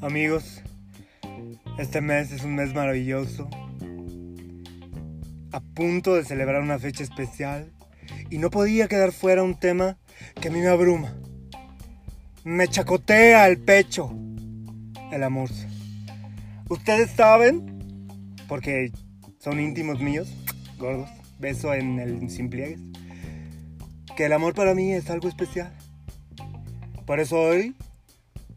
Amigos, 0.00 0.60
este 1.78 2.00
mes 2.00 2.32
es 2.32 2.42
un 2.42 2.56
mes 2.56 2.74
maravilloso. 2.74 3.48
A 5.52 5.60
punto 5.60 6.14
de 6.14 6.24
celebrar 6.24 6.60
una 6.60 6.78
fecha 6.78 7.02
especial. 7.02 7.72
Y 8.28 8.38
no 8.38 8.50
podía 8.50 8.88
quedar 8.88 9.12
fuera 9.12 9.42
un 9.42 9.58
tema 9.58 9.96
que 10.40 10.48
a 10.48 10.50
mí 10.50 10.58
me 10.58 10.68
abruma. 10.68 11.14
Me 12.44 12.66
chacotea 12.66 13.46
el 13.46 13.58
pecho. 13.58 14.12
El 15.12 15.22
amor. 15.22 15.50
Ustedes 16.68 17.10
saben, 17.12 17.78
porque 18.48 18.90
son 19.38 19.60
íntimos 19.60 20.00
míos, 20.00 20.32
gordos, 20.78 21.10
beso 21.38 21.72
en 21.74 22.00
el 22.00 22.28
sin 22.28 22.50
que 24.16 24.26
el 24.26 24.32
amor 24.32 24.54
para 24.54 24.74
mí 24.74 24.92
es 24.92 25.10
algo 25.10 25.28
especial. 25.28 25.72
Por 27.06 27.20
eso 27.20 27.40
hoy 27.40 27.74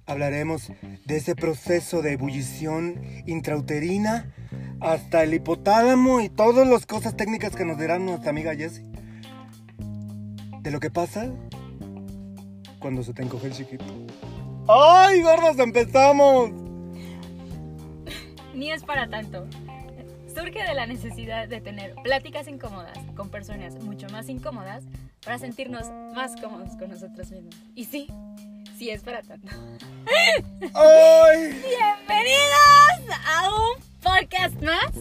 hablaremos 0.06 0.72
de 1.06 1.18
ese 1.18 1.36
proceso 1.36 2.02
de 2.02 2.14
ebullición 2.14 3.02
intrauterina 3.26 4.34
hasta 4.82 5.24
el 5.24 5.34
hipotálamo 5.34 6.22
y 6.22 6.30
todas 6.30 6.68
las 6.68 6.86
cosas 6.86 7.16
técnicas 7.16 7.56
que 7.56 7.66
nos 7.66 7.78
dirán 7.78 8.06
nuestra 8.06 8.30
amiga 8.30 8.56
Jessie. 8.56 8.86
De 10.62 10.72
lo 10.72 10.80
que 10.80 10.90
pasa 10.90 11.32
cuando 12.80 13.04
se 13.04 13.14
te 13.14 13.24
encoge 13.24 13.48
el 13.48 13.54
chiquito. 13.54 13.86
¡Ay, 14.68 15.22
gordos, 15.22 15.58
empezamos! 15.60 16.52
Ni 18.54 18.72
es 18.72 18.84
para 18.84 19.08
tanto. 19.10 19.48
Surge 20.36 20.64
de 20.68 20.74
la 20.74 20.86
necesidad 20.86 21.48
de 21.48 21.62
tener 21.62 21.96
pláticas 22.04 22.48
incómodas 22.48 22.98
con 23.16 23.30
personas 23.30 23.76
mucho 23.84 24.08
más 24.10 24.28
incómodas 24.30 24.84
para 25.24 25.38
sentirnos 25.40 25.90
más 26.14 26.36
cómodos 26.42 26.76
con 26.78 26.90
nosotros 26.90 27.32
mismos. 27.32 27.56
Y 27.74 27.86
sí, 27.86 28.08
sí 28.78 28.90
es 28.90 29.02
para 29.02 29.22
tanto. 29.22 29.48
¡Ay! 30.74 31.62
Bienvenidos 32.08 33.20
a 33.26 33.50
un 33.50 33.84
podcast 34.04 34.62
más. 34.62 34.92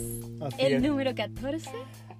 Así 0.47 0.63
el 0.67 0.75
es. 0.75 0.83
número 0.83 1.15
14. 1.15 1.69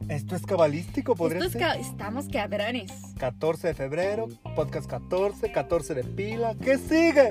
Esto 0.09 0.37
es 0.37 0.43
cabalístico, 0.45 1.15
podría 1.15 1.39
Estos 1.39 1.53
ser. 1.53 1.63
ca- 1.63 1.75
estamos 1.77 2.29
cabrones. 2.29 2.91
14 3.19 3.69
de 3.69 3.75
febrero, 3.75 4.29
podcast 4.57 4.87
14, 4.91 5.51
14 5.53 5.95
de 5.95 6.05
pila. 6.05 6.55
¿Qué 6.63 6.77
sigue? 6.79 7.31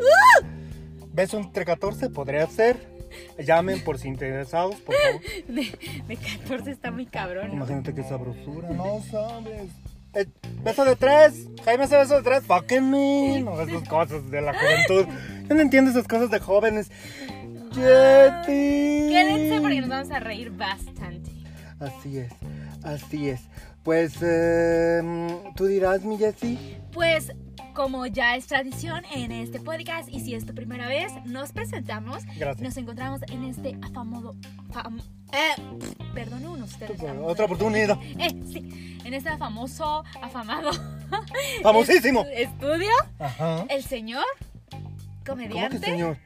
¿Beso 1.11 1.37
entre 1.37 1.65
14? 1.65 2.09
Podría 2.09 2.47
ser. 2.47 2.92
Llamen 3.45 3.83
por 3.83 3.97
si 3.97 4.07
interesados, 4.07 4.75
por 4.75 4.95
favor. 4.95 5.21
De, 5.47 5.77
de 6.07 6.17
14 6.17 6.71
está 6.71 6.91
muy 6.91 7.05
cabrón. 7.05 7.49
¿no? 7.49 7.53
Imagínate 7.55 7.93
qué 7.93 8.03
sabrosura, 8.03 8.69
no 8.69 9.01
sabes. 9.09 9.69
Eh, 10.13 10.27
beso 10.63 10.85
de 10.85 10.95
tres. 10.95 11.47
Jaime 11.65 11.85
hace 11.85 11.97
beso 11.97 12.17
de 12.17 12.23
tres. 12.23 12.43
Fucking 12.45 12.89
me. 12.89 13.41
No, 13.41 13.59
esas 13.59 13.87
cosas 13.89 14.29
de 14.29 14.41
la 14.41 14.53
juventud. 14.53 15.11
Yo 15.49 15.55
no 15.55 15.61
entiendo 15.61 15.89
esas 15.91 16.07
cosas 16.07 16.29
de 16.29 16.39
jóvenes. 16.39 16.91
Jetty. 17.73 19.09
Quédense 19.09 19.59
porque 19.61 19.81
nos 19.81 19.89
vamos 19.89 20.11
a 20.11 20.19
reír 20.19 20.51
bastante. 20.51 21.31
Así 21.79 22.19
es, 22.19 22.31
así 22.83 23.29
es. 23.29 23.41
Pues, 23.81 24.13
eh, 24.21 25.01
tú 25.55 25.65
dirás, 25.65 26.03
mi 26.03 26.17
Jessie. 26.17 26.77
Pues 26.93 27.33
como 27.73 28.05
ya 28.05 28.35
es 28.35 28.47
tradición 28.47 29.03
en 29.13 29.31
este 29.31 29.59
podcast 29.59 30.09
y 30.09 30.19
si 30.19 30.35
es 30.35 30.45
tu 30.45 30.53
primera 30.53 30.87
vez, 30.87 31.11
nos 31.25 31.51
presentamos. 31.51 32.23
Gracias. 32.37 32.61
Nos 32.61 32.77
encontramos 32.77 33.21
en 33.31 33.43
este 33.45 33.77
afamado... 33.81 34.33
fam- 34.71 35.01
eh, 35.31 35.61
perdón 36.13 36.61
ustedes. 36.61 36.99
famo- 36.99 37.25
Otra 37.25 37.45
oportunidad. 37.45 37.97
Eh, 38.19 38.39
sí, 38.51 38.97
en 39.03 39.13
este 39.13 39.35
famoso, 39.37 40.03
afamado 40.21 40.69
Famosísimo. 41.63 42.23
estudio, 42.33 42.91
Ajá. 43.19 43.65
el 43.69 43.83
señor 43.83 44.23
¿Cómo 44.71 45.37
que 45.41 45.47
comediante, 45.49 45.79
señor? 45.79 46.17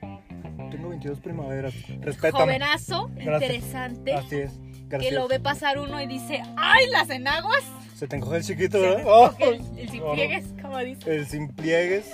Tengo 0.71 0.89
22 0.89 1.19
primaveras. 1.19 1.73
Respétame. 2.01 2.43
jovenazo, 2.43 3.09
Gracias. 3.15 3.33
interesante, 3.53 4.13
Así 4.13 4.35
es. 4.35 4.51
que 4.51 4.85
Gracias. 4.89 5.13
lo 5.13 5.27
ve 5.27 5.39
pasar 5.39 5.79
uno 5.79 6.01
y 6.01 6.07
dice, 6.07 6.41
¡ay, 6.57 6.87
las 6.91 7.09
enaguas! 7.09 7.63
Se 7.97 8.07
te 8.07 8.15
encoge 8.15 8.37
el 8.37 8.43
chiquito, 8.43 8.79
¿verdad? 8.79 9.03
Oh. 9.07 9.31
el, 9.39 9.61
el 9.77 9.89
sin 9.89 10.01
Oh. 10.03 10.13
pliegues, 10.13 10.45
como 10.61 10.77
dice, 10.79 11.15
El 11.15 11.25
sin 11.27 11.47
pliegues. 11.49 12.05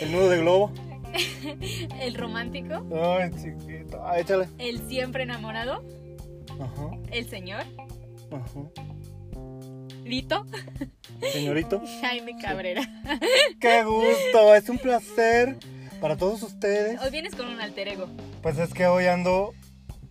El 0.00 0.12
nudo 0.12 0.28
de 0.30 0.38
globo. 0.38 0.72
el 2.00 2.14
romántico, 2.14 2.86
Ay, 3.18 3.30
chiquito. 3.32 4.00
Ah, 4.06 4.18
échale. 4.20 4.48
el 4.58 4.88
siempre 4.88 5.24
enamorado, 5.24 5.84
Ajá. 6.60 6.90
el 7.10 7.28
señor, 7.28 7.64
Ajá. 8.30 8.60
Lito, 10.04 10.46
Señorito. 11.32 11.82
Jaime 12.00 12.36
Cabrera. 12.40 12.82
Qué 13.60 13.82
gusto. 13.84 14.54
Es 14.54 14.68
un 14.68 14.78
placer 14.78 15.56
para 16.00 16.16
todos 16.16 16.42
ustedes. 16.42 17.00
Hoy 17.00 17.10
vienes 17.10 17.34
con 17.34 17.48
un 17.48 17.60
alter 17.60 17.88
ego. 17.88 18.06
Pues 18.42 18.58
es 18.58 18.72
que 18.74 18.86
hoy 18.86 19.06
ando 19.06 19.52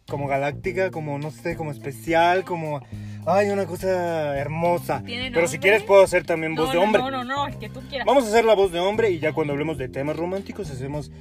como 0.09 0.27
galáctica, 0.27 0.91
como 0.91 1.17
no 1.19 1.31
sé, 1.31 1.55
como 1.55 1.71
especial, 1.71 2.43
como. 2.45 2.81
Ay, 3.25 3.49
una 3.49 3.65
cosa 3.65 4.37
hermosa. 4.37 5.03
¿Tiene 5.03 5.31
Pero 5.31 5.47
si 5.47 5.59
quieres 5.59 5.83
puedo 5.83 6.03
hacer 6.03 6.25
también 6.25 6.55
voz 6.55 6.67
no, 6.67 6.73
de 6.73 6.77
hombre. 6.79 7.01
No, 7.01 7.11
no, 7.11 7.23
no, 7.23 7.47
el 7.47 7.57
que 7.57 7.69
tú 7.69 7.81
quieras. 7.89 8.05
Vamos 8.05 8.25
a 8.25 8.27
hacer 8.27 8.45
la 8.45 8.55
voz 8.55 8.71
de 8.71 8.79
hombre 8.79 9.11
y 9.11 9.19
ya 9.19 9.33
cuando 9.33 9.53
hablemos 9.53 9.77
de 9.77 9.89
temas 9.89 10.15
románticos 10.15 10.69
hacemos 10.71 11.11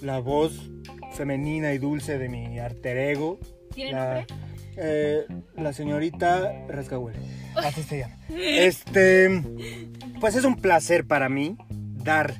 la 0.00 0.18
voz 0.18 0.70
femenina 1.14 1.72
y 1.72 1.78
dulce 1.78 2.18
de 2.18 2.28
mi 2.28 2.58
alter 2.58 2.96
ego. 2.96 3.38
¿Tiene 3.74 3.92
la, 3.92 4.14
nombre? 4.14 4.26
eh, 4.76 5.26
la 5.56 5.72
señorita 5.72 6.52
Rascahuele. 6.68 7.18
Así 7.56 7.82
se 7.82 7.98
llama. 7.98 8.16
Este, 8.30 9.42
pues 10.20 10.36
es 10.36 10.44
un 10.44 10.56
placer 10.56 11.06
para 11.06 11.28
mí 11.28 11.56
dar 11.94 12.34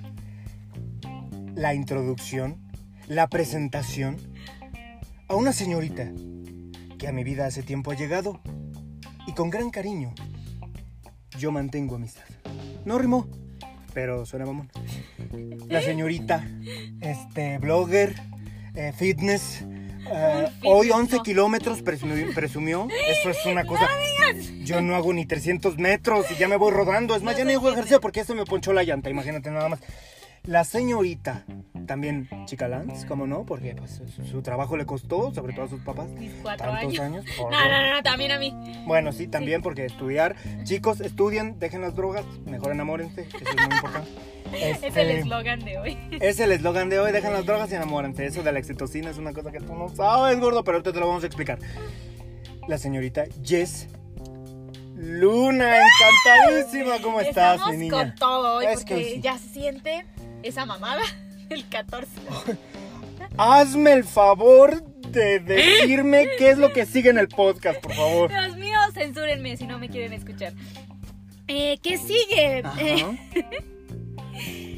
la 1.54 1.74
introducción, 1.74 2.58
la 3.08 3.26
presentación 3.28 4.16
a 5.28 5.34
una 5.34 5.52
señorita 5.52 6.10
que 6.98 7.08
a 7.08 7.12
mi 7.12 7.24
vida 7.24 7.46
hace 7.46 7.62
tiempo 7.62 7.90
ha 7.90 7.94
llegado 7.94 8.40
y 9.26 9.32
con 9.32 9.50
gran 9.50 9.70
cariño 9.70 10.14
yo 11.38 11.50
mantengo 11.50 11.96
amistad. 11.96 12.24
No 12.84 12.98
rimó, 12.98 13.26
pero 13.94 14.26
suena 14.26 14.46
mamón. 14.46 14.70
La 15.68 15.80
señorita, 15.82 16.46
este, 17.00 17.58
blogger, 17.58 18.14
eh, 18.74 18.92
fitness. 18.96 19.62
eh, 20.10 20.48
hoy 20.64 20.90
11 20.90 21.16
no. 21.16 21.22
kilómetros 21.22 21.82
presumió, 21.82 22.26
presumió. 22.34 22.88
Eso 23.08 23.30
es 23.30 23.46
una 23.46 23.64
cosa. 23.66 23.88
Yo 24.64 24.80
no 24.80 24.94
hago 24.94 25.12
ni 25.12 25.26
300 25.26 25.78
metros 25.78 26.26
y 26.30 26.36
ya 26.36 26.48
me 26.48 26.56
voy 26.56 26.72
rodando. 26.72 27.14
Es 27.16 27.22
más, 27.22 27.36
ya 27.36 27.44
no 27.44 27.50
hago 27.50 27.70
ejercicio 27.70 28.00
porque 28.00 28.24
se 28.24 28.34
me 28.34 28.44
ponchó 28.44 28.72
la 28.72 28.82
llanta. 28.82 29.10
Imagínate 29.10 29.50
nada 29.50 29.68
más. 29.68 29.80
La 30.44 30.64
señorita, 30.64 31.44
también 31.92 32.26
chica 32.46 32.68
Lance, 32.68 33.06
¿cómo 33.06 33.26
no? 33.26 33.44
Porque 33.44 33.74
pues, 33.76 34.00
su, 34.16 34.24
su 34.24 34.40
trabajo 34.40 34.78
le 34.78 34.86
costó, 34.86 35.30
sobre 35.34 35.52
todo 35.52 35.66
a 35.66 35.68
sus 35.68 35.82
papás. 35.82 36.08
Mis 36.12 36.32
cuatro 36.42 36.70
Tantos 36.72 36.98
años. 36.98 37.24
No, 37.38 37.48
Dios. 37.50 37.60
no, 37.70 37.92
no, 37.94 38.02
también 38.02 38.30
a 38.32 38.38
mí. 38.38 38.54
Bueno, 38.86 39.12
sí, 39.12 39.26
también 39.28 39.60
porque 39.60 39.84
estudiar. 39.84 40.34
Chicos, 40.64 41.02
estudien, 41.02 41.58
dejen 41.58 41.82
las 41.82 41.94
drogas, 41.94 42.24
mejor 42.46 42.72
enamórense, 42.72 43.28
que 43.28 43.36
eso 43.36 43.48
es 43.50 43.54
muy 43.56 43.76
importante. 43.76 44.10
Es 44.52 44.82
el 44.82 44.88
Este, 44.88 45.18
eslogan 45.20 45.60
de 45.60 45.78
hoy. 45.78 45.98
es 46.20 46.38
el 46.40 46.52
eslogan 46.52 46.88
de 46.90 46.98
hoy, 46.98 47.10
dejen 47.12 47.32
las 47.32 47.44
drogas 47.46 47.70
y 47.72 47.74
enamórense. 47.74 48.24
Eso 48.26 48.42
de 48.42 48.52
la 48.52 48.58
excitocina 48.58 49.10
es 49.10 49.16
una 49.18 49.32
cosa 49.32 49.50
que 49.50 49.60
tú 49.60 49.74
no 49.74 49.88
sabes, 49.88 50.38
gordo, 50.40 50.62
pero 50.64 50.76
ahorita 50.78 50.92
te 50.92 51.00
lo 51.00 51.08
vamos 51.08 51.22
a 51.24 51.26
explicar. 51.26 51.58
La 52.68 52.76
señorita 52.78 53.24
Jess 53.42 53.88
Luna, 54.94 55.76
encantadísima. 55.78 56.98
¿Cómo 57.02 57.20
estás, 57.20 57.56
Estamos 57.56 57.76
mi 57.78 57.88
con 57.90 58.00
niña? 58.00 58.14
todo 58.18 58.56
hoy 58.58 58.66
Es 58.66 58.80
porque 58.80 58.94
que 58.94 59.04
sí. 59.14 59.20
ya 59.22 59.38
se 59.38 59.48
siente 59.48 60.04
esa 60.42 60.66
mamada 60.66 61.02
del 61.52 61.68
14. 61.68 62.10
Hazme 63.36 63.92
el 63.92 64.04
favor 64.04 64.82
de 64.84 65.40
decirme 65.40 66.28
qué 66.38 66.50
es 66.50 66.58
lo 66.58 66.72
que 66.72 66.86
sigue 66.86 67.10
en 67.10 67.18
el 67.18 67.28
podcast, 67.28 67.80
por 67.80 67.94
favor. 67.94 68.30
Dios 68.30 68.56
mío, 68.56 68.78
censúrenme 68.92 69.56
si 69.56 69.66
no 69.66 69.78
me 69.78 69.88
quieren 69.88 70.12
escuchar. 70.12 70.52
Eh, 71.48 71.78
¿Qué 71.82 71.98
sigue? 71.98 72.62
Eh, 72.78 73.18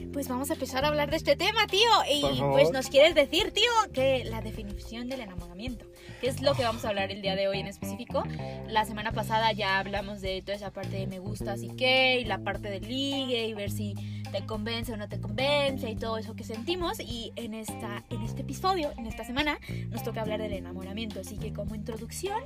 pues 0.12 0.28
vamos 0.28 0.50
a 0.50 0.54
empezar 0.54 0.84
a 0.84 0.88
hablar 0.88 1.10
de 1.10 1.16
este 1.16 1.36
tema, 1.36 1.66
tío. 1.66 1.90
Y 2.10 2.40
pues 2.52 2.70
nos 2.70 2.88
quieres 2.88 3.14
decir, 3.14 3.52
tío, 3.52 3.70
que 3.92 4.24
la 4.24 4.40
definición 4.40 5.08
del 5.08 5.20
enamoramiento. 5.20 5.86
¿Qué 6.20 6.28
es 6.28 6.40
lo 6.40 6.54
que 6.54 6.64
vamos 6.64 6.84
a 6.84 6.88
hablar 6.88 7.10
el 7.10 7.20
día 7.22 7.36
de 7.36 7.48
hoy 7.48 7.60
en 7.60 7.66
específico? 7.66 8.22
La 8.68 8.84
semana 8.84 9.12
pasada 9.12 9.52
ya 9.52 9.78
hablamos 9.78 10.20
de 10.20 10.40
toda 10.42 10.56
esa 10.56 10.70
parte 10.70 10.96
de 10.96 11.06
me 11.06 11.18
gustas 11.18 11.62
y 11.62 11.68
qué, 11.68 12.20
y 12.20 12.24
la 12.24 12.38
parte 12.38 12.70
del 12.70 12.88
ligue, 12.88 13.46
y 13.46 13.54
ver 13.54 13.70
si 13.70 13.94
te 14.32 14.44
convence 14.46 14.92
o 14.92 14.96
no 14.96 15.08
te 15.08 15.20
convence, 15.20 15.88
y 15.90 15.96
todo 15.96 16.18
eso 16.18 16.34
que 16.34 16.44
sentimos. 16.44 16.98
Y 17.00 17.32
en, 17.36 17.54
esta, 17.54 18.04
en 18.10 18.22
este 18.22 18.42
episodio, 18.42 18.92
en 18.96 19.06
esta 19.06 19.24
semana, 19.24 19.58
nos 19.90 20.02
toca 20.02 20.22
hablar 20.22 20.40
del 20.40 20.54
enamoramiento. 20.54 21.20
Así 21.20 21.36
que 21.36 21.52
como 21.52 21.74
introducción, 21.74 22.42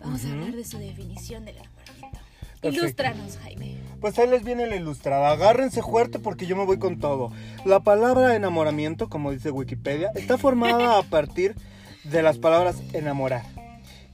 vamos 0.00 0.24
Ujú. 0.24 0.32
a 0.32 0.32
hablar 0.32 0.56
de 0.56 0.64
su 0.64 0.78
definición 0.78 1.44
del 1.44 1.56
enamoramiento. 1.56 2.18
Perfecto. 2.60 2.84
Ilústranos, 2.84 3.38
Jaime. 3.38 3.76
Pues 4.00 4.18
ahí 4.18 4.28
les 4.28 4.44
viene 4.44 4.66
la 4.66 4.76
ilustrada. 4.76 5.30
Agárrense 5.30 5.82
fuerte 5.82 6.18
porque 6.18 6.46
yo 6.46 6.56
me 6.56 6.64
voy 6.64 6.78
con 6.78 6.98
todo. 6.98 7.32
La 7.64 7.80
palabra 7.80 8.34
enamoramiento, 8.34 9.08
como 9.08 9.30
dice 9.30 9.50
Wikipedia, 9.50 10.10
está 10.14 10.38
formada 10.38 10.98
a 10.98 11.02
partir 11.02 11.54
de 12.04 12.22
las 12.22 12.38
palabras 12.38 12.82
enamorar. 12.92 13.44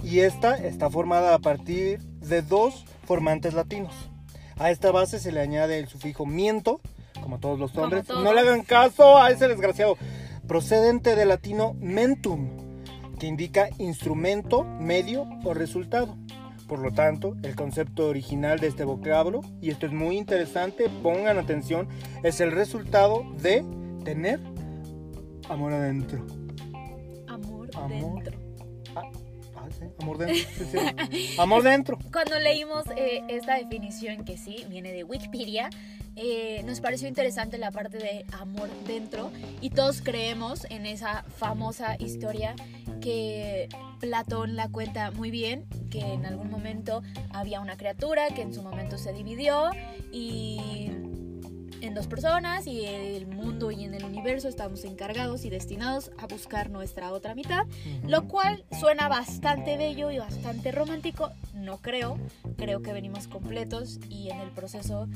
Y 0.02 0.20
esta 0.20 0.56
está 0.56 0.90
formada 0.90 1.34
a 1.34 1.38
partir 1.38 2.00
de 2.20 2.42
dos 2.42 2.84
formantes 3.04 3.54
latinos. 3.54 3.94
A 4.58 4.70
esta 4.70 4.90
base 4.90 5.18
se 5.18 5.32
le 5.32 5.40
añade 5.40 5.78
el 5.78 5.88
sufijo 5.88 6.26
miento, 6.26 6.80
como 7.20 7.38
todos 7.38 7.58
los 7.58 7.76
hombres. 7.76 8.06
todos. 8.06 8.22
No 8.22 8.32
le 8.32 8.40
hagan 8.40 8.62
caso 8.62 9.18
a 9.18 9.30
ese 9.30 9.48
desgraciado. 9.48 9.96
Procedente 10.46 11.14
del 11.14 11.28
latino 11.28 11.74
mentum, 11.80 12.48
que 13.18 13.26
indica 13.26 13.68
instrumento, 13.78 14.64
medio 14.64 15.26
o 15.44 15.54
resultado. 15.54 16.16
Por 16.66 16.80
lo 16.80 16.92
tanto, 16.92 17.34
el 17.42 17.54
concepto 17.56 18.08
original 18.08 18.58
de 18.58 18.66
este 18.66 18.84
vocablo, 18.84 19.40
y 19.60 19.70
esto 19.70 19.86
es 19.86 19.92
muy 19.92 20.18
interesante, 20.18 20.90
pongan 21.02 21.38
atención, 21.38 21.88
es 22.22 22.40
el 22.40 22.52
resultado 22.52 23.24
de 23.40 23.64
tener 24.04 24.38
amor 25.48 25.72
adentro. 25.72 26.24
Amor, 27.84 28.22
dentro. 28.22 28.38
Ah, 28.94 29.68
sí, 29.70 29.84
amor 30.00 30.18
dentro. 30.18 30.36
sí, 30.56 30.64
sí. 31.10 31.36
Amor 31.38 31.62
dentro. 31.62 31.98
Cuando 32.12 32.38
leímos 32.38 32.84
eh, 32.96 33.22
esta 33.28 33.56
definición, 33.56 34.24
que 34.24 34.36
sí, 34.36 34.64
viene 34.68 34.92
de 34.92 35.04
Wikipedia, 35.04 35.70
eh, 36.20 36.62
nos 36.64 36.80
pareció 36.80 37.06
interesante 37.06 37.58
la 37.58 37.70
parte 37.70 37.98
de 37.98 38.26
amor 38.40 38.68
dentro 38.88 39.30
y 39.60 39.70
todos 39.70 40.02
creemos 40.02 40.66
en 40.68 40.84
esa 40.84 41.22
famosa 41.36 41.96
historia 42.00 42.56
que 43.00 43.68
Platón 44.00 44.56
la 44.56 44.68
cuenta 44.68 45.12
muy 45.12 45.30
bien, 45.30 45.66
que 45.90 46.00
en 46.00 46.26
algún 46.26 46.50
momento 46.50 47.02
había 47.30 47.60
una 47.60 47.76
criatura 47.76 48.28
que 48.34 48.42
en 48.42 48.52
su 48.52 48.62
momento 48.62 48.98
se 48.98 49.12
dividió 49.12 49.70
y 50.10 50.90
en 51.80 51.94
dos 51.94 52.06
personas 52.06 52.66
y 52.66 52.84
el 52.84 53.26
mundo 53.26 53.70
y 53.70 53.84
en 53.84 53.94
el 53.94 54.04
universo 54.04 54.48
estamos 54.48 54.84
encargados 54.84 55.44
y 55.44 55.50
destinados 55.50 56.10
a 56.18 56.26
buscar 56.26 56.70
nuestra 56.70 57.12
otra 57.12 57.34
mitad, 57.34 57.66
lo 58.06 58.26
cual 58.28 58.64
suena 58.78 59.08
bastante 59.08 59.76
bello 59.76 60.10
y 60.10 60.18
bastante 60.18 60.72
romántico. 60.72 61.30
No 61.54 61.78
creo, 61.78 62.18
creo 62.56 62.82
que 62.82 62.92
venimos 62.92 63.28
completos 63.28 63.98
y 64.08 64.30
en 64.30 64.40
el 64.40 64.50
proceso 64.50 65.08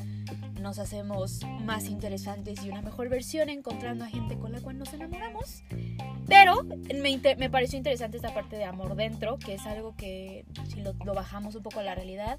nos 0.61 0.79
hacemos 0.79 1.41
más 1.64 1.87
interesantes 1.88 2.64
y 2.64 2.70
una 2.70 2.82
mejor 2.82 3.09
versión 3.09 3.49
encontrando 3.49 4.05
a 4.05 4.09
gente 4.09 4.38
con 4.38 4.53
la 4.53 4.61
cual 4.61 4.79
nos 4.79 4.93
enamoramos. 4.94 5.62
Pero 6.29 6.62
me, 6.62 7.20
me 7.37 7.50
pareció 7.50 7.76
interesante 7.76 8.17
esta 8.17 8.32
parte 8.32 8.56
de 8.56 8.64
amor 8.64 8.94
dentro, 8.94 9.38
que 9.38 9.55
es 9.55 9.67
algo 9.67 9.94
que 9.97 10.47
si 10.69 10.81
lo, 10.81 10.94
lo 11.05 11.14
bajamos 11.14 11.56
un 11.56 11.62
poco 11.62 11.81
a 11.81 11.82
la 11.82 11.94
realidad, 11.94 12.38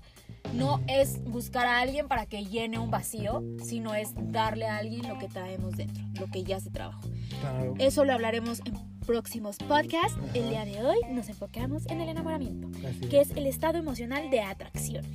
no 0.53 0.81
es 0.87 1.23
buscar 1.23 1.65
a 1.65 1.79
alguien 1.79 2.07
para 2.07 2.25
que 2.25 2.45
llene 2.45 2.79
un 2.79 2.91
vacío, 2.91 3.43
sino 3.63 3.93
es 3.93 4.12
darle 4.17 4.67
a 4.67 4.77
alguien 4.77 5.07
lo 5.07 5.17
que 5.17 5.27
traemos 5.27 5.75
dentro, 5.75 6.03
lo 6.19 6.27
que 6.27 6.43
ya 6.43 6.59
se 6.59 6.69
trabajó. 6.69 7.01
Claro. 7.41 7.73
Eso 7.79 8.05
lo 8.05 8.13
hablaremos 8.13 8.61
en 8.65 8.77
próximos 9.03 9.57
podcasts. 9.57 10.17
El 10.33 10.49
día 10.49 10.65
de 10.65 10.83
hoy 10.83 10.97
nos 11.09 11.29
enfocamos 11.29 11.85
en 11.87 12.01
el 12.01 12.09
enamoramiento, 12.09 12.69
Así 12.87 13.01
que 13.01 13.21
es 13.21 13.31
el 13.31 13.45
estado 13.45 13.77
emocional 13.77 14.29
de 14.29 14.41
atracción. 14.41 15.05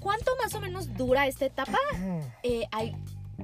¿Cuánto 0.00 0.30
más 0.42 0.54
o 0.54 0.60
menos 0.60 0.94
dura 0.94 1.26
esta 1.26 1.46
etapa? 1.46 1.78
Eh, 2.42 2.66
hay 2.70 2.94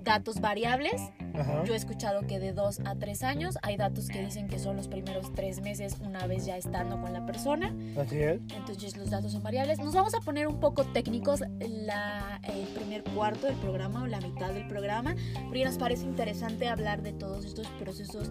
datos 0.03 0.41
variables. 0.41 1.01
Ajá. 1.35 1.65
Yo 1.65 1.75
he 1.75 1.77
escuchado 1.77 2.23
que 2.27 2.39
de 2.39 2.53
2 2.53 2.81
a 2.85 2.95
3 2.95 3.23
años. 3.23 3.59
Hay 3.63 3.77
datos 3.77 4.09
que 4.09 4.23
dicen 4.23 4.49
que 4.49 4.59
son 4.59 4.77
los 4.77 4.89
primeros 4.89 5.33
3 5.33 5.63
meses 5.63 5.97
una 6.01 6.27
vez 6.27 6.47
ya 6.47 6.57
estando 6.57 7.01
con 7.01 7.13
la 7.13 7.27
persona. 7.27 7.75
Así 7.99 8.19
es. 8.19 8.41
Entonces 8.57 8.97
los 8.97 9.11
datos 9.11 9.33
son 9.33 9.43
variables. 9.43 9.79
Nos 9.79 9.95
vamos 9.95 10.15
a 10.15 10.21
poner 10.21 10.47
un 10.47 10.61
poco 10.61 10.85
técnicos 10.85 11.41
la, 11.61 12.41
el 12.45 12.67
primer 12.69 13.03
cuarto 13.05 13.47
del 13.47 13.57
programa 13.57 14.03
o 14.03 14.07
la 14.07 14.21
mitad 14.21 14.53
del 14.53 14.67
programa, 14.69 15.15
porque 15.45 15.65
nos 15.65 15.79
parece 15.79 16.05
interesante 16.05 16.69
hablar 16.69 17.03
de 17.03 17.13
todos 17.13 17.45
estos 17.45 17.67
procesos 17.79 18.31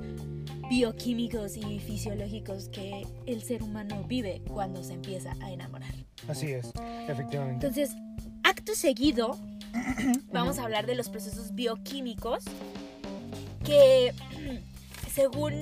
bioquímicos 0.70 1.58
y 1.58 1.80
fisiológicos 1.80 2.70
que 2.70 3.06
el 3.26 3.42
ser 3.42 3.64
humano 3.64 4.04
vive 4.08 4.42
cuando 4.48 4.84
se 4.84 4.94
empieza 4.94 5.36
a 5.42 5.52
enamorar. 5.52 5.94
Así 6.28 6.52
es. 6.52 6.72
Efectivamente. 7.08 7.68
Entonces, 7.68 7.96
acto 8.44 8.74
seguido, 8.76 9.38
vamos 10.32 10.60
a 10.60 10.64
hablar 10.64 10.86
de 10.86 10.96
los 10.96 11.10
procesos 11.10 11.54
bioquímicos 11.54 12.46
que, 13.64 14.14
según 15.12 15.54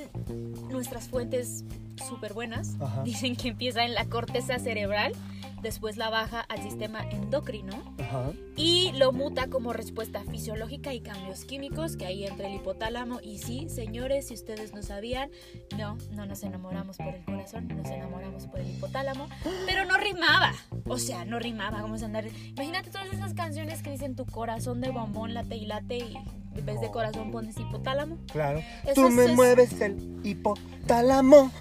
nuestras 0.69 1.07
fuentes 1.07 1.63
súper 2.07 2.33
buenas, 2.33 2.75
Ajá. 2.81 3.03
dicen 3.03 3.35
que 3.35 3.49
empieza 3.49 3.83
en 3.83 3.93
la 3.93 4.05
corteza 4.05 4.59
cerebral, 4.59 5.13
después 5.61 5.95
la 5.95 6.09
baja 6.09 6.39
al 6.41 6.63
sistema 6.63 7.07
endocrino 7.11 7.93
Ajá. 7.99 8.31
y 8.57 8.91
lo 8.93 9.11
muta 9.11 9.47
como 9.47 9.73
respuesta 9.73 10.23
fisiológica 10.23 10.93
y 10.93 11.01
cambios 11.01 11.45
químicos 11.45 11.95
que 11.97 12.07
ahí 12.07 12.25
entra 12.25 12.47
el 12.47 12.55
hipotálamo. 12.55 13.19
Y 13.21 13.37
sí, 13.37 13.69
señores, 13.69 14.27
si 14.29 14.33
ustedes 14.33 14.73
no 14.73 14.81
sabían, 14.81 15.29
no, 15.77 15.97
no 16.11 16.25
nos 16.25 16.41
enamoramos 16.43 16.97
por 16.97 17.13
el 17.13 17.23
corazón, 17.23 17.67
nos 17.67 17.87
enamoramos 17.89 18.47
por 18.47 18.59
el 18.59 18.71
hipotálamo, 18.71 19.27
pero 19.67 19.85
no 19.85 19.97
rimaba. 19.97 20.53
O 20.87 20.97
sea, 20.97 21.25
no 21.25 21.37
rimaba, 21.37 21.81
vamos 21.81 22.01
a 22.01 22.05
andar. 22.05 22.25
Imagínate 22.27 22.89
todas 22.89 23.13
esas 23.13 23.33
canciones 23.35 23.83
que 23.83 23.91
dicen 23.91 24.15
tu 24.15 24.25
corazón 24.25 24.81
de 24.81 24.89
bombón 24.89 25.33
late 25.35 25.57
y 25.57 25.65
late 25.65 25.97
y 25.97 26.17
en 26.55 26.65
vez 26.65 26.79
de 26.81 26.89
corazón 26.91 27.31
pones 27.31 27.57
hipotálamo. 27.57 28.17
Claro. 28.31 28.59
Eso 28.83 28.93
Tú 28.95 29.09
me 29.09 29.25
es- 29.25 29.31
mueves 29.35 29.79
el 29.81 30.19
hipotálamo. 30.23 31.51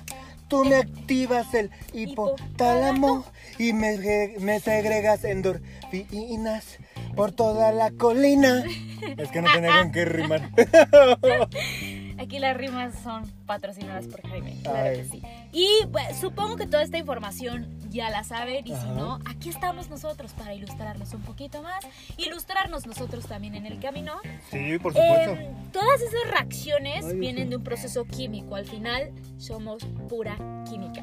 Tú 0.48 0.64
me 0.64 0.74
activas 0.76 1.54
el 1.54 1.70
hipotálamo 1.92 3.24
y 3.56 3.72
me 3.72 4.58
segregas 4.58 5.22
endorfinas 5.22 6.78
por 7.14 7.30
toda 7.30 7.70
la 7.70 7.92
colina. 7.92 8.64
Es 9.16 9.30
que 9.30 9.42
no 9.42 9.52
tenía 9.52 9.78
con 9.82 9.92
qué 9.92 10.04
rimar. 10.06 10.50
Aquí 12.20 12.38
las 12.38 12.54
rimas 12.54 12.94
son 13.02 13.26
patrocinadas 13.46 14.06
por 14.06 14.20
Jaime, 14.28 14.58
claro 14.62 14.94
que 14.94 15.04
sí. 15.06 15.22
Y 15.52 15.86
pues, 15.90 16.18
supongo 16.20 16.56
que 16.56 16.66
toda 16.66 16.82
esta 16.82 16.98
información 16.98 17.66
ya 17.88 18.10
la 18.10 18.24
saben 18.24 18.66
y 18.66 18.68
si 18.68 18.74
Ajá. 18.74 18.92
no, 18.92 19.20
aquí 19.24 19.48
estamos 19.48 19.88
nosotros 19.88 20.34
para 20.34 20.52
ilustrarlos 20.52 21.14
un 21.14 21.22
poquito 21.22 21.62
más, 21.62 21.82
ilustrarnos 22.18 22.86
nosotros 22.86 23.24
también 23.24 23.54
en 23.54 23.64
el 23.64 23.80
camino. 23.80 24.12
Sí, 24.50 24.78
por 24.78 24.92
supuesto. 24.92 25.32
Eh, 25.32 25.50
todas 25.72 26.02
esas 26.02 26.30
reacciones 26.30 27.06
Ay, 27.06 27.18
vienen 27.18 27.44
sí. 27.44 27.50
de 27.50 27.56
un 27.56 27.64
proceso 27.64 28.04
químico, 28.04 28.54
al 28.54 28.66
final 28.66 29.12
somos 29.38 29.82
pura 30.10 30.36
química. 30.68 31.02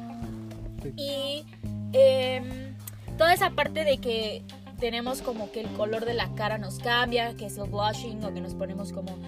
Sí. 0.84 0.92
Y 0.96 1.46
em, 1.94 2.76
toda 3.16 3.34
esa 3.34 3.50
parte 3.50 3.82
de 3.82 3.98
que 3.98 4.44
tenemos 4.78 5.20
como 5.20 5.50
que 5.50 5.62
el 5.62 5.68
color 5.72 6.04
de 6.04 6.14
la 6.14 6.32
cara 6.36 6.58
nos 6.58 6.78
cambia, 6.78 7.34
que 7.36 7.46
es 7.46 7.58
el 7.58 7.68
blushing 7.68 8.22
o 8.22 8.32
que 8.32 8.40
nos 8.40 8.54
ponemos 8.54 8.92
como 8.92 9.18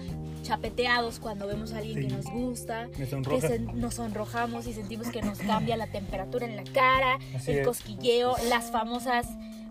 chapeteados 0.41 1.19
cuando 1.19 1.47
vemos 1.47 1.73
a 1.73 1.77
alguien 1.79 1.97
Sí. 2.01 2.07
que 2.07 2.13
nos 2.13 2.25
gusta, 2.25 2.89
que 2.95 3.05
se- 3.05 3.59
nos 3.59 3.93
sonrojamos 3.95 4.67
y 4.67 4.73
sentimos 4.73 5.07
que 5.09 5.21
nos 5.21 5.39
cambia 5.39 5.77
la 5.77 5.87
temperatura 5.87 6.45
en 6.45 6.55
la 6.55 6.63
cara, 6.63 7.17
Así 7.35 7.51
el 7.51 7.59
es. 7.59 7.67
cosquilleo, 7.67 8.35
las 8.49 8.71
famosas 8.71 9.27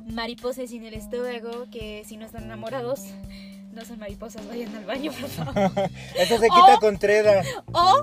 mariposas 0.06 0.72
en 0.72 0.84
el 0.84 0.94
estómago, 0.94 1.66
que 1.70 2.02
si 2.06 2.16
no 2.16 2.26
están 2.26 2.44
enamorados, 2.44 3.02
no 3.72 3.84
son 3.84 3.98
mariposas, 4.00 4.46
vayan 4.48 4.74
al 4.74 4.84
baño, 4.84 5.12
por 5.12 5.28
favor. 5.30 5.70
Eso 6.18 6.38
se 6.38 6.48
quita 6.48 6.74
O- 6.76 6.80
con 6.80 6.98
treda. 6.98 7.42
o 7.72 8.02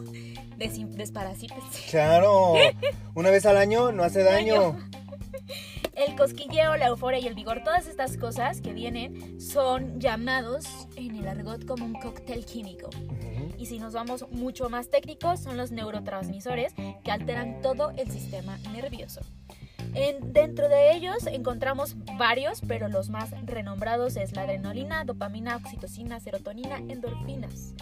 desin- 0.58 0.88
desparasítense. 0.96 1.82
Claro. 1.90 2.54
Una 3.16 3.30
vez 3.32 3.46
al 3.46 3.58
año 3.58 3.92
no 3.92 4.04
hace 4.04 4.24
daño. 4.24 4.78
El 5.96 6.16
cosquilleo, 6.16 6.78
la 6.78 6.88
euforia 6.88 7.20
y 7.20 7.28
el 7.28 7.34
vigor, 7.34 7.64
todas 7.64 7.88
estas 7.88 8.18
cosas 8.18 8.62
que 8.62 8.74
vienen 8.74 9.42
son 9.42 10.00
llamados 10.00 10.66
en 10.96 11.16
el 11.16 11.28
argot 11.28 11.66
como 11.66 11.86
un 11.86 11.94
cóctel 11.94 12.46
químico. 12.46 12.90
Y 13.58 13.66
si 13.66 13.80
nos 13.80 13.94
vamos 13.94 14.26
mucho 14.32 14.70
más 14.70 14.90
técnicos, 14.90 15.40
son 15.40 15.58
los 15.58 15.72
neurotransmisores 15.72 16.74
que 17.04 17.12
alteran 17.12 17.62
todo 17.62 17.92
el 17.98 18.12
sistema 18.12 18.58
nervioso. 18.74 19.22
En- 19.96 20.34
dentro 20.34 20.70
de 20.70 20.96
ellos 20.96 21.26
encontramos 21.26 21.96
varios, 22.20 22.62
pero 22.68 22.88
los 22.90 23.10
más 23.10 23.32
renombrados 23.46 24.16
es 24.18 24.36
la 24.36 24.44
adrenalina, 24.44 25.04
dopamina, 25.06 25.56
oxitocina, 25.56 26.20
serotonina, 26.20 26.78
endorfinas. 26.78 27.74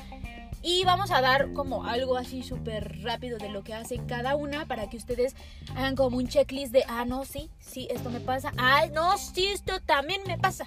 Y 0.67 0.83
vamos 0.83 1.11
a 1.11 1.21
dar 1.21 1.53
como 1.53 1.85
algo 1.85 2.17
así 2.17 2.41
súper 2.41 3.03
rápido 3.03 3.37
de 3.37 3.49
lo 3.49 3.63
que 3.63 3.75
hace 3.75 3.99
cada 4.07 4.35
una 4.35 4.65
para 4.65 4.89
que 4.89 4.97
ustedes 4.97 5.35
hagan 5.75 5.95
como 5.95 6.17
un 6.17 6.27
checklist 6.27 6.71
de, 6.73 6.83
ah, 6.87 7.05
no, 7.05 7.23
sí, 7.23 7.51
sí, 7.59 7.87
esto 7.91 8.09
me 8.09 8.19
pasa, 8.19 8.51
ah, 8.57 8.85
no, 8.91 9.15
sí, 9.19 9.45
esto 9.45 9.79
también 9.85 10.21
me 10.25 10.39
pasa. 10.39 10.65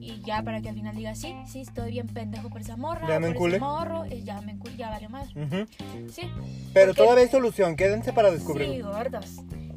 Y 0.00 0.22
ya 0.24 0.40
para 0.44 0.60
que 0.62 0.68
al 0.68 0.76
final 0.76 0.94
diga, 0.94 1.16
sí, 1.16 1.34
sí, 1.48 1.62
estoy 1.62 1.90
bien 1.90 2.06
pendejo 2.06 2.48
por 2.48 2.60
esa 2.60 2.76
morra, 2.76 3.08
Ya 3.08 3.18
me 3.18 3.32
por 3.32 3.48
ese 3.48 3.56
enculé. 3.56 3.58
morro, 3.58 4.04
eh, 4.04 4.22
ya 4.22 4.40
me 4.40 4.52
enculé, 4.52 4.76
ya 4.76 4.90
valió 4.90 5.10
más. 5.10 5.26
Sí, 5.28 6.22
Pero 6.72 6.92
Porque- 6.92 7.02
todavía 7.02 7.24
hay 7.24 7.30
solución. 7.30 7.74
Quédense 7.74 8.12
para 8.12 8.28
sí, 8.30 8.36
descubrirlo. 8.36 8.92
gordos. 8.92 9.26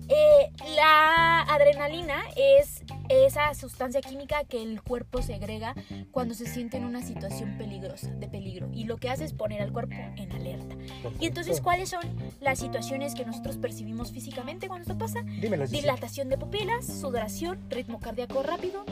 Eh, 0.10 0.52
la 0.76 1.42
adrenalina 1.42 2.24
es 2.36 2.84
esa 3.10 3.54
sustancia 3.54 4.02
química 4.02 4.44
que 4.46 4.62
el 4.62 4.82
cuerpo 4.82 5.22
segrega 5.22 5.76
cuando 6.12 6.34
se 6.34 6.46
siente 6.46 6.78
en 6.78 6.86
una 6.86 7.02
situación 7.02 7.58
peligrosa, 7.58 8.10
de 8.12 8.28
peligro. 8.28 8.70
Y 8.74 8.86
lo 8.86 8.98
que 8.98 9.10
hace 9.10 9.26
es 9.26 9.34
poner 9.34 9.62
al 9.62 9.72
cuerpo 9.72 9.96
en 10.18 10.32
alerta. 10.32 10.76
Y 11.20 11.28
entonces. 11.28 11.62
¿cuáles 11.62 11.90
son 11.90 12.02
las 12.40 12.60
situaciones 12.60 13.14
que 13.14 13.26
nosotros 13.26 13.58
percibimos 13.58 14.12
físicamente 14.12 14.68
cuando 14.68 14.84
esto 14.84 14.98
pasa? 14.98 15.22
Dímelo, 15.42 15.66
Gigi. 15.66 15.82
Dilatación 15.82 16.30
de 16.30 16.38
pupilas, 16.38 16.86
sudoración, 16.86 17.60
ritmo 17.70 18.00
cardíaco 18.00 18.44
rápido 18.44 18.86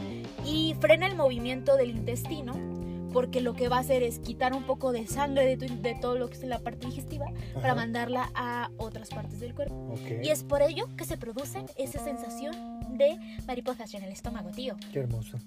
y 0.46 0.76
frena 0.82 1.08
el 1.08 1.16
movimiento 1.16 1.78
del 1.78 1.92
intestino 1.92 2.75
porque 3.16 3.40
lo 3.40 3.54
que 3.54 3.70
va 3.70 3.78
a 3.78 3.80
hacer 3.80 4.04
es 4.04 4.20
quitar 4.20 4.54
un 4.54 4.64
poco 4.64 4.92
de 4.92 5.08
sangre 5.08 5.46
de, 5.46 5.56
tu- 5.68 5.82
de 5.82 5.96
todo 5.96 6.18
lo 6.18 6.28
que 6.28 6.34
es 6.36 6.44
la 6.44 6.60
parte 6.60 6.86
digestiva 6.88 7.28
para 7.54 7.68
Ajá. 7.68 7.76
mandarla 7.76 8.30
a 8.36 8.70
otras 8.78 9.08
partes 9.10 9.40
del 9.40 9.56
cuerpo. 9.56 9.94
Ok. 9.94 10.22
Y 10.22 10.30
es 10.32 10.44
por 10.44 10.62
ello 10.62 10.90
que 10.98 11.06
se 11.06 11.16
produce 11.16 11.64
esa 11.78 12.04
sensación 12.04 12.54
de 12.98 13.18
mariposas 13.48 13.94
en 13.94 14.04
el 14.04 14.12
estómago, 14.12 14.50
tío. 14.52 14.76
Qué 14.92 15.00
hermoso. 15.00 15.38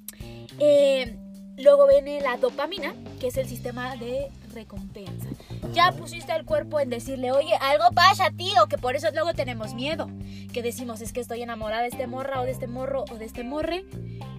Eh, 0.58 1.14
luego 1.58 1.86
viene 1.86 2.22
la 2.22 2.38
dopamina, 2.38 2.94
que 3.20 3.26
es 3.26 3.36
el 3.36 3.46
sistema 3.46 3.96
de 3.96 4.28
recompensa. 4.54 5.28
Ya 5.74 5.92
pusiste 5.92 6.32
al 6.32 6.46
cuerpo 6.46 6.80
en 6.80 6.88
decirle, 6.88 7.32
oye, 7.32 7.52
algo 7.60 7.84
pasa, 7.94 8.30
tío, 8.30 8.66
que 8.70 8.78
por 8.78 8.96
eso 8.96 9.08
luego 9.12 9.34
tenemos 9.34 9.74
miedo. 9.74 10.08
Que 10.54 10.62
decimos, 10.62 11.02
es 11.02 11.12
que 11.12 11.20
estoy 11.20 11.42
enamorada 11.42 11.82
de 11.82 11.88
este 11.88 12.06
morra 12.06 12.40
o 12.40 12.44
de 12.44 12.52
este 12.52 12.66
morro 12.66 13.04
o 13.12 13.16
de 13.18 13.26
este 13.26 13.44
morre 13.44 13.84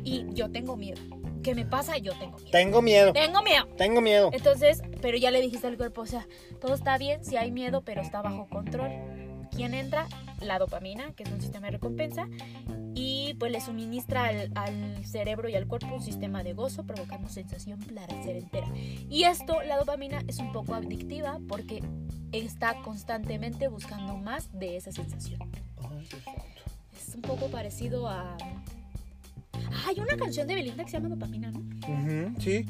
y 0.03 0.25
yo 0.33 0.49
tengo 0.49 0.75
miedo. 0.75 0.99
¿Qué 1.43 1.55
me 1.55 1.65
pasa? 1.65 1.97
Yo 1.97 2.11
tengo 2.17 2.37
miedo. 2.37 2.51
Tengo 2.51 2.81
miedo. 2.81 3.13
Tengo 3.13 3.41
miedo. 3.41 3.67
Tengo 3.77 4.01
miedo. 4.01 4.29
Entonces, 4.33 4.81
pero 5.01 5.17
ya 5.17 5.31
le 5.31 5.41
dijiste 5.41 5.67
al 5.67 5.77
cuerpo, 5.77 6.01
o 6.01 6.05
sea, 6.05 6.27
todo 6.59 6.73
está 6.73 6.97
bien, 6.97 7.23
si 7.23 7.37
hay 7.37 7.51
miedo, 7.51 7.81
pero 7.81 8.01
está 8.01 8.21
bajo 8.21 8.47
control. 8.47 8.91
¿Quién 9.55 9.73
entra? 9.73 10.07
La 10.41 10.59
dopamina, 10.59 11.11
que 11.13 11.23
es 11.23 11.31
un 11.31 11.41
sistema 11.41 11.67
de 11.67 11.71
recompensa, 11.71 12.27
y 12.93 13.33
pues 13.39 13.51
le 13.51 13.61
suministra 13.61 14.25
al, 14.25 14.51
al 14.55 15.05
cerebro 15.05 15.49
y 15.49 15.55
al 15.55 15.67
cuerpo 15.67 15.95
un 15.95 16.01
sistema 16.01 16.43
de 16.43 16.53
gozo, 16.53 16.85
provocando 16.85 17.29
sensación 17.29 17.79
placentera. 17.79 18.67
Y 19.09 19.23
esto, 19.23 19.61
la 19.63 19.77
dopamina, 19.77 20.23
es 20.27 20.39
un 20.39 20.51
poco 20.51 20.75
adictiva 20.75 21.39
porque 21.47 21.83
está 22.31 22.81
constantemente 22.83 23.67
buscando 23.67 24.17
más 24.17 24.51
de 24.57 24.77
esa 24.77 24.91
sensación. 24.91 25.39
Es 26.95 27.15
un 27.15 27.21
poco 27.21 27.47
parecido 27.47 28.07
a... 28.07 28.37
Hay 29.87 29.99
una 29.99 30.15
canción 30.17 30.47
de 30.47 30.55
Belinda 30.55 30.83
que 30.83 30.91
se 30.91 30.97
llama 30.97 31.09
Dopamina, 31.09 31.51
¿no? 31.51 31.59
Ujú, 31.59 32.39
Sí. 32.41 32.65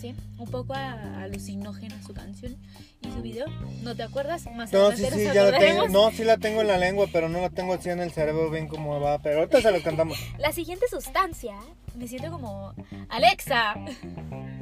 Sí, 0.00 0.14
un 0.38 0.46
poco 0.50 0.74
a- 0.74 1.22
alucinógena 1.22 2.02
su 2.02 2.12
canción 2.12 2.56
y 3.00 3.10
su 3.10 3.22
video. 3.22 3.46
¿No 3.82 3.94
te 3.96 4.02
acuerdas? 4.02 4.44
Más 4.54 4.70
No, 4.70 4.92
sí, 4.92 5.02
sí, 5.10 5.24
ya 5.32 5.44
la 5.44 5.58
tengo. 5.58 5.88
No, 5.88 6.10
sí 6.10 6.24
la 6.24 6.36
tengo 6.36 6.60
en 6.60 6.66
la 6.66 6.76
lengua, 6.76 7.06
pero 7.10 7.30
no 7.30 7.40
la 7.40 7.48
tengo 7.48 7.72
así 7.72 7.88
en 7.88 8.00
el 8.00 8.10
cerebro 8.10 8.50
bien 8.50 8.66
como 8.68 9.00
va. 9.00 9.18
Pero 9.20 9.38
ahorita 9.38 9.62
se 9.62 9.70
lo 9.70 9.80
cantamos. 9.82 10.18
La 10.38 10.52
siguiente 10.52 10.84
sustancia, 10.90 11.54
me 11.96 12.06
siento 12.06 12.30
como 12.30 12.74
Alexa. 13.08 13.76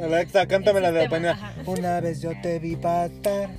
Alexa, 0.01 0.47
cántame 0.47 0.81
la 0.81 0.93
de 0.93 1.05
dopamina. 1.05 1.33
ajá. 1.33 1.55
Una 1.67 2.01
vez 2.01 2.21
yo 2.21 2.31
te 2.41 2.59
vi 2.61 2.77
pasar, 2.77 3.51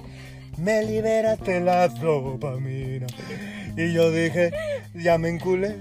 me 0.58 0.84
liberaste 0.86 1.60
la 1.60 1.88
dopamina. 1.90 3.08
Y 3.76 3.92
yo 3.94 4.10
dije, 4.12 4.52
ya 4.94 5.18
me 5.18 5.30
enculé. 5.30 5.76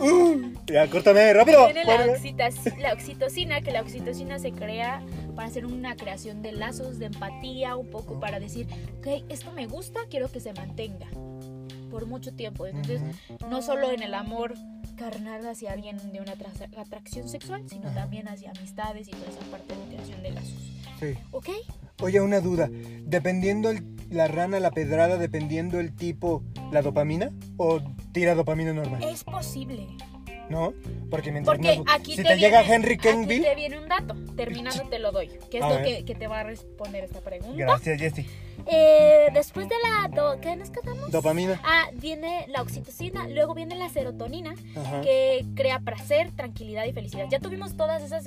Uh, 0.00 0.52
ya, 0.66 0.88
córtame, 0.88 1.32
rápido. 1.32 1.64
Tiene 1.66 1.84
la, 1.84 2.06
oxitas- 2.06 2.76
la 2.78 2.92
oxitocina, 2.92 3.60
que 3.60 3.70
la 3.70 3.80
oxitocina 3.82 4.38
se 4.38 4.52
crea 4.52 5.02
para 5.34 5.48
hacer 5.48 5.66
una 5.66 5.96
creación 5.96 6.42
de 6.42 6.52
lazos, 6.52 6.98
de 6.98 7.06
empatía, 7.06 7.76
un 7.76 7.88
poco 7.88 8.18
para 8.20 8.40
decir, 8.40 8.66
ok, 8.98 9.24
esto 9.28 9.52
me 9.52 9.66
gusta, 9.66 10.00
quiero 10.10 10.30
que 10.30 10.40
se 10.40 10.52
mantenga 10.52 11.06
por 11.90 12.06
mucho 12.06 12.32
tiempo. 12.34 12.66
Entonces, 12.66 13.00
no 13.48 13.62
solo 13.62 13.90
en 13.90 14.02
el 14.02 14.14
amor 14.14 14.54
carnal 14.96 15.46
hacia 15.46 15.72
alguien 15.72 15.98
de 16.12 16.20
una 16.20 16.32
atra- 16.34 16.78
atracción 16.78 17.28
sexual, 17.28 17.62
sino 17.68 17.90
también 17.92 18.28
hacia 18.28 18.50
amistades 18.50 19.08
y 19.08 19.10
toda 19.10 19.28
esa 19.28 19.40
parte 19.50 19.74
de 19.76 19.94
creación 19.94 20.22
de 20.22 20.30
lazos. 20.30 20.72
Sí. 21.00 21.14
¿Ok? 21.32 21.48
Oye, 22.02 22.20
una 22.20 22.40
duda. 22.40 22.68
Dependiendo 23.04 23.70
el- 23.70 23.84
la 24.10 24.28
rana, 24.28 24.60
la 24.60 24.70
pedrada, 24.70 25.16
dependiendo 25.16 25.80
el 25.80 25.94
tipo, 25.94 26.42
¿la 26.72 26.82
dopamina? 26.82 27.32
¿O 27.56 27.80
tira 28.12 28.34
dopamina 28.34 28.72
normal? 28.72 29.02
Es 29.02 29.24
posible. 29.24 29.86
¿No? 30.48 30.72
Porque 31.10 31.32
mientras 31.32 31.56
Porque 31.56 31.78
más- 31.80 31.94
aquí 31.96 32.16
si 32.16 32.22
te, 32.22 32.28
te, 32.30 32.36
llega 32.38 32.62
Henry 32.62 32.96
Cavill, 32.96 33.42
te 33.42 33.54
viene 33.54 33.78
un 33.78 33.88
dato. 33.88 34.14
Terminando 34.36 34.84
te 34.88 34.98
lo 34.98 35.12
doy. 35.12 35.28
Que 35.50 35.58
es 35.58 35.64
A 35.64 35.68
lo 35.70 35.82
que, 35.82 36.04
que 36.04 36.14
te 36.14 36.26
va 36.26 36.40
a 36.40 36.42
responder 36.44 37.04
esta 37.04 37.20
pregunta. 37.20 37.56
gracias, 37.56 37.98
Jessy. 38.00 38.26
Eh, 38.66 39.28
después 39.32 39.68
de 39.68 39.74
la... 39.82 40.08
do- 40.08 40.40
¿Qué 40.40 40.56
nos 40.56 40.70
quedamos? 40.70 41.10
Dopamina. 41.10 41.60
Ah, 41.64 41.84
viene 41.94 42.46
la 42.48 42.62
oxitocina, 42.62 43.28
luego 43.28 43.54
viene 43.54 43.76
la 43.76 43.88
serotonina, 43.88 44.54
Ajá. 44.76 45.00
que 45.02 45.44
crea 45.54 45.78
placer, 45.80 46.30
tranquilidad 46.32 46.84
y 46.86 46.92
felicidad. 46.92 47.26
Ya 47.30 47.38
tuvimos 47.38 47.76
todas 47.76 48.02
esas, 48.02 48.24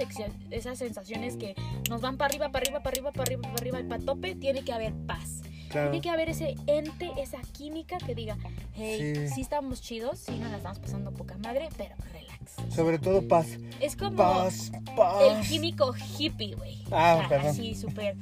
esas 0.51 0.77
sensaciones 0.77 1.35
que 1.35 1.55
nos 1.89 2.01
van 2.01 2.17
para 2.17 2.29
arriba, 2.29 2.49
para 2.49 2.63
arriba, 2.63 2.79
para 2.81 2.91
arriba, 2.93 3.11
para 3.11 3.23
arriba, 3.23 3.41
para 3.41 3.53
arriba 3.55 3.79
y 3.79 3.83
para 3.83 4.03
tope. 4.05 4.35
Tiene 4.35 4.63
que 4.63 4.71
haber 4.71 4.93
paz. 5.07 5.41
Claro. 5.69 5.91
Tiene 5.91 6.01
que 6.01 6.09
haber 6.09 6.29
ese 6.29 6.55
ente, 6.67 7.11
esa 7.17 7.39
química 7.53 7.97
que 7.99 8.15
diga, 8.15 8.37
hey, 8.73 9.13
Sí. 9.27 9.35
sí, 9.35 9.41
estamos 9.41 9.81
chidos, 9.81 10.19
sí 10.19 10.31
nos 10.39 10.49
la 10.51 10.57
estamos 10.57 10.79
pasando 10.79 11.11
poca 11.11 11.37
madre, 11.37 11.69
pero 11.77 11.95
relax. 12.11 12.55
Sobre 12.75 12.97
todo 12.99 13.27
paz. 13.27 13.47
Es 13.79 13.95
como 13.95 14.15
Paz, 14.15 14.71
paz. 14.95 15.21
el 15.21 15.47
químico 15.47 15.93
hippie, 16.17 16.55
güey. 16.55 16.83
Ah, 16.91 17.15
O 17.15 17.19
sea, 17.19 17.29
perdón. 17.29 17.47
Así, 17.51 17.75
súper, 17.75 18.15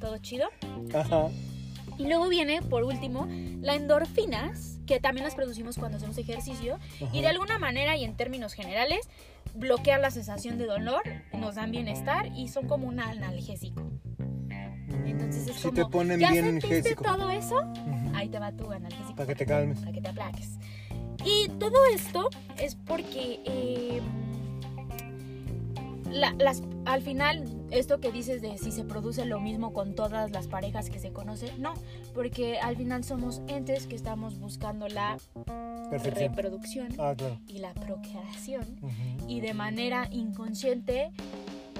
todo 0.00 0.16
chido. 0.18 0.48
Ajá. 0.94 1.28
Y 1.98 2.04
luego 2.06 2.28
viene, 2.28 2.62
por 2.62 2.84
último, 2.84 3.26
la 3.60 3.74
endorfinas, 3.74 4.78
que 4.86 5.00
también 5.00 5.24
las 5.24 5.34
producimos 5.34 5.76
cuando 5.76 5.96
hacemos 5.98 6.16
ejercicio. 6.16 6.78
Y 7.12 7.20
de 7.20 7.26
Ajá. 7.26 7.30
alguna 7.30 7.58
manera 7.58 7.96
y 7.96 8.04
en 8.04 8.16
términos 8.16 8.52
generales, 8.54 9.00
bloquean 9.54 10.00
la 10.00 10.10
sensación 10.10 10.58
de 10.58 10.66
dolor, 10.66 11.02
nos 11.32 11.56
dan 11.56 11.72
bienestar 11.72 12.26
y 12.36 12.48
son 12.48 12.68
como 12.68 12.86
un 12.86 13.00
analgésico. 13.00 13.82
Entonces 15.06 15.48
es 15.48 15.56
si 15.56 15.62
como, 15.62 15.74
te 15.74 15.86
ponen 15.86 16.20
¿ya 16.20 16.30
bien 16.32 16.60
sentiste 16.60 16.94
todo 16.96 17.30
eso? 17.30 17.56
Ahí 18.14 18.28
te 18.28 18.38
va 18.38 18.52
tu 18.52 18.70
analgésico. 18.70 19.14
Para 19.14 19.26
que 19.28 19.34
te 19.34 19.46
calmes. 19.46 19.78
Para 19.80 19.92
que 19.92 20.00
te 20.00 20.08
aplaques. 20.08 20.58
Y 21.24 21.48
todo 21.58 21.76
esto 21.94 22.28
es 22.58 22.74
porque 22.74 23.40
eh, 23.44 24.00
la- 26.10 26.32
las, 26.38 26.62
al 26.86 27.02
final, 27.02 27.44
esto 27.70 28.00
que 28.00 28.10
dices 28.12 28.40
de 28.40 28.56
si 28.58 28.72
se 28.72 28.84
produce 28.84 29.24
lo 29.26 29.40
mismo 29.40 29.72
con 29.72 29.94
todas 29.94 30.30
las 30.30 30.46
parejas 30.48 30.88
que 30.90 30.98
se 30.98 31.12
conocen, 31.12 31.50
no, 31.60 31.74
porque 32.14 32.58
al 32.60 32.76
final 32.76 33.04
somos 33.04 33.42
entes 33.46 33.86
que 33.86 33.94
estamos 33.96 34.38
buscando 34.38 34.88
la 34.88 35.18
Perfección. 35.90 36.34
reproducción 36.34 36.88
Ah, 36.98 37.14
claro. 37.16 37.38
y 37.46 37.58
la 37.58 37.74
procreación 37.74 38.64
Ujú. 38.82 39.28
y 39.28 39.40
de 39.40 39.54
manera 39.54 40.08
inconsciente 40.10 41.10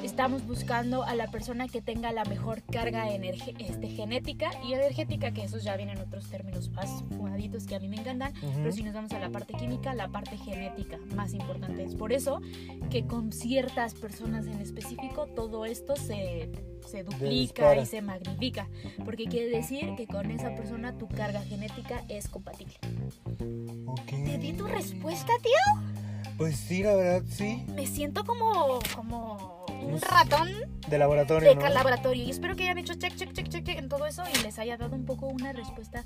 estamos 0.03 0.47
buscando 0.47 1.03
a 1.03 1.15
la 1.15 1.31
persona 1.31 1.69
que 1.69 1.81
tenga 1.81 2.13
la 2.13 2.25
mejor 2.25 2.63
carga 2.63 3.09
este, 3.09 3.89
genética 3.89 4.51
y 4.67 4.73
energética, 4.73 5.33
que 5.33 5.45
esos 5.45 5.65
ya 5.65 5.77
vienen 5.77 5.99
otros 5.99 6.29
términos 6.29 6.71
más 6.71 6.89
fumaditos 7.11 7.67
que 7.67 7.77
a 7.77 7.81
mí 7.81 7.89
me 7.89 7.97
encantan, 7.97 8.33
pero 8.57 8.73
si 8.73 8.83
nos 8.83 8.95
vamos 8.95 9.13
a 9.13 9.19
la 9.19 9.31
parte 9.31 9.55
química, 9.55 9.95
la 9.95 10.09
parte 10.09 10.37
genética 10.37 10.99
más 11.15 11.35
importante. 11.35 11.85
Es 11.85 11.95
por 11.95 12.13
eso 12.13 12.41
que 12.91 13.07
con 13.07 13.33
ciertas 13.33 13.95
personas 13.95 14.47
en 14.47 14.61
específico 14.61 15.27
todo 15.27 15.65
esto 15.65 15.97
se, 15.97 16.51
se 16.87 17.05
duplica 17.05 17.77
y 17.77 17.87
se 17.87 18.01
magnifica, 18.03 18.69
porque 19.05 19.25
quiere 19.25 19.49
decir 19.49 19.95
que 19.97 20.07
con 20.07 20.31
esa 20.31 20.55
persona 20.55 20.97
tu 20.97 21.09
carga 21.09 21.43
genética 21.43 22.05
es 22.09 22.29
compatible. 22.29 22.75
Ok. 23.87 24.07
¿Te 24.07 24.39
di 24.39 24.53
tu 24.53 24.67
respuesta, 24.67 25.33
tío? 25.43 25.83
Pues 26.37 26.57
sí, 26.57 26.83
la 26.85 26.95
verdad, 26.95 27.23
sí. 27.29 27.65
Me 27.75 27.87
siento 27.87 28.25
como, 28.25 28.79
como 28.95 29.58
un 29.81 30.01
ratón 30.01 30.49
De 30.89 30.99
laboratorio, 30.99 31.49
de 31.49 31.55
¿no? 31.55 31.69
laboratorio. 31.69 32.25
Y 32.25 32.31
espero 32.31 32.57
que 32.57 32.65
hayan 32.65 32.79
hecho 32.79 32.95
check, 32.95 33.15
check, 33.17 33.33
check, 33.33 33.49
check 33.49 33.69
en 33.69 33.89
todo 33.89 34.07
eso 34.07 34.23
y 34.35 34.43
les 34.43 34.59
haya 34.59 34.77
dado 34.77 34.95
un 34.97 35.05
poco 35.05 35.27
una 35.27 35.53
respuesta. 35.53 36.05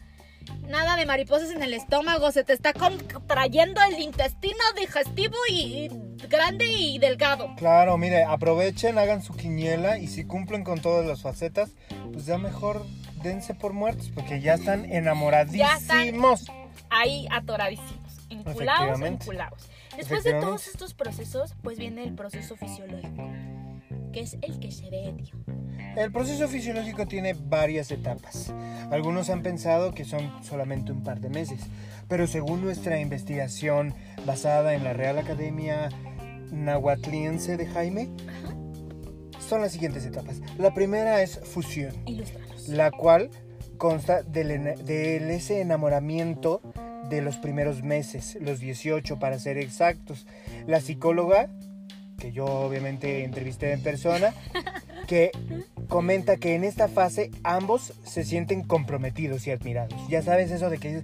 Nada 0.69 0.97
de 0.97 1.07
mariposas 1.07 1.51
en 1.51 1.63
el 1.63 1.73
estómago, 1.73 2.33
se 2.33 2.43
te 2.45 2.53
está 2.53 2.73
contrayendo 2.73 3.81
el 3.91 4.01
intestino 4.01 4.59
digestivo 4.79 5.37
y, 5.49 5.55
y 5.55 6.27
grande 6.29 6.67
y 6.67 6.99
delgado. 6.99 7.55
Claro, 7.57 7.97
mire, 7.97 8.25
aprovechen, 8.25 8.99
hagan 8.99 9.23
su 9.23 9.35
quiniela 9.35 9.99
y 9.99 10.09
si 10.09 10.25
cumplen 10.25 10.65
con 10.65 10.81
todas 10.81 11.07
las 11.07 11.23
facetas, 11.23 11.71
pues 12.13 12.27
ya 12.27 12.39
mejor 12.39 12.85
dense 13.23 13.55
por 13.55 13.73
muertos 13.73 14.11
porque 14.15 14.41
ya 14.41 14.55
están 14.55 14.85
enamoradísimos. 14.91 16.47
Ahí 16.91 17.27
atoradísimos, 17.31 17.93
enculados, 18.29 19.01
enculados. 19.01 19.69
Después 19.97 20.25
de 20.25 20.35
todos 20.35 20.69
estos 20.69 20.95
procesos, 20.95 21.55
pues 21.63 21.79
viene 21.79 22.05
el 22.05 22.15
proceso 22.15 22.57
fisiológico, 22.57 23.31
que 24.13 24.21
es 24.21 24.37
el 24.43 24.59
que 24.59 24.71
se 24.71 24.91
ve, 24.91 25.15
tío. 25.17 25.37
El 25.97 26.11
proceso 26.11 26.49
fisiológico 26.49 27.07
tiene 27.07 27.35
varias 27.35 27.91
etapas. 27.91 28.53
Algunos 28.91 29.29
han 29.29 29.43
pensado 29.43 29.93
que 29.93 30.05
son 30.05 30.33
solamente 30.43 30.91
un 30.91 31.03
par 31.03 31.21
de 31.21 31.29
meses, 31.29 31.61
pero 32.09 32.27
según 32.27 32.63
nuestra 32.63 32.99
investigación 32.99 33.95
basada 34.25 34.75
en 34.75 34.85
la 34.85 34.95
Real 34.95 35.19
Academia 35.19 35.91
Nahuatliense 36.51 37.59
de 37.59 37.67
Jaime, 37.67 38.09
son 39.39 39.61
las 39.61 39.73
siguientes 39.73 40.07
etapas. 40.07 40.41
La 40.57 40.73
primera 40.73 41.23
es 41.23 41.41
fusión. 41.41 41.95
Ilustranos. 42.07 42.69
la 42.69 42.91
cual 42.91 43.31
consta 43.77 44.23
del, 44.23 44.49
del 44.85 45.31
ese 45.31 45.61
enamoramiento 45.61 46.63
de 47.17 47.23
los 47.23 47.37
primeros 47.37 47.83
meses, 47.83 48.39
los 48.41 48.61
18 48.61 49.19
para 49.19 49.39
ser 49.39 49.59
exactos. 49.59 50.27
La 50.67 50.81
psicóloga, 50.81 51.49
que 52.19 52.33
yo 52.33 52.47
obviamente 52.47 53.25
entrevisté 53.25 53.73
en 53.73 53.83
persona, 53.83 54.33
que 55.07 55.31
comenta 55.89 56.37
que 56.37 56.55
en 56.55 56.65
esta 56.65 56.89
fase 56.89 57.31
ambos 57.43 57.93
se 58.05 58.25
sienten 58.25 58.63
comprometidos 58.63 59.47
y 59.47 59.51
admirados. 59.51 60.01
Ya 60.09 60.23
sabes 60.23 60.51
eso 60.51 60.71
de 60.71 60.79
que 60.79 61.03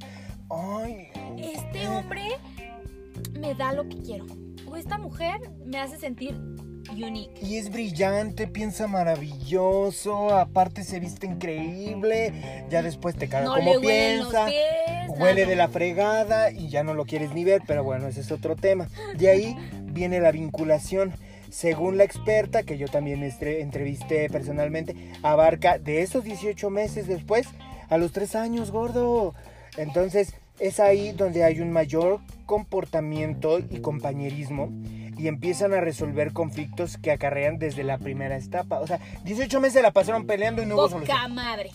ay, 0.50 1.08
Este 1.36 1.86
hombre 1.88 2.22
me 3.38 3.54
da 3.54 3.72
lo 3.72 3.88
que 3.88 3.98
quiero. 3.98 4.26
O 4.66 4.76
esta 4.76 4.98
mujer 4.98 5.40
me 5.64 5.78
hace 5.78 5.98
sentir 5.98 6.34
unique. 6.90 7.40
Y 7.42 7.56
es 7.56 7.70
brillante, 7.70 8.46
piensa 8.46 8.86
maravilloso, 8.86 10.34
aparte 10.34 10.84
se 10.84 11.00
viste 11.00 11.26
increíble, 11.26 12.66
ya 12.70 12.82
después 12.82 13.16
te 13.16 13.28
caga 13.28 13.44
No 13.44 13.54
como 13.56 13.80
piensa. 13.80 14.46
Huele 15.08 15.46
de 15.46 15.56
la 15.56 15.68
fregada 15.68 16.50
y 16.50 16.68
ya 16.68 16.84
no 16.84 16.94
lo 16.94 17.04
quieres 17.04 17.32
ni 17.32 17.44
ver, 17.44 17.62
pero 17.66 17.82
bueno, 17.82 18.06
ese 18.08 18.20
es 18.20 18.30
otro 18.30 18.56
tema. 18.56 18.88
De 19.16 19.30
ahí 19.30 19.56
viene 19.84 20.20
la 20.20 20.30
vinculación, 20.30 21.12
según 21.50 21.96
la 21.96 22.04
experta, 22.04 22.62
que 22.62 22.78
yo 22.78 22.88
también 22.88 23.22
entrevisté 23.22 24.28
personalmente, 24.30 24.94
abarca 25.22 25.78
de 25.78 26.02
esos 26.02 26.24
18 26.24 26.70
meses 26.70 27.08
después 27.08 27.48
a 27.88 27.98
los 27.98 28.12
3 28.12 28.36
años, 28.36 28.70
gordo. 28.70 29.34
Entonces 29.76 30.34
es 30.58 30.80
ahí 30.80 31.12
donde 31.12 31.44
hay 31.44 31.60
un 31.60 31.72
mayor 31.72 32.20
comportamiento 32.44 33.58
y 33.58 33.80
compañerismo 33.80 34.70
y 35.16 35.28
empiezan 35.28 35.72
a 35.74 35.80
resolver 35.80 36.32
conflictos 36.32 36.96
que 36.96 37.10
acarrean 37.10 37.58
desde 37.58 37.82
la 37.82 37.98
primera 37.98 38.36
etapa. 38.36 38.80
O 38.80 38.86
sea, 38.86 39.00
18 39.24 39.60
meses 39.60 39.82
la 39.82 39.92
pasaron 39.92 40.26
peleando 40.26 40.62
y 40.62 40.66
no 40.66 40.76
hubo 40.76 40.88
solución. 40.88 41.34
Madre. 41.34 41.70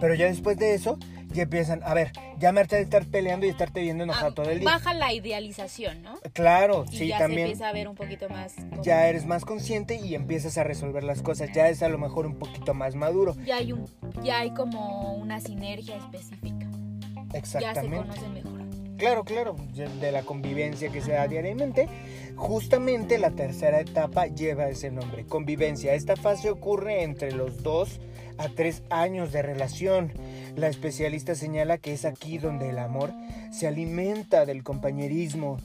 Pero 0.00 0.14
ya 0.14 0.26
después 0.26 0.58
de 0.58 0.74
eso, 0.74 0.98
ya 1.32 1.42
empiezan, 1.42 1.82
a 1.84 1.92
ver, 1.94 2.12
ya 2.38 2.52
me 2.52 2.60
harté 2.60 2.76
de 2.76 2.82
estar 2.82 3.04
peleando 3.06 3.46
y 3.46 3.50
estarte 3.50 3.80
viendo 3.80 4.04
enojado 4.04 4.28
Ah, 4.28 4.34
todo 4.34 4.50
el 4.50 4.60
día. 4.60 4.70
Baja 4.70 4.94
la 4.94 5.12
idealización, 5.12 6.02
¿no? 6.02 6.18
Claro, 6.32 6.84
Y 6.90 6.96
sí, 6.96 7.06
ya 7.08 7.18
también. 7.18 7.40
se 7.48 7.52
empieza 7.52 7.68
a 7.68 7.72
ver 7.72 7.88
un 7.88 7.94
poquito 7.94 8.28
más. 8.28 8.54
como- 8.54 8.82
Ya 8.82 9.06
eres 9.08 9.26
más 9.26 9.44
consciente 9.44 9.96
y 9.96 10.14
empiezas 10.14 10.56
a 10.58 10.64
resolver 10.64 11.04
las 11.04 11.22
cosas. 11.22 11.50
Ya 11.52 11.68
es 11.68 11.82
a 11.82 11.88
lo 11.88 11.98
mejor 11.98 12.26
un 12.26 12.36
poquito 12.38 12.74
más 12.74 12.94
maduro. 12.94 13.34
ya 13.44 13.56
hay 13.56 13.72
un 13.72 13.84
ya 14.22 14.40
hay 14.40 14.50
como 14.50 15.14
una 15.14 15.40
sinergia 15.40 15.96
específica. 15.96 16.66
Ya 16.66 17.30
se 17.32 17.38
Exactamente. 17.38 17.96
conocen 17.98 18.32
mejor. 18.34 18.52
Claro, 18.96 19.24
claro, 19.24 19.56
de 20.00 20.10
la 20.10 20.22
convivencia 20.22 20.88
que 20.90 21.02
se 21.02 21.12
da 21.12 21.28
diariamente. 21.28 21.86
Justamente 22.34 23.18
la 23.18 23.30
tercera 23.30 23.80
etapa 23.80 24.26
lleva 24.26 24.68
ese 24.68 24.90
nombre, 24.90 25.26
convivencia. 25.26 25.92
Esta 25.94 26.16
fase 26.16 26.50
ocurre 26.50 27.02
entre 27.02 27.32
los 27.32 27.62
dos 27.62 28.00
a 28.38 28.48
tres 28.48 28.82
años 28.90 29.32
de 29.32 29.42
relación. 29.42 30.12
La 30.56 30.68
especialista 30.68 31.34
señala 31.34 31.78
que 31.78 31.92
es 31.92 32.04
aquí 32.04 32.38
donde 32.38 32.70
el 32.70 32.78
amor 32.78 33.12
se 33.50 33.66
alimenta 33.66 34.46
del 34.46 34.62
compañerismo 34.62 35.58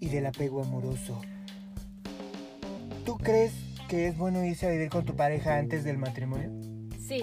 y 0.00 0.08
del 0.08 0.26
apego 0.26 0.62
amoroso. 0.62 1.20
¿Tú 3.04 3.16
crees 3.18 3.52
que 3.88 4.08
es 4.08 4.18
bueno 4.18 4.44
irse 4.44 4.66
a 4.66 4.70
vivir 4.70 4.88
con 4.88 5.04
tu 5.04 5.14
pareja 5.14 5.56
antes 5.58 5.84
del 5.84 5.98
matrimonio? 5.98 6.50
Sí, 7.06 7.22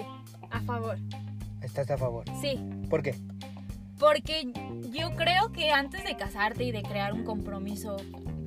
a 0.50 0.60
favor. 0.62 0.96
¿Estás 1.62 1.90
a 1.90 1.96
favor? 1.98 2.24
Sí, 2.40 2.58
¿Por 2.88 3.02
qué? 3.02 3.14
porque 3.98 4.52
yo 4.90 5.14
creo 5.16 5.52
que 5.52 5.70
antes 5.70 6.04
de 6.04 6.16
casarte 6.16 6.64
y 6.64 6.72
de 6.72 6.82
crear 6.82 7.12
un 7.14 7.24
compromiso 7.24 7.96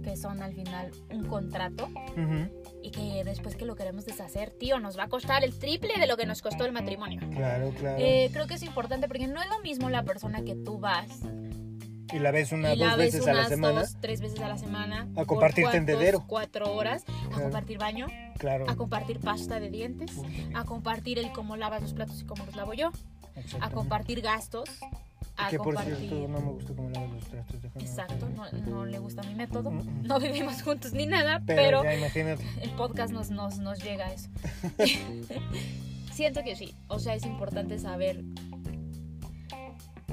que 0.08 0.16
son 0.16 0.42
al 0.42 0.54
final 0.54 0.92
un 1.12 1.26
contrato 1.26 1.90
Ujú, 2.14 2.50
y 2.82 2.92
que 2.92 3.24
después 3.26 3.58
que 3.58 3.66
lo 3.66 3.76
queremos 3.76 4.06
deshacer, 4.06 4.52
tío, 4.52 4.80
nos 4.80 4.98
va 4.98 5.04
a 5.04 5.08
costar 5.10 5.44
el 5.44 5.54
triple 5.60 5.98
de 6.00 6.08
lo 6.08 6.16
que 6.16 6.26
nos 6.26 6.42
costó 6.42 6.64
el 6.66 6.72
matrimonio. 6.72 7.20
Claro, 7.32 7.72
claro. 7.78 7.98
Eh, 8.00 8.30
creo 8.32 8.48
que 8.48 8.54
es 8.54 8.64
importante 8.64 9.08
porque 9.10 9.28
no 9.28 9.42
es 9.42 9.50
lo 9.50 9.60
mismo 9.64 9.90
la 9.90 10.04
persona 10.04 10.44
que 10.44 10.56
tú 10.56 10.80
vas 10.80 11.08
y 12.14 12.20
la 12.20 12.32
ves 12.32 12.54
una, 12.54 12.74
y 12.74 12.78
la 12.78 12.92
dos 12.92 12.98
ves 13.00 13.14
veces 13.16 13.28
a 13.28 13.34
la 13.34 13.40
unas 13.40 13.50
semana. 13.50 13.80
dos, 13.82 13.98
tres 14.00 14.22
veces 14.22 14.40
a 14.40 14.48
la 14.48 14.58
semana. 14.58 15.10
A 15.18 15.26
compartir 15.26 15.66
cuántos, 15.66 15.86
tendedero. 15.86 16.24
Cuatro 16.26 16.74
horas, 16.74 17.04
a 17.04 17.28
Claro. 17.28 17.44
compartir 17.44 17.78
baño, 17.80 18.08
Claro. 18.38 18.70
a 18.70 18.76
compartir 18.78 19.20
pasta 19.20 19.60
de 19.60 19.70
dientes, 19.70 20.12
a 20.54 20.64
compartir 20.64 21.20
el 21.20 21.34
cómo 21.34 21.58
lavas 21.58 21.82
los 21.82 21.94
platos 21.94 22.22
y 22.22 22.26
cómo 22.26 22.46
los 22.46 22.56
lavo 22.56 22.74
yo, 22.74 22.92
a 23.60 23.70
compartir 23.72 24.22
gastos, 24.22 24.70
a 25.38 25.50
Que 25.50 25.58
por 25.58 25.78
cierto 25.82 26.28
no 26.28 26.40
me 26.40 26.52
gusta 26.52 26.74
cómo 26.76 26.90
lavas 26.90 27.12
los 27.12 27.24
trastos. 27.26 27.64
Exacto, 27.76 28.28
no, 28.30 28.52
no 28.66 28.86
le 28.86 29.00
gusta 29.00 29.22
mi 29.24 29.36
método. 29.36 29.72
Mm, 29.72 29.78
mm. 30.02 30.04
No 30.08 30.20
vivimos 30.20 30.62
juntos 30.64 30.94
ni 30.94 31.06
nada, 31.06 31.42
Pero, 31.46 31.84
el 31.84 32.70
podcast 32.78 33.14
nos, 33.14 33.30
nos, 33.30 33.60
nos 33.60 33.84
llega 33.84 34.08
a 34.08 34.14
eso. 34.14 34.30
Siento 36.14 36.44
que 36.44 36.56
sí. 36.56 36.74
O 36.88 37.00
sea, 37.00 37.14
es 37.14 37.26
importante 37.26 37.78
saber 37.78 38.24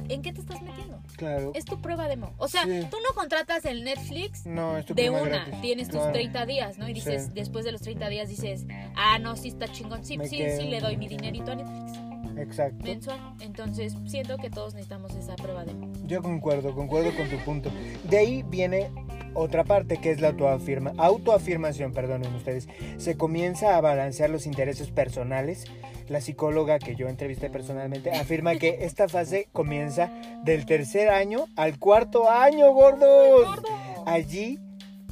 en 0.09 0.21
qué 0.21 0.33
te 0.35 0.41
estás 0.41 0.61
metiendo. 0.61 1.01
Claro. 1.17 1.53
Es 1.55 1.65
tu 1.65 1.81
prueba 1.81 2.07
demo. 2.09 2.35
O 2.37 2.47
sea, 2.49 2.65
Sí. 2.65 2.87
tú 2.91 2.99
no 3.07 3.15
contratas 3.15 3.65
el 3.65 3.85
Netflix 3.85 4.45
No, 4.45 4.77
es 4.77 4.85
tu 4.85 4.95
de 4.95 5.09
una. 5.09 5.23
gratis. 5.23 5.61
Tienes 5.63 5.89
tus 5.89 5.97
Claro. 5.97 6.13
30 6.13 6.45
días, 6.45 6.77
¿no? 6.79 6.87
Y 6.89 6.93
dices, 6.93 7.27
Sí. 7.27 7.31
después 7.35 7.65
de 7.65 7.73
los 7.73 7.81
30 7.81 8.09
días 8.11 8.29
dices, 8.29 8.67
ah, 8.97 9.19
no, 9.19 9.35
sí 9.37 9.49
está 9.49 9.67
chingón. 9.69 10.05
Sí, 10.05 10.19
Me 10.19 10.29
sí, 10.29 10.37
quedo, 10.37 10.61
sí, 10.61 10.69
le 10.69 10.81
doy 10.81 10.99
mi 10.99 11.09
dinerito 11.09 11.53
a 11.53 11.55
Netflix 11.55 11.93
Exacto. 12.38 12.85
mensual. 12.85 13.18
Entonces, 13.40 13.94
siento 14.07 14.37
que 14.38 14.51
todos 14.51 14.75
necesitamos 14.75 15.14
esa 15.14 15.37
prueba 15.37 15.64
demo. 15.64 15.92
Yo 16.07 16.23
concuerdo, 16.23 16.75
concuerdo 16.75 17.14
con 17.16 17.29
tu 17.29 17.37
punto. 17.44 17.70
De 18.09 18.18
ahí 18.18 18.42
viene 18.49 18.90
otra 19.35 19.64
parte 19.64 19.97
que 19.99 20.11
es 20.11 20.20
la 20.20 20.29
autoafirma, 20.29 20.92
autoafirmación, 20.99 21.92
perdonen 21.92 22.35
ustedes. 22.35 22.68
Se 22.99 23.16
comienza 23.16 23.77
a 23.77 23.81
balancear 23.81 24.31
los 24.31 24.47
intereses 24.47 24.90
personales. 24.90 25.64
La 26.09 26.20
psicóloga 26.20 26.79
que 26.79 26.97
yo 26.97 27.09
entrevisté 27.09 27.49
personalmente 27.49 28.11
afirma 28.11 28.57
que 28.57 28.79
esta 28.85 29.09
fase 29.09 29.49
comienza 29.53 30.11
del 30.44 30.66
tercer 30.66 31.09
año 31.09 31.47
al 31.57 31.79
cuarto 31.79 32.31
año, 32.31 32.73
gordos. 32.75 33.47
¡Gordo! 33.47 33.68
Allí 34.05 34.59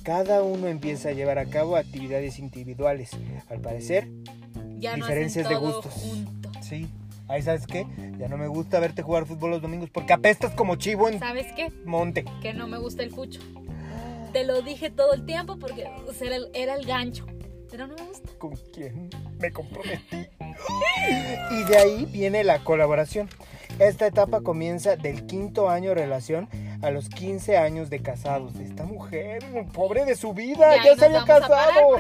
cada 0.03 0.43
uno 0.43 0.67
empieza 0.69 1.09
a 1.09 1.13
llevar 1.13 1.39
a 1.39 1.47
cabo 1.47 1.77
actividades 1.77 2.39
individuales. 2.39 3.11
Al 3.49 3.61
parecer, 3.61 4.09
Ya 4.79 4.97
no 4.97 5.07
Diferencias 5.07 5.47
hacen 5.47 5.57
de 5.59 5.65
todo 5.65 5.75
gustos. 5.83 5.95
junto. 5.95 6.51
sí. 6.61 6.87
Ahí 7.29 7.43
sabes 7.43 7.67
qué, 7.67 7.87
ya 8.19 8.29
no 8.29 8.37
me 8.37 8.47
gusta 8.47 8.79
verte 8.81 9.03
jugar 9.03 9.27
fútbol 9.27 9.53
los 9.53 9.63
domingos 9.63 9.91
porque 9.91 10.13
apestas 10.13 10.53
como 10.53 10.77
chivo 10.77 11.09
en 11.09 11.19
¿Sabes 11.19 11.47
qué? 11.55 11.71
monte. 11.85 12.25
Que 12.43 12.53
no 12.53 12.67
me 12.67 12.79
gusta 12.79 13.03
el 13.03 13.11
fucho. 13.11 13.41
Te 14.33 14.45
lo 14.45 14.63
dije 14.63 14.91
todo 14.91 15.13
el 15.13 15.25
tiempo 15.25 15.59
porque 15.59 15.87
o 16.07 16.13
sea, 16.13 16.29
era, 16.29 16.37
el, 16.37 16.51
era 16.55 16.75
el 16.75 16.87
gancho. 16.87 17.27
Pero 17.71 17.87
no 17.87 17.95
me 17.95 18.03
gusta. 18.03 18.29
¿Con 18.39 18.55
quién 18.75 19.09
me 19.39 19.51
comprometí? 19.51 20.29
Y 21.53 21.65
de 21.65 21.79
ahí 21.79 22.05
viene 22.05 22.45
la 22.45 22.63
colaboración. 22.63 23.31
Esta 23.79 24.07
etapa 24.07 24.43
comienza 24.43 24.97
del 24.97 25.25
quinto 25.25 25.71
año 25.71 25.91
de 25.91 25.95
relación 25.95 26.49
a 26.83 26.91
los 26.91 27.09
15 27.09 27.57
años 27.57 27.89
de 27.89 28.01
casados. 28.01 28.57
Esta 28.57 28.85
mujer, 28.85 29.43
pobre 29.73 30.05
de 30.05 30.17
su 30.17 30.35
vida, 30.35 30.77
ya, 30.77 30.83
ahí 30.83 30.99
se 30.99 31.07
había 31.07 31.25
casado. 31.25 31.97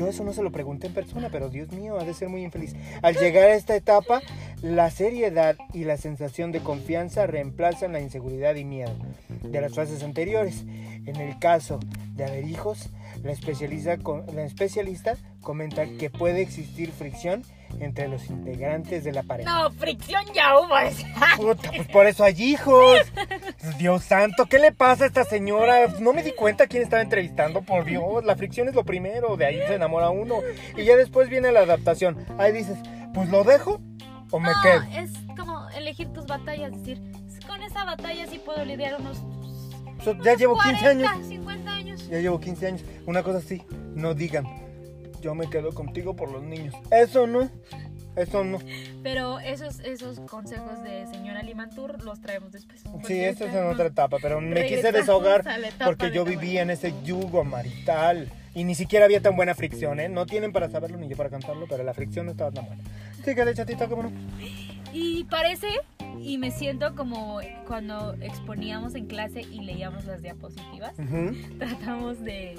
Yo 0.00 0.08
eso 0.08 0.24
no 0.24 0.32
se 0.32 0.42
lo 0.42 0.50
pregunté 0.50 0.86
en 0.86 0.94
persona, 0.94 1.28
pero 1.30 1.50
Dios 1.50 1.72
mío, 1.72 1.98
ha 2.00 2.04
de 2.04 2.14
ser 2.14 2.30
muy 2.30 2.42
infeliz. 2.42 2.74
Al 3.02 3.18
llegar 3.18 3.50
a 3.50 3.54
esta 3.54 3.76
etapa, 3.76 4.22
la 4.62 4.88
seriedad 4.90 5.58
y 5.74 5.84
la 5.84 5.98
sensación 5.98 6.52
de 6.52 6.60
confianza 6.60 7.26
reemplazan 7.26 7.92
la 7.92 8.00
inseguridad 8.00 8.54
y 8.54 8.64
miedo 8.64 8.94
de 9.42 9.60
las 9.60 9.74
fases 9.74 10.02
anteriores. 10.02 10.64
En 11.04 11.16
el 11.16 11.38
caso 11.38 11.80
de 12.14 12.24
haber 12.24 12.46
hijos, 12.46 12.88
la 13.22 13.32
especialista, 13.32 13.98
la 14.32 14.44
especialista 14.44 15.18
comenta 15.42 15.84
que 15.84 16.08
puede 16.08 16.40
existir 16.40 16.92
fricción 16.92 17.42
entre 17.78 18.08
los 18.08 18.28
integrantes 18.28 19.04
de 19.04 19.12
la 19.12 19.22
pareja. 19.22 19.50
No, 19.50 19.70
fricción 19.70 20.24
ya 20.34 20.58
hubo. 20.58 20.74
Puta, 21.36 21.70
pues 21.74 21.88
por 21.88 22.06
eso 22.06 22.24
hay 22.24 22.34
hijos. 22.42 22.98
Dios 23.78 24.04
santo, 24.04 24.46
¿qué 24.46 24.58
le 24.58 24.72
pasa 24.72 25.04
a 25.04 25.06
esta 25.06 25.24
señora? 25.24 25.86
No 26.00 26.12
me 26.12 26.22
di 26.22 26.32
cuenta 26.32 26.66
quién 26.66 26.82
estaba 26.82 27.02
entrevistando, 27.02 27.62
por 27.62 27.84
Dios. 27.84 28.24
La 28.24 28.36
fricción 28.36 28.68
es 28.68 28.74
lo 28.74 28.84
primero, 28.84 29.36
de 29.36 29.46
ahí 29.46 29.58
se 29.66 29.74
enamora 29.74 30.10
uno. 30.10 30.36
Y 30.76 30.84
ya 30.84 30.96
después 30.96 31.28
viene 31.28 31.52
la 31.52 31.60
adaptación. 31.60 32.24
Ahí 32.38 32.52
dices, 32.52 32.78
pues 33.14 33.28
lo 33.30 33.44
dejo 33.44 33.80
o 34.30 34.40
me 34.40 34.48
No, 34.50 34.54
quedo. 34.62 34.82
es 35.02 35.10
como 35.36 35.68
elegir 35.70 36.12
tus 36.12 36.26
batallas. 36.26 36.72
decir, 36.72 37.00
con 37.46 37.62
esa 37.62 37.84
batalla 37.84 38.26
sí 38.26 38.40
puedo 38.44 38.64
lidiar 38.64 39.00
unos. 39.00 39.18
Ya 40.24 40.34
llevo 40.34 40.58
15 40.58 40.86
años. 40.86 41.10
40, 41.10 41.28
50 41.28 41.70
años. 41.72 42.08
Ya 42.08 42.18
llevo 42.18 42.40
15 42.40 42.66
años. 42.66 42.84
Una 43.06 43.22
cosa 43.22 43.38
así, 43.38 43.62
no 43.94 44.14
digan, 44.14 44.46
yo 45.20 45.34
me 45.34 45.48
quedo 45.48 45.72
contigo 45.72 46.16
por 46.16 46.30
los 46.30 46.42
niños. 46.42 46.74
Eso 46.90 47.26
no, 47.26 47.48
eso 48.16 48.44
no. 48.44 48.58
Pero 49.02 49.38
esos, 49.38 49.80
esos 49.80 50.20
consejos 50.20 50.82
de 50.82 51.06
señora 51.06 51.42
Limantur 51.42 52.02
los 52.02 52.20
traemos 52.20 52.52
después. 52.52 52.82
Sí, 53.06 53.20
eso 53.20 53.44
es 53.46 53.54
en 53.54 53.66
otra 53.66 53.86
etapa, 53.86 54.18
pero 54.20 54.40
me 54.40 54.66
quise 54.66 54.92
desahogar 54.92 55.44
porque 55.84 56.10
yo 56.10 56.24
vivía 56.24 56.62
en 56.62 56.70
ese 56.70 56.94
yugo 57.04 57.44
marital 57.44 58.28
y 58.54 58.64
ni 58.64 58.74
siquiera 58.74 59.04
había 59.04 59.20
tan 59.20 59.36
buena 59.36 59.54
fricción, 59.54 60.00
¿eh? 60.00 60.08
No 60.08 60.26
tienen 60.26 60.52
para 60.52 60.68
saberlo 60.68 60.96
ni 60.96 61.08
yo 61.08 61.16
para 61.16 61.30
cantarlo, 61.30 61.66
pero 61.68 61.84
la 61.84 61.94
fricción 61.94 62.26
no 62.26 62.32
estaba 62.32 62.50
tan 62.50 62.66
buena. 62.66 62.82
Sí, 63.24 63.34
que 63.34 63.44
de 63.44 63.54
chatita, 63.54 63.86
cómo 63.86 64.04
no. 64.04 64.12
Y 64.92 65.24
parece, 65.24 65.68
y 66.20 66.38
me 66.38 66.50
siento 66.50 66.96
como 66.96 67.38
cuando 67.66 68.14
exponíamos 68.20 68.96
en 68.96 69.06
clase 69.06 69.42
y 69.42 69.60
leíamos 69.60 70.04
las 70.04 70.20
diapositivas, 70.20 70.98
Ujú. 70.98 71.36
tratamos 71.58 72.20
de... 72.24 72.58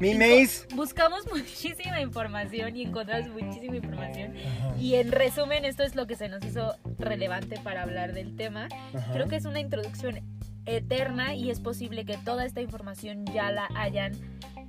Mi 0.00 0.14
maíz. 0.14 0.66
Buscamos 0.74 1.26
muchísima 1.32 2.00
información 2.00 2.74
y 2.76 2.82
encontramos 2.82 3.28
muchísima 3.28 3.76
información. 3.76 4.34
Ajá, 4.36 4.74
Y 4.78 4.94
en 4.96 5.12
resumen, 5.12 5.64
esto 5.64 5.82
es 5.82 5.94
lo 5.94 6.06
que 6.06 6.16
se 6.16 6.28
nos 6.28 6.44
hizo 6.44 6.74
relevante 6.98 7.60
para 7.62 7.82
hablar 7.82 8.12
del 8.14 8.34
tema. 8.34 8.68
ajá. 8.94 9.12
Creo 9.12 9.28
que 9.28 9.36
es 9.36 9.44
una 9.44 9.60
introducción 9.60 10.20
eterna 10.66 11.34
y 11.34 11.50
es 11.50 11.60
posible 11.60 12.04
que 12.04 12.16
toda 12.18 12.44
esta 12.44 12.60
información 12.60 13.24
ya 13.26 13.50
la 13.52 13.68
hayan 13.76 14.12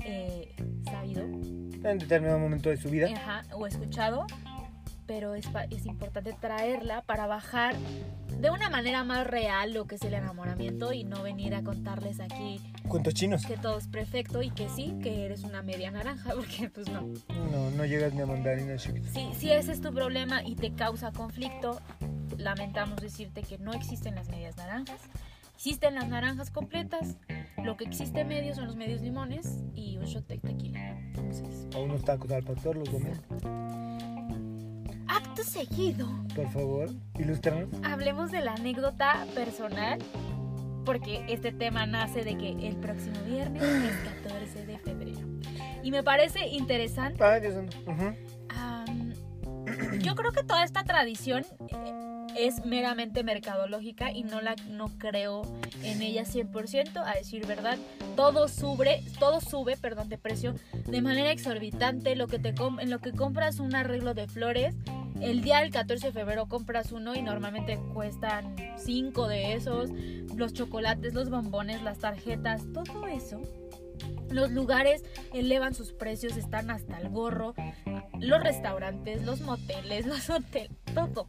eh, 0.03 0.55
sabido 0.85 1.23
En 1.23 1.97
determinado 1.99 2.39
momento 2.39 2.69
de 2.69 2.77
su 2.77 2.89
vida. 2.89 3.07
ajá, 3.15 3.43
o 3.53 3.67
escuchado, 3.67 4.25
pero 5.11 5.35
es, 5.35 5.45
es 5.71 5.85
importante 5.87 6.31
traerla 6.31 7.01
para 7.01 7.27
bajar 7.27 7.75
de 8.39 8.49
una 8.49 8.69
manera 8.69 9.03
más 9.03 9.27
real 9.27 9.73
lo 9.73 9.85
que 9.85 9.95
es 9.95 10.01
el 10.03 10.13
enamoramiento 10.13 10.93
y 10.93 11.03
no 11.03 11.21
venir 11.21 11.53
a 11.53 11.63
contarles 11.63 12.21
aquí 12.21 12.61
Cuentos 12.87 13.13
chinos. 13.13 13.45
que 13.45 13.57
todo 13.57 13.77
es 13.77 13.89
perfecto 13.89 14.41
y 14.41 14.51
que 14.51 14.69
sí, 14.69 14.95
que 15.03 15.25
eres 15.25 15.43
una 15.43 15.63
media 15.63 15.91
naranja, 15.91 16.31
porque 16.35 16.69
pues 16.69 16.87
no. 16.87 17.01
No, 17.51 17.71
no 17.71 17.83
llegas 17.83 18.13
ni 18.13 18.21
a 18.21 18.25
mandarina. 18.25 18.77
Si, 18.77 18.93
si 19.37 19.51
ese 19.51 19.73
es 19.73 19.81
tu 19.81 19.93
problema 19.93 20.43
y 20.45 20.55
te 20.55 20.71
causa 20.71 21.11
conflicto, 21.11 21.81
lamentamos 22.37 23.01
decirte 23.01 23.41
que 23.43 23.57
no 23.57 23.73
existen 23.73 24.15
las 24.15 24.29
medias 24.29 24.55
naranjas. 24.55 25.01
Existen 25.55 25.95
las 25.95 26.07
naranjas 26.07 26.51
completas, 26.51 27.17
lo 27.61 27.75
que 27.75 27.83
existe 27.83 28.23
medio 28.23 28.55
son 28.55 28.65
los 28.65 28.77
medios 28.77 29.01
limones 29.01 29.59
y 29.75 29.97
un 29.97 30.05
shot 30.05 30.25
de 30.27 30.37
tequila. 30.37 30.97
O 31.75 31.83
unos 31.83 32.01
tacos 32.05 32.31
al 32.31 32.43
pastor 32.43 32.77
los 32.77 32.89
domingos. 32.89 34.10
Acto 35.13 35.43
seguido, 35.43 36.07
Por 36.35 36.47
favor, 36.51 36.89
ilústranos. 37.19 37.67
hablemos 37.83 38.31
de 38.31 38.41
la 38.41 38.53
anécdota 38.53 39.25
personal, 39.35 39.99
porque 40.85 41.25
este 41.27 41.51
tema 41.51 41.85
nace 41.85 42.23
de 42.23 42.37
que 42.37 42.51
el 42.67 42.77
próximo 42.77 43.15
viernes 43.27 43.61
es 43.61 43.95
14 44.23 44.65
de 44.65 44.77
febrero. 44.79 45.19
Y 45.83 45.91
me 45.91 46.01
parece 46.01 46.47
interesante. 46.47 47.21
Ay, 47.23 47.41
Dios 47.41 47.55
am, 48.55 49.13
yo 49.99 50.15
creo 50.15 50.31
que 50.31 50.43
toda 50.43 50.63
esta 50.63 50.83
tradición 50.83 51.45
eh, 51.67 51.93
es 52.37 52.65
meramente 52.65 53.23
mercadológica 53.23 54.11
y 54.11 54.23
no 54.23 54.41
la 54.41 54.55
no 54.69 54.87
creo 54.97 55.43
en 55.83 56.01
ella 56.01 56.23
100%, 56.23 57.03
a 57.05 57.13
decir 57.13 57.45
verdad. 57.45 57.77
Todo 58.15 58.47
sube, 58.47 59.03
todo 59.19 59.41
sube, 59.41 59.77
perdón, 59.77 60.09
de 60.09 60.17
precio 60.17 60.55
de 60.87 61.01
manera 61.01 61.31
exorbitante, 61.31 62.15
lo 62.15 62.27
que 62.27 62.39
te 62.39 62.53
en 62.79 62.89
lo 62.89 62.99
que 62.99 63.11
compras 63.11 63.59
un 63.59 63.75
arreglo 63.75 64.13
de 64.13 64.27
flores, 64.27 64.75
el 65.21 65.41
día 65.41 65.59
del 65.59 65.71
14 65.71 66.07
de 66.07 66.13
febrero 66.13 66.47
compras 66.47 66.91
uno 66.91 67.15
y 67.15 67.21
normalmente 67.21 67.79
cuestan 67.93 68.55
5 68.77 69.27
de 69.27 69.53
esos, 69.53 69.91
los 70.35 70.53
chocolates, 70.53 71.13
los 71.13 71.29
bombones, 71.29 71.83
las 71.83 71.99
tarjetas, 71.99 72.63
todo 72.73 73.05
eso. 73.07 73.39
Los 74.31 74.51
lugares 74.51 75.03
elevan 75.33 75.75
sus 75.75 75.93
precios, 75.93 76.37
están 76.37 76.71
hasta 76.71 76.97
el 76.99 77.09
gorro. 77.09 77.53
Los 78.19 78.41
restaurantes, 78.41 79.23
los 79.23 79.41
moteles, 79.41 80.05
los 80.07 80.29
hoteles, 80.29 80.71
todo. 80.93 81.27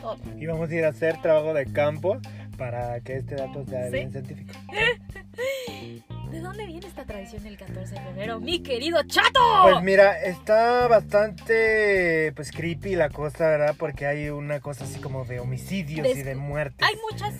Todo. 0.00 0.18
Y 0.38 0.46
vamos 0.46 0.70
a 0.70 0.74
ir 0.74 0.84
a 0.84 0.88
hacer 0.88 1.20
trabajo 1.20 1.54
de 1.54 1.66
campo 1.72 2.18
para 2.56 3.00
que 3.00 3.16
este 3.16 3.34
dato 3.36 3.64
sea 3.66 3.86
Sí. 3.86 3.92
bien 3.92 4.12
científico. 4.12 4.52
¿De 6.30 6.40
dónde 6.40 6.66
viene 6.66 6.86
esta 6.86 7.04
tradición 7.04 7.42
del 7.44 7.56
14 7.56 7.94
de 7.94 8.00
febrero? 8.00 8.40
¡Mi 8.40 8.62
querido 8.62 9.02
chato! 9.04 9.40
Pues 9.62 9.82
mira, 9.82 10.20
está 10.20 10.86
bastante 10.88 12.32
pues 12.34 12.50
creepy 12.50 12.96
la 12.96 13.10
cosa, 13.10 13.46
¿verdad? 13.48 13.74
Porque 13.78 14.06
hay 14.06 14.28
una 14.30 14.60
cosa 14.60 14.84
así 14.84 15.00
como 15.00 15.24
de 15.24 15.40
homicidios 15.40 16.06
y 16.16 16.22
de 16.22 16.34
muertes. 16.34 16.86
Hay 16.86 16.96
muchas 17.10 17.34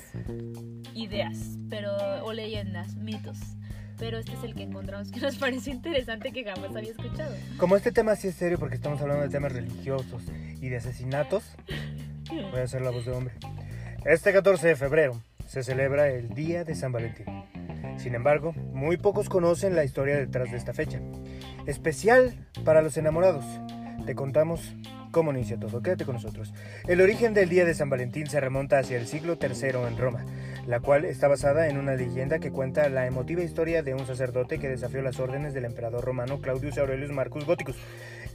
ideas, 0.94 1.36
pero 1.68 1.92
o 2.24 2.32
leyendas, 2.32 2.94
mitos. 2.96 3.38
Pero 3.98 4.18
este 4.18 4.34
es 4.34 4.44
el 4.44 4.54
que 4.54 4.62
encontramos 4.62 5.10
que 5.10 5.20
nos 5.20 5.36
pareció 5.38 5.72
interesante 5.72 6.30
que 6.30 6.44
jamás 6.44 6.74
había 6.76 6.90
escuchado. 6.90 7.34
Como 7.58 7.76
este 7.76 7.92
tema 7.92 8.14
sí 8.14 8.28
es 8.28 8.34
serio 8.34 8.58
porque 8.58 8.76
estamos 8.76 9.00
hablando 9.00 9.22
de 9.24 9.30
temas 9.30 9.52
religiosos 9.52 10.22
y 10.60 10.68
de 10.68 10.76
asesinatos, 10.76 11.44
voy 12.30 12.60
a 12.60 12.64
hacer 12.64 12.82
la 12.82 12.90
voz 12.90 13.04
de 13.04 13.12
hombre. 13.12 13.34
Este 14.04 14.32
14 14.32 14.68
de 14.68 14.76
febrero 14.76 15.20
se 15.46 15.62
celebra 15.62 16.08
el 16.08 16.30
Día 16.30 16.64
de 16.64 16.74
San 16.74 16.92
Valentín. 16.92 17.26
Sin 17.98 18.14
embargo, 18.14 18.52
muy 18.52 18.96
pocos 18.96 19.28
conocen 19.28 19.74
la 19.74 19.84
historia 19.84 20.16
detrás 20.16 20.50
de 20.50 20.56
esta 20.56 20.74
fecha. 20.74 21.00
Especial 21.66 22.46
para 22.64 22.82
los 22.82 22.96
enamorados. 22.96 23.44
Te 24.04 24.14
contamos 24.14 24.74
cómo 25.10 25.32
inicia 25.32 25.58
todo. 25.58 25.82
Quédate 25.82 26.04
con 26.04 26.16
nosotros. 26.16 26.52
El 26.86 27.00
origen 27.00 27.32
del 27.32 27.48
Día 27.48 27.64
de 27.64 27.74
San 27.74 27.88
Valentín 27.88 28.26
se 28.26 28.40
remonta 28.40 28.78
hacia 28.78 28.98
el 28.98 29.06
siglo 29.06 29.38
III 29.40 29.86
en 29.88 29.96
Roma, 29.96 30.24
la 30.66 30.80
cual 30.80 31.04
está 31.04 31.26
basada 31.26 31.68
en 31.68 31.78
una 31.78 31.94
leyenda 31.94 32.38
que 32.38 32.52
cuenta 32.52 32.88
la 32.88 33.06
emotiva 33.06 33.42
historia 33.42 33.82
de 33.82 33.94
un 33.94 34.06
sacerdote 34.06 34.58
que 34.58 34.68
desafió 34.68 35.00
las 35.00 35.18
órdenes 35.18 35.54
del 35.54 35.64
emperador 35.64 36.04
romano 36.04 36.40
Claudius 36.40 36.78
Aurelius 36.78 37.12
Marcus 37.12 37.46
Gothicus. 37.46 37.76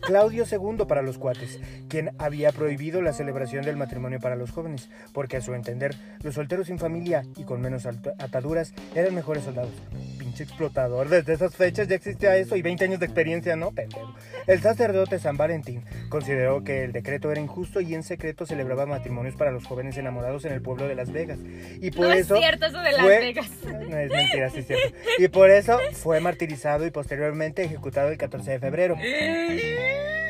Claudio 0.02 0.46
II 0.50 0.86
para 0.88 1.02
los 1.02 1.18
cuates, 1.18 1.60
quien 1.90 2.12
había 2.18 2.52
prohibido 2.52 3.02
la 3.02 3.14
celebración 3.14 3.64
del 3.64 3.78
matrimonio 3.78 4.20
para 4.20 4.36
los 4.36 4.52
jóvenes, 4.52 4.90
porque 5.14 5.38
a 5.38 5.42
su 5.42 5.54
entender, 5.54 5.96
los 6.24 6.36
solteros 6.36 6.68
sin 6.68 6.80
familia 6.80 7.24
y 7.38 7.44
con 7.44 7.62
menos 7.62 7.86
ataduras 7.86 8.74
eran 8.96 9.14
mejores 9.16 9.44
soldados. 9.44 9.72
Pinche 10.18 10.44
explotador, 10.44 11.10
desde 11.10 11.34
esas 11.34 11.56
fechas 11.56 11.88
ya 11.88 11.96
existía 11.96 12.36
eso 12.38 12.56
y 12.56 12.62
20 12.62 12.86
años 12.86 13.00
de 13.00 13.06
experiencia, 13.06 13.56
¿no? 13.56 13.72
Pendejo. 13.72 14.16
El 14.48 14.62
sacerdote 14.62 15.20
San 15.20 15.38
Valentín 15.38 15.84
consideró 16.10 16.64
que 16.64 16.84
el 16.84 16.92
decreto 16.92 17.32
era 17.32 17.40
injusto 17.42 17.82
y 17.82 17.94
en 17.96 18.04
secreto 18.04 18.46
celebraba 18.46 18.86
matrimonios 18.86 19.36
para 19.36 19.52
los 19.52 19.66
jóvenes 19.66 19.98
enamorados 19.98 20.46
en 20.46 20.54
el 20.54 20.62
pueblo 20.62 20.88
de 20.88 20.96
Las 20.96 21.12
Vegas. 21.12 21.40
Y 21.82 21.92
por 21.92 22.08
no 22.08 22.14
eso 22.14 22.36
es 22.36 22.42
cierto 22.42 22.66
eso 22.66 22.80
de 22.80 22.92
Las 22.92 23.02
fue- 23.02 23.20
Vegas. 23.20 23.50
no 23.90 23.98
es 23.98 24.12
mentira, 24.12 24.50
sí 24.50 24.60
es 24.60 24.68
cierto. 24.68 24.96
Y 25.20 25.28
por 25.28 25.50
eso 25.52 25.80
fue 25.94 26.20
martirizado 26.20 26.86
y 26.86 26.92
posteriormente 26.92 27.64
ejecutado 27.64 28.10
el 28.10 28.18
14 28.18 28.52
de 28.52 28.60
febrero. 28.60 28.96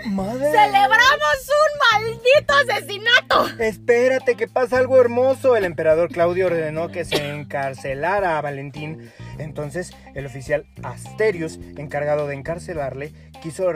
¡Madre! 0.06 0.52
¡Celebramos 0.52 1.50
un 1.62 2.02
maldito 2.02 2.54
asesinato! 2.54 3.48
Espérate, 3.60 4.36
que 4.36 4.48
pasa 4.48 4.78
algo 4.78 5.00
hermoso. 5.00 5.56
El 5.56 5.66
emperador 5.66 6.10
Claudio 6.10 6.48
ordenó 6.48 6.90
que 6.90 7.06
se 7.06 7.30
encarcelara 7.30 8.38
a 8.38 8.42
Valentín. 8.42 9.12
Entonces, 9.38 9.92
el 10.16 10.26
oficial 10.26 10.66
Asterius, 10.84 11.60
encargado 11.78 12.28
de 12.28 12.36
encarcelarle, 12.36 13.14
quiso 13.42 13.72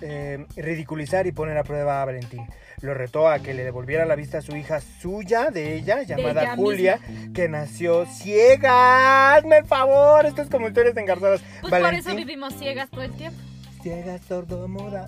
eh, 0.00 0.46
ridiculizar 0.56 1.26
y 1.26 1.32
poner 1.32 1.56
a 1.58 1.64
prueba 1.64 2.02
a 2.02 2.04
Valentín. 2.04 2.46
Lo 2.82 2.92
retó 2.92 3.28
a 3.28 3.38
que 3.38 3.54
le 3.54 3.64
devolviera 3.64 4.04
la 4.04 4.16
vista 4.16 4.38
a 4.38 4.42
su 4.42 4.54
hija 4.54 4.80
suya, 4.80 5.50
de 5.50 5.74
ella, 5.76 6.02
llamada 6.02 6.42
ella 6.42 6.56
Julia, 6.56 7.00
que 7.34 7.48
nació 7.48 8.04
ciega. 8.06 9.34
Hazme 9.34 9.58
el 9.58 9.64
favor, 9.64 10.26
esto 10.26 10.42
es 10.42 10.50
como 10.50 10.68
historias 10.68 10.94
de 10.94 11.00
engarzadas. 11.00 11.40
Pues 11.62 11.72
por 11.72 11.94
eso 11.94 12.14
vivimos 12.14 12.54
ciegas 12.54 12.90
todo 12.90 13.02
el 13.02 13.12
tiempo. 13.12 13.40
Ciega, 13.86 14.18
sordomuda. 14.18 15.06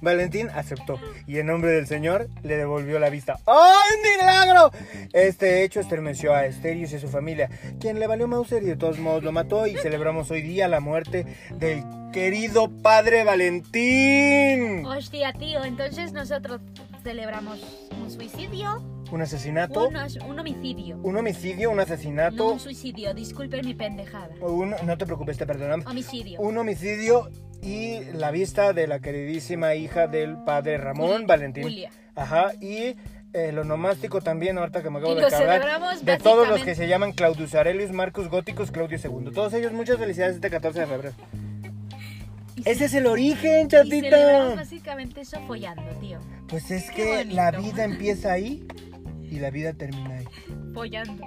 Valentín 0.00 0.48
aceptó 0.52 0.98
y 1.28 1.38
en 1.38 1.46
nombre 1.46 1.70
del 1.70 1.86
Señor 1.86 2.28
le 2.42 2.56
devolvió 2.56 2.98
la 2.98 3.10
vista. 3.10 3.38
¡Ay, 3.46 4.18
milagro! 4.18 4.72
Este 5.12 5.62
hecho 5.62 5.78
estremeció 5.78 6.34
a 6.34 6.44
Esterius 6.46 6.90
y 6.90 6.96
a 6.96 6.98
su 6.98 7.06
familia, 7.06 7.48
quien 7.78 8.00
le 8.00 8.08
valió 8.08 8.26
Mauser 8.26 8.64
y 8.64 8.66
de 8.66 8.76
todos 8.76 8.98
modos 8.98 9.22
lo 9.22 9.30
mató 9.30 9.68
y 9.68 9.76
celebramos 9.76 10.32
hoy 10.32 10.42
día 10.42 10.66
la 10.66 10.80
muerte 10.80 11.26
del 11.60 11.84
querido 12.12 12.68
padre 12.82 13.22
Valentín. 13.22 14.84
Hostia, 14.84 15.32
tío, 15.34 15.62
entonces 15.62 16.12
nosotros 16.12 16.60
celebramos 17.04 17.60
un 18.02 18.10
suicidio, 18.10 18.82
Un 19.12 19.20
asesinato, 19.20 19.88
un, 19.88 20.38
homicidio. 20.38 20.96
un 21.02 21.16
homicidio, 21.18 21.70
un 21.70 21.76
No 21.76 21.82
asesinato, 21.82 22.48
un 22.52 22.58
suicidio, 22.58 23.12
disculpen 23.12 23.64
mi 23.64 23.74
pendejada. 23.74 24.30
un- 24.40 24.74
no 24.84 24.96
te 24.98 25.04
preocupes, 25.04 25.36
te 25.36 25.46
perdonamos. 25.46 25.84
Homicidio. 25.86 26.40
un 26.40 26.56
homicidio 26.56 27.28
y 27.62 28.00
la 28.14 28.30
vista 28.30 28.72
de 28.72 28.86
la 28.86 29.00
queridísima 29.00 29.74
hija 29.74 30.06
del 30.06 30.38
padre 30.44 30.78
Ramón 30.78 31.26
Valentín. 31.26 31.62
Julia. 31.64 31.90
Ajá, 32.14 32.52
y 32.60 32.96
eh, 33.34 33.52
lo 33.52 33.64
nomástico 33.64 34.20
también, 34.22 34.56
ahorita 34.56 34.82
que 34.82 34.88
me 34.90 34.98
acabo 34.98 35.12
Y 35.12 35.16
de 35.16 35.22
lo 35.22 35.30
celebramos 35.30 36.04
De 36.04 36.16
todos 36.16 36.36
los 36.38 36.48
básicamente- 36.48 36.64
que 36.64 36.74
se 36.74 36.88
llaman 36.88 37.12
Claudius 37.12 37.54
Aurelius, 37.54 37.92
Marcus 37.92 38.28
Góticos, 38.28 38.70
Claudio 38.70 38.98
II. 39.02 39.30
Todos 39.34 39.52
ellos, 39.54 39.72
muchas 39.72 39.98
felicidades 39.98 40.36
este 40.36 40.48
14 40.50 40.80
de 40.80 40.86
febrero. 40.86 41.14
Ese 42.64 42.84
es 42.86 42.94
el 42.94 43.06
origen, 43.06 43.66
Y 43.66 43.70
celebramos 43.70 44.10
chatita. 44.10 44.54
básicamente 44.56 45.20
eso 45.22 45.38
follando, 45.46 45.82
tío. 46.00 46.18
Pues 46.48 46.70
es 46.70 46.90
Qué 46.90 46.96
que 46.96 47.16
bonito. 47.18 47.34
la 47.36 47.50
vida 47.52 47.84
empieza 47.84 48.32
ahí 48.32 48.66
y 49.32 49.38
la 49.38 49.50
vida 49.50 49.72
termina 49.72 50.18
ahí. 50.18 50.26
Follando. 50.74 51.26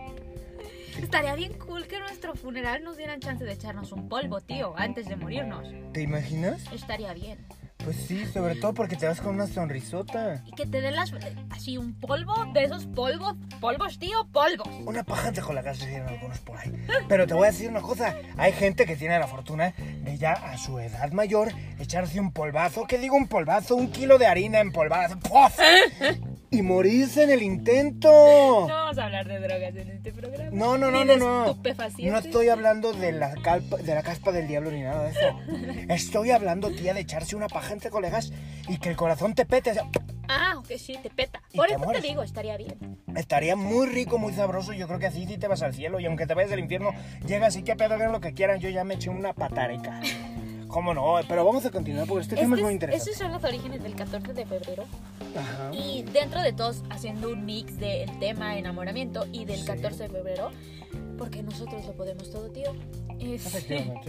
Estaría 1.02 1.36
bien 1.36 1.54
cool 1.54 1.88
que 1.88 1.96
en 1.96 2.04
nuestro 2.04 2.36
funeral 2.36 2.84
nos 2.84 2.98
dieran 2.98 3.20
chance 3.20 3.44
de 3.44 3.52
echarnos 3.52 3.92
un 3.92 4.08
polvo, 4.08 4.40
tío, 4.42 4.76
antes 4.78 5.08
de 5.08 5.16
morirnos. 5.16 5.68
¿Te 5.92 6.04
imaginas? 6.04 6.64
Estaría 6.72 7.14
bien. 7.14 7.40
Pues 7.84 7.98
sí, 7.98 8.26
sobre 8.28 8.56
todo 8.56 8.74
porque 8.74 8.96
te 8.96 9.08
vas 9.08 9.22
con 9.22 9.36
una 9.36 9.48
sonrisota. 9.48 10.44
Y 10.46 10.52
que 10.54 10.66
te 10.66 10.82
den 10.82 10.96
las, 10.96 11.12
así 11.50 11.78
un 11.78 11.94
polvo 12.00 12.34
de 12.54 12.64
esos 12.64 12.86
polvos, 12.86 13.36
polvos, 13.60 14.00
tío, 14.00 14.26
polvos. 14.32 14.68
Una 14.86 15.04
paja 15.04 15.32
de 15.32 15.42
jolagas 15.42 15.80
decían 15.80 16.08
algunos 16.08 16.40
por 16.40 16.58
ahí. 16.58 16.72
Pero 17.08 17.28
te 17.28 17.34
voy 17.34 17.48
a 17.48 17.52
decir 17.52 17.70
una 17.70 17.82
cosa. 17.82 18.16
Hay 18.38 18.54
gente 18.54 18.86
que 18.86 18.96
tiene 18.96 19.20
la 19.20 19.28
fortuna 19.28 19.74
de 20.04 20.18
ya 20.18 20.34
a 20.34 20.58
su 20.58 20.80
edad 20.80 21.12
mayor 21.12 21.52
echarse 21.80 22.20
un 22.20 22.32
polvazo. 22.32 22.86
¿Qué 22.88 22.98
digo 22.98 23.16
un 23.16 23.28
polvazo? 23.28 23.76
Un 23.76 23.92
kilo 23.92 24.18
de 24.18 24.28
harina 24.28 24.62
empolvada. 24.62 25.20
¡Puf! 25.20 25.60
Y 26.56 26.62
morirse 26.62 27.24
en 27.24 27.32
el 27.32 27.42
intento. 27.44 28.08
No 28.10 28.68
vamos 28.68 28.98
a 28.98 29.06
hablar 29.06 29.28
de 29.28 29.40
drogas 29.40 29.76
en 29.76 29.90
este 29.92 30.12
programa. 30.14 30.50
No, 30.52 30.78
no, 30.78 30.90
no, 30.92 31.04
Ni 31.04 31.16
no, 31.16 31.18
no. 31.18 31.58
No 32.00 32.18
estoy 32.18 32.50
hablando 32.50 32.94
de 32.94 33.12
la, 33.12 33.34
calpa- 33.36 33.78
de 33.78 33.94
la 33.94 34.04
caspa 34.04 34.32
del 34.32 34.48
diablo 34.48 34.72
ni 34.72 34.82
nada 34.84 35.04
de 35.04 35.10
eso. 35.12 35.40
Estoy 35.94 36.32
hablando, 36.32 36.72
tía, 36.72 36.94
de 36.94 37.02
echarse 37.02 37.36
una 37.36 37.48
paja 37.48 37.74
entre 37.74 37.90
colegas 37.90 38.32
y 38.70 38.78
que 38.78 38.90
el 38.90 38.96
corazón 38.96 39.34
te 39.36 39.46
pete. 39.46 39.72
o 39.72 39.74
sea, 39.74 39.90
Ah, 40.28 40.56
que 40.68 40.80
sí, 40.80 40.98
te 41.04 41.10
peta. 41.10 41.42
Por 41.54 41.68
te 41.68 41.74
eso 41.74 41.82
te 41.82 41.86
mueres. 41.86 42.04
digo, 42.04 42.24
estaría 42.24 42.58
bien. 42.58 42.98
Estaría 43.16 43.56
muy 43.56 43.88
rico, 43.88 44.18
muy 44.18 44.34
sabroso. 44.34 44.74
Yo 44.74 44.88
creo 44.88 44.98
que 45.00 45.06
así 45.08 45.26
sí 45.28 45.38
te 45.38 45.48
vas 45.48 45.62
al 45.62 45.74
cielo. 45.76 46.00
Y 46.00 46.06
aunque 46.06 46.26
te 46.26 46.34
vayas 46.34 46.52
al 46.52 46.60
infierno, 46.60 46.92
llegas 47.28 47.56
y 47.58 47.64
que 47.64 47.76
pedo, 47.76 47.94
hagan 47.96 48.12
lo 48.12 48.22
que 48.22 48.34
quieran. 48.34 48.60
Yo 48.60 48.70
ya 48.70 48.84
me 48.84 48.96
eché 48.96 49.10
una 49.10 49.34
patareca. 49.34 50.00
¿Cómo 50.68 50.94
no? 50.94 51.16
Pero 51.28 51.46
vamos 51.46 51.66
a 51.66 51.72
continuar 51.72 52.08
porque 52.08 52.24
este 52.24 52.36
tema 52.36 52.56
es 52.56 52.60
Este 52.60 52.64
muy 52.64 52.70
es- 52.72 52.74
interesante. 52.76 53.10
esos 53.12 53.22
son 53.22 53.32
los 53.32 53.44
orígenes 53.44 53.84
del 53.84 53.96
14 53.96 54.34
de 54.34 54.46
febrero. 54.46 54.84
Ajá. 55.38 55.72
Y 55.74 56.04
dentro 56.04 56.42
de 56.42 56.54
todos, 56.54 56.84
haciendo 56.90 57.30
un 57.32 57.46
mix 57.46 57.78
del 57.78 58.10
tema 58.20 58.58
enamoramiento 58.58 59.26
y 59.32 59.46
del 59.46 59.60
Sí. 59.60 59.66
14 59.66 60.04
de 60.04 60.10
febrero, 60.10 60.52
porque 61.18 61.44
nosotros 61.44 61.86
lo 61.86 61.94
podemos 61.94 62.30
todo, 62.32 62.50
tío. 62.52 62.74
Este. 63.20 63.94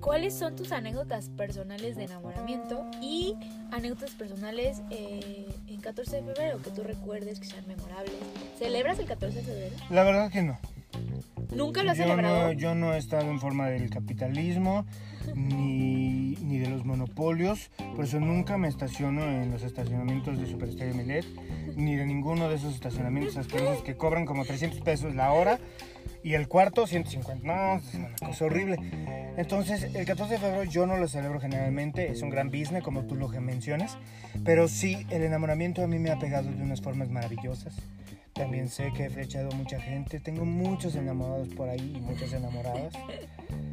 ¿Cuáles 0.00 0.34
son 0.36 0.56
tus 0.56 0.72
anécdotas 0.72 1.28
personales 1.28 1.94
de 1.94 2.04
enamoramiento 2.04 2.84
y 3.00 3.36
anécdotas 3.70 4.10
personales 4.10 4.82
eh, 4.90 5.46
en 5.68 5.80
14 5.80 6.16
de 6.16 6.22
febrero 6.24 6.60
que 6.60 6.70
tú 6.72 6.82
recuerdes 6.82 7.38
que 7.38 7.46
sean 7.46 7.64
memorables? 7.68 8.12
¿Celebras 8.58 8.98
el 8.98 9.06
14 9.06 9.36
de 9.38 9.44
febrero? 9.44 9.76
La 9.90 10.02
verdad 10.02 10.30
que 10.32 10.42
no. 10.42 10.58
¿Nunca 11.54 11.82
lo 11.82 11.90
has 11.90 11.98
yo 11.98 12.04
celebrado? 12.04 12.46
No, 12.46 12.52
yo 12.52 12.74
no 12.74 12.94
he 12.94 12.98
estado 12.98 13.30
en 13.30 13.38
forma 13.40 13.68
del 13.68 13.90
capitalismo 13.90 14.86
ni, 15.34 16.36
ni 16.36 16.58
de 16.58 16.68
los 16.68 16.84
monopolios, 16.84 17.70
por 17.94 18.04
eso 18.04 18.20
nunca 18.20 18.56
me 18.56 18.68
estaciono 18.68 19.24
en 19.24 19.50
los 19.50 19.62
estacionamientos 19.62 20.38
de 20.38 20.46
Super 20.46 20.68
Estéreo 20.68 20.94
Milet, 20.94 21.26
ni 21.76 21.96
de 21.96 22.06
ninguno 22.06 22.48
de 22.48 22.56
esos 22.56 22.74
estacionamientos 22.74 23.36
asquerosos 23.36 23.82
que 23.82 23.96
cobran 23.96 24.24
como 24.24 24.44
300 24.44 24.80
pesos 24.80 25.14
la 25.14 25.32
hora 25.32 25.58
y 26.22 26.34
el 26.34 26.48
cuarto 26.48 26.86
150. 26.86 27.46
No, 27.46 27.76
es 27.76 27.94
una 27.94 28.14
cosa 28.26 28.44
horrible. 28.44 28.76
Entonces, 29.36 29.94
el 29.94 30.04
14 30.04 30.34
de 30.34 30.40
febrero 30.40 30.64
yo 30.64 30.86
no 30.86 30.96
lo 30.96 31.08
celebro 31.08 31.40
generalmente, 31.40 32.10
es 32.10 32.22
un 32.22 32.30
gran 32.30 32.48
business 32.48 32.82
como 32.82 33.04
tú 33.04 33.14
lo 33.14 33.28
mencionas, 33.28 33.98
pero 34.44 34.68
sí, 34.68 35.06
el 35.10 35.22
enamoramiento 35.22 35.82
a 35.82 35.86
mí 35.86 35.98
me 35.98 36.10
ha 36.10 36.18
pegado 36.18 36.50
de 36.50 36.62
unas 36.62 36.80
formas 36.80 37.08
maravillosas. 37.08 37.74
También 38.34 38.68
sé 38.68 38.92
que 38.94 39.04
he 39.04 39.10
flechado 39.10 39.50
mucha 39.52 39.80
gente, 39.80 40.18
tengo 40.18 40.44
muchos 40.44 40.94
enamorados 40.94 41.48
por 41.48 41.68
ahí 41.68 41.92
y 41.96 42.00
muchas 42.00 42.32
enamoradas. 42.32 42.94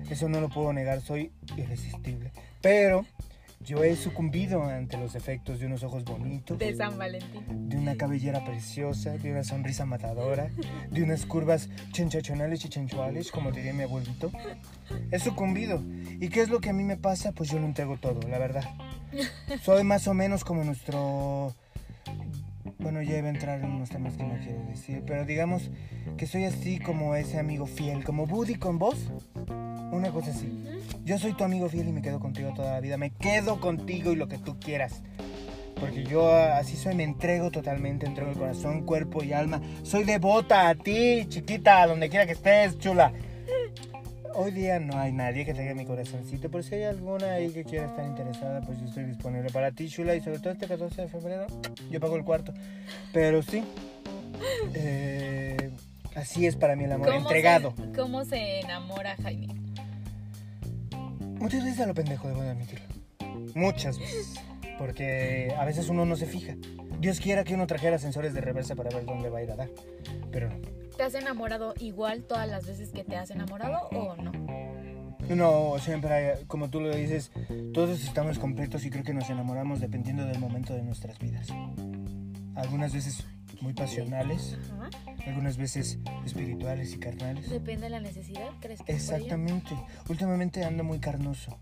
Eso 0.09 0.27
no 0.27 0.41
lo 0.41 0.49
puedo 0.49 0.73
negar, 0.73 1.01
soy 1.01 1.31
irresistible. 1.55 2.31
Pero 2.61 3.05
yo 3.61 3.83
he 3.83 3.95
sucumbido 3.95 4.63
ante 4.63 4.97
los 4.97 5.15
efectos 5.15 5.59
de 5.59 5.65
unos 5.65 5.83
ojos 5.83 6.03
bonitos, 6.03 6.57
De 6.57 6.73
San 6.75 6.97
Valentín. 6.97 7.69
de 7.69 7.77
una 7.77 7.95
cabellera 7.95 8.43
preciosa, 8.43 9.17
de 9.17 9.31
una 9.31 9.43
sonrisa 9.43 9.85
matadora, 9.85 10.49
de 10.89 11.03
unas 11.03 11.25
curvas 11.25 11.69
chenchachonales 11.91 12.63
y 12.65 12.69
chenchuales, 12.69 13.31
como 13.31 13.51
diría 13.51 13.73
mi 13.73 13.83
abuelito. 13.83 14.31
He 15.11 15.19
sucumbido. 15.19 15.81
¿Y 16.19 16.29
qué 16.29 16.41
es 16.41 16.49
lo 16.49 16.59
que 16.59 16.69
a 16.69 16.73
mí 16.73 16.83
me 16.83 16.97
pasa? 16.97 17.31
Pues 17.33 17.49
yo 17.49 17.59
lo 17.59 17.65
entrego 17.65 17.97
todo, 17.97 18.19
la 18.27 18.39
verdad. 18.39 18.63
Soy 19.63 19.83
más 19.83 20.07
o 20.07 20.13
menos 20.13 20.43
como 20.43 20.63
nuestro... 20.63 21.53
Bueno, 22.81 23.01
ya 23.01 23.17
iba 23.17 23.27
a 23.27 23.31
entrar 23.31 23.59
en 23.59 23.71
unos 23.71 23.89
temas 23.89 24.15
que 24.15 24.23
no 24.23 24.37
quiero 24.39 24.63
decir, 24.69 25.03
pero 25.05 25.25
digamos 25.25 25.69
que 26.17 26.25
soy 26.25 26.45
así 26.45 26.79
como 26.79 27.13
ese 27.13 27.37
amigo 27.37 27.65
fiel, 27.65 28.05
como 28.05 28.25
Buddy 28.25 28.55
con 28.55 28.79
vos. 28.79 28.95
Una 29.91 30.11
cosa 30.11 30.31
así. 30.31 30.63
Yo 31.03 31.19
soy 31.19 31.33
tu 31.33 31.43
amigo 31.43 31.67
fiel 31.67 31.89
y 31.89 31.91
me 31.91 32.01
quedo 32.01 32.21
contigo 32.21 32.53
toda 32.55 32.71
la 32.71 32.79
vida. 32.79 32.95
Me 32.95 33.09
quedo 33.11 33.59
contigo 33.59 34.13
y 34.13 34.15
lo 34.15 34.29
que 34.29 34.37
tú 34.37 34.57
quieras. 34.59 35.01
Porque 35.77 36.05
yo 36.05 36.33
así 36.33 36.77
soy, 36.77 36.95
me 36.95 37.03
entrego 37.03 37.51
totalmente, 37.51 38.05
entrego 38.05 38.31
el 38.31 38.37
corazón, 38.37 38.85
cuerpo 38.85 39.25
y 39.25 39.33
alma. 39.33 39.59
Soy 39.83 40.05
devota 40.05 40.69
a 40.69 40.75
ti, 40.75 41.25
chiquita, 41.27 41.85
donde 41.85 42.07
quiera 42.07 42.25
que 42.25 42.31
estés, 42.31 42.79
chula. 42.79 43.11
Hoy 44.41 44.51
día 44.51 44.79
no 44.79 44.97
hay 44.97 45.11
nadie 45.11 45.43
que 45.43 45.53
tenga 45.53 45.73
mi 45.73 45.83
corazoncito, 45.83 46.49
pero 46.49 46.63
si 46.63 46.75
hay 46.75 46.83
alguna 46.83 47.33
ahí 47.33 47.49
que 47.49 47.65
quiera 47.65 47.87
estar 47.87 48.05
interesada, 48.05 48.61
pues 48.61 48.79
yo 48.79 48.85
estoy 48.85 49.03
disponible 49.03 49.49
para 49.49 49.69
ti, 49.73 49.89
chula. 49.89 50.15
Y 50.15 50.21
sobre 50.21 50.39
todo 50.39 50.53
este 50.53 50.65
14 50.65 51.01
de 51.01 51.07
febrero, 51.09 51.45
yo 51.91 51.99
pago 51.99 52.15
el 52.15 52.23
cuarto. 52.23 52.53
Pero 53.11 53.43
sí, 53.43 53.65
eh, 54.73 55.71
así 56.15 56.45
es 56.45 56.55
para 56.55 56.77
mí 56.77 56.85
el 56.85 56.93
amor, 56.93 57.09
¿Cómo 57.09 57.19
entregado. 57.19 57.73
Se, 57.75 57.91
¿Cómo 57.99 58.23
se 58.23 58.61
enamora 58.61 59.17
Jaime? 59.17 59.47
Muchas 61.37 61.65
veces 61.65 61.81
a 61.81 61.87
lo 61.87 61.93
pendejo, 61.93 62.29
debo 62.29 62.41
de 62.41 62.51
admitirlo. 62.51 62.85
Muchas 63.55 63.99
veces. 63.99 64.39
Porque 64.77 65.53
a 65.57 65.65
veces 65.65 65.89
uno 65.89 66.05
no 66.05 66.15
se 66.15 66.27
fija. 66.27 66.55
Dios 67.01 67.19
quiera 67.19 67.43
que 67.43 67.55
uno 67.55 67.67
trajera 67.67 67.99
sensores 67.99 68.33
de 68.33 68.39
reversa 68.39 68.75
para 68.75 68.89
ver 68.89 69.03
dónde 69.03 69.29
va 69.29 69.39
a 69.39 69.43
ir 69.43 69.51
a 69.51 69.57
dar. 69.57 69.69
Pero 70.31 70.47
no. 70.47 70.78
¿Te 70.99 71.05
has 71.05 71.15
enamorado 71.15 71.75
igual 71.79 72.23
todas 72.23 72.45
las 72.49 72.67
veces 72.67 72.91
que 72.91 73.05
te 73.05 73.15
has 73.15 73.31
enamorado 73.31 73.87
o 73.93 74.17
no? 74.17 74.33
No, 75.33 75.79
siempre 75.79 76.13
hay, 76.13 76.45
como 76.45 76.69
tú 76.69 76.81
lo 76.81 76.93
dices, 76.93 77.31
todos 77.73 78.03
estamos 78.03 78.37
completos 78.37 78.83
y 78.83 78.89
creo 78.89 79.05
que 79.05 79.13
nos 79.13 79.29
enamoramos 79.29 79.79
dependiendo 79.79 80.25
del 80.25 80.39
momento 80.39 80.73
de 80.73 80.81
nuestras 80.83 81.17
vidas. 81.17 81.47
Algunas 82.53 82.91
veces 82.91 83.23
muy 83.61 83.71
pasionales, 83.71 84.57
Ajá. 84.73 84.89
algunas 85.25 85.55
veces 85.55 85.99
espirituales 86.25 86.93
y 86.93 86.99
carnales. 86.99 87.49
Depende 87.49 87.83
de 87.83 87.91
la 87.91 88.01
necesidad, 88.01 88.49
¿crees 88.59 88.81
que? 88.81 88.91
Exactamente. 88.91 89.77
Últimamente 90.09 90.65
ando 90.65 90.83
muy 90.83 90.99
carnoso. 90.99 91.57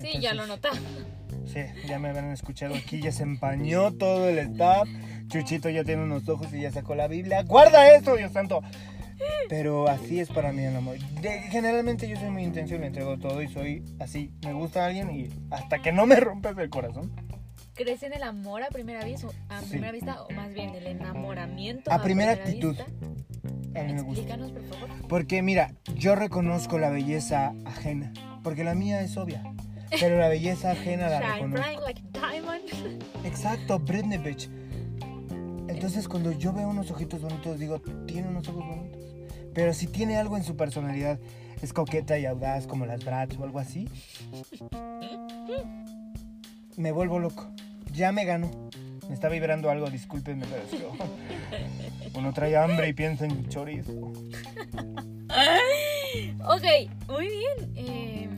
Sí, 0.00 0.20
ya 0.22 0.32
lo 0.32 0.44
Entonces, 0.44 0.80
notaba. 0.80 1.19
Sí, 1.52 1.60
ya 1.88 1.98
me 1.98 2.08
habrán 2.10 2.30
escuchado 2.30 2.74
aquí, 2.74 3.00
ya 3.00 3.10
se 3.12 3.22
empañó 3.24 3.92
todo 3.92 4.28
el 4.28 4.38
staff. 4.38 4.88
Chuchito 5.28 5.68
ya 5.68 5.84
tiene 5.84 6.02
unos 6.02 6.28
ojos 6.28 6.52
y 6.52 6.60
ya 6.60 6.70
sacó 6.70 6.94
la 6.94 7.08
Biblia. 7.08 7.42
¡Guarda 7.42 7.94
eso, 7.94 8.16
Dios 8.16 8.32
santo! 8.32 8.62
Pero 9.48 9.88
así 9.88 10.20
es 10.20 10.28
para 10.28 10.52
mí 10.52 10.62
el 10.62 10.76
amor. 10.76 10.98
De- 11.20 11.40
generalmente 11.50 12.08
yo 12.08 12.16
soy 12.16 12.30
muy 12.30 12.42
intenso 12.44 12.74
y 12.74 12.78
le 12.78 12.86
entrego 12.86 13.18
todo 13.18 13.42
y 13.42 13.48
soy 13.48 13.84
así. 13.98 14.32
Me 14.44 14.52
gusta 14.52 14.86
alguien 14.86 15.10
y 15.10 15.28
hasta 15.50 15.80
que 15.82 15.92
no 15.92 16.06
me 16.06 16.16
rompes 16.16 16.56
el 16.56 16.70
corazón. 16.70 17.12
¿Crees 17.74 18.02
en 18.02 18.12
el 18.12 18.22
amor 18.22 18.62
a 18.62 18.68
primera 18.68 19.04
vista 19.04 19.28
a 19.48 19.60
Sí. 19.60 19.70
primera 19.70 19.92
vista 19.92 20.22
o 20.22 20.30
más 20.32 20.52
bien 20.54 20.74
el 20.74 20.86
enamoramiento 20.86 21.90
A 21.92 22.02
primera 22.02 22.32
actitud. 22.32 22.76
vista? 22.76 22.84
A 23.78 23.82
mí 23.84 23.92
me 23.94 24.02
gusta. 24.02 24.20
Explícanos, 24.22 24.52
por 24.52 24.64
favor. 24.64 24.88
Porque 25.08 25.42
mira, 25.42 25.72
yo 25.94 26.14
reconozco 26.14 26.78
la 26.78 26.90
belleza 26.90 27.52
ajena. 27.64 28.12
Porque 28.42 28.64
la 28.64 28.74
mía 28.74 29.00
es 29.02 29.16
obvia. 29.16 29.42
Pero 29.98 30.18
la 30.18 30.28
belleza 30.28 30.72
ajena 30.72 31.08
la 31.08 31.20
reconozco. 31.20 31.80
like 31.84 32.02
diamond. 32.12 33.02
Exacto, 33.24 33.78
Britney 33.78 34.18
Bitch. 34.18 34.48
Entonces 35.68 36.08
cuando 36.08 36.32
yo 36.32 36.52
veo 36.52 36.68
unos 36.68 36.90
ojitos 36.90 37.22
bonitos 37.22 37.58
digo, 37.58 37.80
tiene 38.06 38.28
unos 38.28 38.48
ojos 38.48 38.66
bonitos. 38.66 39.00
Pero 39.54 39.72
si 39.72 39.86
tiene 39.86 40.16
algo 40.16 40.36
en 40.36 40.44
su 40.44 40.56
personalidad, 40.56 41.18
es 41.62 41.72
coqueta 41.72 42.18
y 42.18 42.26
audaz 42.26 42.66
como 42.66 42.86
las 42.86 43.04
Bratz 43.04 43.36
o 43.38 43.44
algo 43.44 43.58
así, 43.58 43.88
me 46.76 46.92
vuelvo 46.92 47.18
loco. 47.18 47.50
Ya 47.92 48.12
me 48.12 48.24
ganó. 48.24 48.50
Me 49.08 49.14
está 49.14 49.28
vibrando 49.28 49.70
algo, 49.70 49.90
discúlpenme, 49.90 50.46
pero 50.46 50.62
es 50.62 50.70
que 50.70 52.18
uno 52.18 52.32
trae 52.32 52.56
hambre 52.56 52.88
y 52.88 52.92
piensa 52.92 53.24
en 53.24 53.48
chorizo. 53.48 53.92
Ok, 56.44 56.64
muy 57.08 57.26
bien. 57.26 57.72
Eh, 57.74 58.28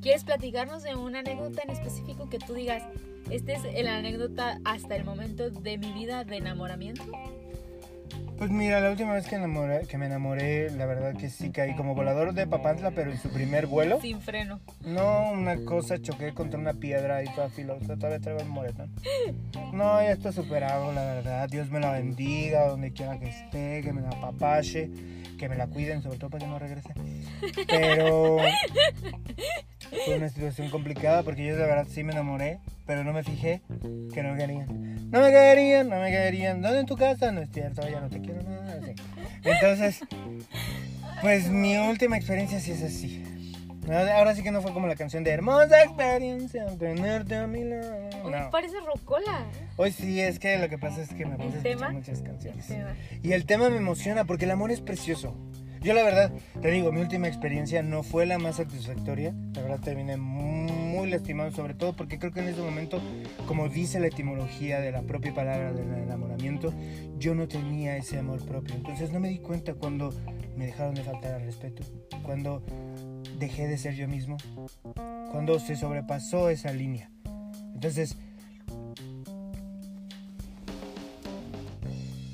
¿Quieres 0.00 0.24
platicarnos 0.24 0.82
de 0.82 0.94
una 0.94 1.18
anécdota 1.18 1.60
en 1.62 1.70
específico 1.70 2.30
que 2.30 2.38
tú 2.38 2.54
digas, 2.54 2.82
esta 3.30 3.52
es 3.52 3.84
la 3.84 3.98
anécdota 3.98 4.58
hasta 4.64 4.96
el 4.96 5.04
momento 5.04 5.50
de 5.50 5.76
mi 5.76 5.92
vida 5.92 6.24
de 6.24 6.38
enamoramiento? 6.38 7.04
Pues 8.40 8.50
mira, 8.50 8.80
la 8.80 8.88
última 8.90 9.12
vez 9.12 9.26
que, 9.26 9.36
enamoré- 9.36 9.86
que 9.86 9.98
me 9.98 10.06
enamoré, 10.06 10.70
la 10.70 10.86
verdad 10.86 11.14
que 11.14 11.28
sí 11.28 11.50
caí 11.50 11.76
como 11.76 11.94
volador 11.94 12.32
de 12.32 12.46
Papantla, 12.46 12.90
pero 12.90 13.10
en 13.12 13.18
su 13.18 13.28
primer 13.28 13.66
vuelo. 13.66 14.00
Sin 14.00 14.22
freno. 14.22 14.60
No, 14.82 15.30
una 15.32 15.62
cosa, 15.66 16.00
choqué 16.00 16.32
contra 16.32 16.58
una 16.58 16.72
piedra 16.72 17.22
y 17.22 17.26
toda 17.34 17.50
filosa, 17.50 17.96
todavía 17.96 18.18
traigo 18.18 18.40
el 18.40 18.48
moretón. 18.48 18.90
No, 19.74 20.00
ya 20.02 20.12
está 20.12 20.32
superado, 20.32 20.90
la 20.94 21.04
verdad. 21.04 21.50
Dios 21.50 21.70
me 21.70 21.80
la 21.80 21.92
bendiga, 21.92 22.66
donde 22.66 22.92
quiera 22.94 23.18
que 23.18 23.28
esté, 23.28 23.82
que 23.82 23.92
me 23.92 24.00
la 24.00 24.08
apapache, 24.08 24.88
que 25.38 25.46
me 25.50 25.56
la 25.56 25.66
cuiden, 25.66 26.00
sobre 26.02 26.16
todo 26.18 26.30
para 26.30 26.42
que 26.46 26.50
no 26.50 26.58
regrese. 26.58 26.94
Pero 27.68 28.38
fue 30.06 30.16
una 30.16 30.30
situación 30.30 30.70
complicada 30.70 31.22
porque 31.24 31.44
yo 31.44 31.56
de 31.56 31.62
verdad 31.66 31.86
sí 31.90 32.02
me 32.04 32.12
enamoré, 32.12 32.58
pero 32.86 33.04
no 33.04 33.12
me 33.12 33.22
fijé 33.22 33.60
que 34.14 34.22
no 34.22 34.32
me 34.32 34.38
querían. 34.38 35.10
No 35.10 35.20
me 35.20 35.30
querían, 35.32 35.88
no 35.88 35.98
me 35.98 36.08
querían. 36.12 36.62
¿Dónde 36.62 36.78
en 36.80 36.86
tu 36.86 36.96
casa? 36.96 37.32
No 37.32 37.40
es 37.40 37.50
cierto, 37.50 37.82
ya 37.88 38.00
no 38.00 38.08
te 38.08 38.20
quiero 38.20 38.29
nada. 38.34 38.80
así. 38.82 38.94
Entonces, 39.44 40.00
pues 41.22 41.48
mi 41.48 41.76
última 41.76 42.16
experiencia 42.16 42.60
sí 42.60 42.72
es 42.72 42.82
así. 42.82 43.24
Ahora 43.88 44.34
sí 44.34 44.42
que 44.42 44.50
no 44.50 44.62
fue 44.62 44.72
como 44.72 44.86
la 44.86 44.94
canción 44.94 45.24
de 45.24 45.30
Hermosa 45.30 45.82
experiencia, 45.82 46.66
tenerte 46.78 47.36
a 47.36 47.46
mi 47.46 47.64
lado. 47.64 48.10
No. 48.30 48.50
parece 48.50 48.76
rocola. 48.80 49.46
Hoy 49.76 49.90
sí, 49.90 50.20
es 50.20 50.38
que 50.38 50.58
lo 50.58 50.68
que 50.68 50.78
pasa 50.78 51.02
es 51.02 51.08
que 51.12 51.26
me 51.26 51.36
puse 51.36 51.72
a 51.72 51.90
muchas 51.90 52.22
canciones. 52.22 52.66
Y 53.22 53.32
el 53.32 53.46
tema 53.46 53.70
me 53.70 53.78
emociona 53.78 54.24
porque 54.24 54.44
el 54.44 54.50
amor 54.50 54.70
es 54.70 54.80
precioso. 54.80 55.34
Yo 55.80 55.94
la 55.94 56.02
verdad, 56.02 56.30
te 56.60 56.70
digo, 56.70 56.92
mi 56.92 57.00
última 57.00 57.26
experiencia 57.26 57.82
no 57.82 58.02
fue 58.02 58.26
la 58.26 58.38
más 58.38 58.56
satisfactoria. 58.56 59.34
La 59.54 59.62
verdad 59.62 59.80
terminé 59.80 60.18
muy 60.18 60.59
lastimado, 61.06 61.50
sobre 61.50 61.74
todo 61.74 61.94
porque 61.94 62.18
creo 62.18 62.32
que 62.32 62.40
en 62.40 62.48
ese 62.48 62.60
momento, 62.60 63.00
como 63.46 63.68
dice 63.68 64.00
la 64.00 64.08
etimología 64.08 64.80
de 64.80 64.92
la 64.92 65.02
propia 65.02 65.34
palabra 65.34 65.72
del 65.72 65.92
enamoramiento, 65.92 66.72
yo 67.18 67.34
no 67.34 67.48
tenía 67.48 67.96
ese 67.96 68.18
amor 68.18 68.44
propio. 68.44 68.74
Entonces 68.74 69.12
no 69.12 69.20
me 69.20 69.28
di 69.28 69.38
cuenta 69.38 69.74
cuando 69.74 70.12
me 70.56 70.66
dejaron 70.66 70.94
de 70.94 71.02
faltar 71.02 71.34
al 71.34 71.42
respeto, 71.42 71.82
cuando 72.22 72.62
dejé 73.38 73.68
de 73.68 73.78
ser 73.78 73.94
yo 73.94 74.08
mismo, 74.08 74.36
cuando 75.30 75.58
se 75.58 75.76
sobrepasó 75.76 76.50
esa 76.50 76.72
línea. 76.72 77.10
Entonces... 77.74 78.16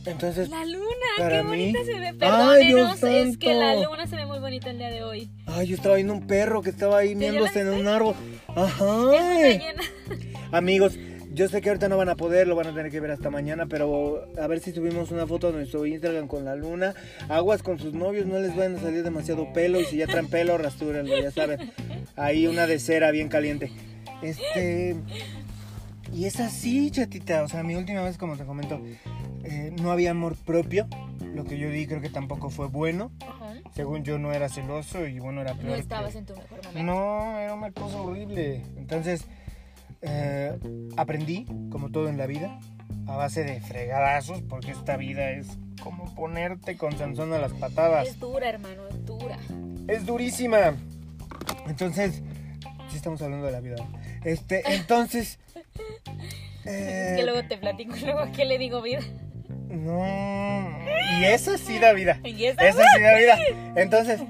Entonces, 0.06 0.48
La 0.48 0.64
luna, 0.64 0.84
Para 1.18 1.38
qué 1.38 1.42
mí- 1.42 1.48
bonita 1.72 1.84
se 1.84 1.98
ve. 1.98 2.06
¡Ay, 2.08 2.14
Perdónenos, 2.18 3.00
Dios 3.00 3.12
es 3.12 3.38
que 3.38 3.54
la 3.54 3.74
luna 3.76 4.06
se 4.06 4.16
ve 4.16 4.26
muy 4.26 4.38
bonita 4.38 4.70
el 4.70 4.78
día 4.78 4.90
de 4.90 5.02
hoy. 5.02 5.30
Ay, 5.46 5.66
yo 5.66 5.74
estaba 5.76 5.96
viendo 5.96 6.12
un 6.14 6.26
perro 6.26 6.62
que 6.62 6.70
estaba 6.70 6.98
ahí 6.98 7.08
¿Te 7.10 7.16
miéndose 7.16 7.60
en 7.60 7.68
un 7.68 7.88
árbol. 7.88 8.14
Ajá. 8.48 8.86
Amigos, 10.52 10.96
yo 11.32 11.48
sé 11.48 11.60
que 11.60 11.68
ahorita 11.70 11.88
no 11.88 11.96
van 11.96 12.08
a 12.08 12.14
poder, 12.14 12.46
lo 12.46 12.54
van 12.56 12.68
a 12.68 12.74
tener 12.74 12.90
que 12.90 13.00
ver 13.00 13.10
hasta 13.10 13.30
mañana, 13.30 13.66
pero 13.66 14.24
a 14.40 14.46
ver 14.46 14.60
si 14.60 14.72
subimos 14.72 15.10
una 15.10 15.26
foto 15.26 15.48
a 15.48 15.52
nuestro 15.52 15.84
Instagram 15.84 16.28
con 16.28 16.44
la 16.44 16.54
luna. 16.56 16.94
Aguas 17.28 17.62
con 17.62 17.78
sus 17.78 17.92
novios, 17.92 18.26
no 18.26 18.38
les 18.38 18.54
vayan 18.56 18.76
a 18.76 18.80
salir 18.80 19.02
demasiado 19.02 19.52
pelo 19.52 19.80
y 19.80 19.84
si 19.86 19.96
ya 19.98 20.06
traen 20.06 20.28
pelo, 20.28 20.56
rastúrenlo, 20.56 21.20
ya 21.20 21.30
saben. 21.32 21.72
Ahí 22.16 22.46
una 22.46 22.66
de 22.66 22.78
cera 22.78 23.10
bien 23.10 23.28
caliente. 23.28 23.70
Este. 24.22 24.96
Y 26.14 26.24
es 26.24 26.38
así, 26.38 26.90
chatita. 26.92 27.42
O 27.42 27.48
sea, 27.48 27.62
mi 27.64 27.74
última 27.74 28.02
vez, 28.04 28.16
como 28.16 28.36
te 28.36 28.44
comento, 28.44 28.80
eh, 29.46 29.72
no 29.80 29.90
había 29.92 30.10
amor 30.12 30.36
propio. 30.36 30.86
Lo 31.34 31.44
que 31.44 31.58
yo 31.58 31.70
di 31.70 31.86
creo 31.86 32.00
que 32.00 32.08
tampoco 32.10 32.50
fue 32.50 32.66
bueno. 32.68 33.10
Ajá. 33.26 33.54
Según 33.74 34.04
yo 34.04 34.18
no 34.18 34.32
era 34.32 34.48
celoso 34.48 35.06
y 35.06 35.18
bueno, 35.18 35.40
era 35.42 35.52
peor. 35.54 35.66
No 35.66 35.74
que- 35.74 35.80
estabas 35.80 36.14
en 36.14 36.24
tu 36.26 36.34
mejor 36.34 36.64
momento. 36.64 36.82
No, 36.82 37.38
era 37.38 37.54
una 37.54 37.70
cosa 37.72 38.00
horrible. 38.00 38.62
Entonces, 38.76 39.26
eh, 40.02 40.58
aprendí, 40.96 41.46
como 41.70 41.90
todo 41.90 42.08
en 42.08 42.16
la 42.16 42.26
vida, 42.26 42.58
a 43.06 43.16
base 43.16 43.44
de 43.44 43.60
fregadazos, 43.60 44.42
porque 44.42 44.70
esta 44.70 44.96
vida 44.96 45.30
es 45.30 45.46
como 45.82 46.14
ponerte 46.14 46.76
con 46.76 46.96
Sansón 46.96 47.32
a 47.34 47.38
las 47.38 47.52
patadas. 47.52 48.08
Es 48.08 48.18
dura, 48.18 48.48
hermano, 48.48 48.88
es 48.88 49.04
dura. 49.04 49.36
Es 49.88 50.06
durísima. 50.06 50.74
Entonces, 51.68 52.22
sí 52.88 52.96
estamos 52.96 53.20
hablando 53.22 53.46
de 53.46 53.52
la 53.52 53.60
vida. 53.60 53.76
Este, 54.24 54.62
entonces... 54.74 55.38
eh, 56.64 57.10
Es 57.12 57.16
que 57.20 57.22
luego 57.24 57.46
te 57.46 57.58
platico, 57.58 57.94
luego 58.02 58.20
a 58.20 58.32
qué 58.32 58.44
le 58.44 58.58
digo 58.58 58.80
vida. 58.82 59.00
No. 59.68 60.78
Y 61.20 61.24
esa 61.24 61.58
sí 61.58 61.78
da 61.78 61.92
vida. 61.92 62.20
Y 62.24 62.44
esa- 62.46 62.66
Esa 62.68 62.82
sí 62.96 63.02
da 63.02 63.16
vida. 63.16 63.38
Entonces, 63.76 64.20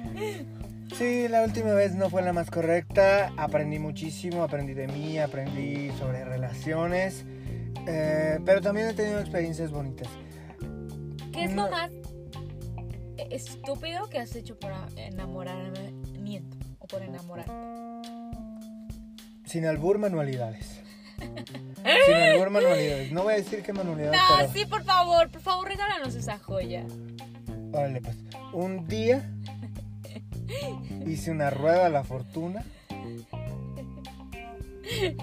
sí, 0.96 1.28
la 1.28 1.42
última 1.42 1.72
vez 1.74 1.94
no 1.94 2.08
fue 2.10 2.22
la 2.22 2.32
más 2.32 2.50
correcta. 2.50 3.32
Aprendí 3.36 3.78
muchísimo, 3.78 4.42
aprendí 4.42 4.74
de 4.74 4.88
mí, 4.88 5.18
aprendí 5.18 5.90
sobre 5.98 6.24
relaciones. 6.24 7.24
eh, 7.88 8.38
pero 8.44 8.60
también 8.60 8.88
he 8.88 8.94
tenido 8.94 9.20
experiencias 9.20 9.70
bonitas. 9.70 10.08
¿Qué 11.32 11.44
es 11.44 11.52
No. 11.52 11.66
lo 11.66 11.70
más 11.70 11.90
estúpido 13.30 14.08
que 14.08 14.18
has 14.18 14.34
hecho 14.34 14.58
por 14.58 14.72
enamoramiento 14.96 16.56
o 16.78 16.86
por 16.86 17.02
enamorar? 17.02 17.46
Sin 19.44 19.66
albur, 19.66 19.98
manualidades. 19.98 20.80
Sin 21.18 22.14
albur, 22.14 22.50
manualidades. 22.50 23.12
No 23.12 23.22
voy 23.24 23.34
a 23.34 23.36
decir 23.36 23.62
qué 23.62 23.72
manualidades, 23.72 24.18
No, 24.20 24.36
pero... 24.38 24.52
sí, 24.52 24.64
por 24.66 24.84
favor, 24.84 25.30
por 25.30 25.40
favor, 25.40 25.68
regálanos 25.68 26.14
esa 26.14 26.38
joya. 26.38 26.84
Órale, 27.72 28.00
pues. 28.00 28.16
Un 28.52 28.86
día 28.88 29.30
hice 31.06 31.30
una 31.30 31.50
rueda 31.50 31.86
a 31.86 31.90
la 31.90 32.04
fortuna 32.04 32.64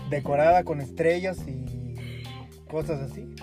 decorada 0.10 0.64
con 0.64 0.82
estrellas 0.82 1.38
y 1.48 2.24
cosas 2.70 3.00
así. 3.12 3.34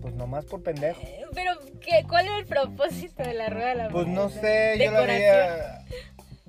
Pues 0.00 0.14
nomás 0.14 0.44
por 0.46 0.62
pendejo. 0.62 1.00
Pero, 1.34 1.52
¿qué, 1.80 2.04
¿cuál 2.08 2.26
es 2.26 2.32
el 2.38 2.46
propósito 2.46 3.22
de 3.22 3.34
la 3.34 3.48
rueda 3.48 3.68
de 3.68 3.74
la 3.76 3.88
Pues 3.90 4.06
no 4.08 4.22
fortuna? 4.28 4.40
sé, 4.42 4.74
yo 4.78 4.90
la 4.90 5.00
Decoración. 5.06 5.86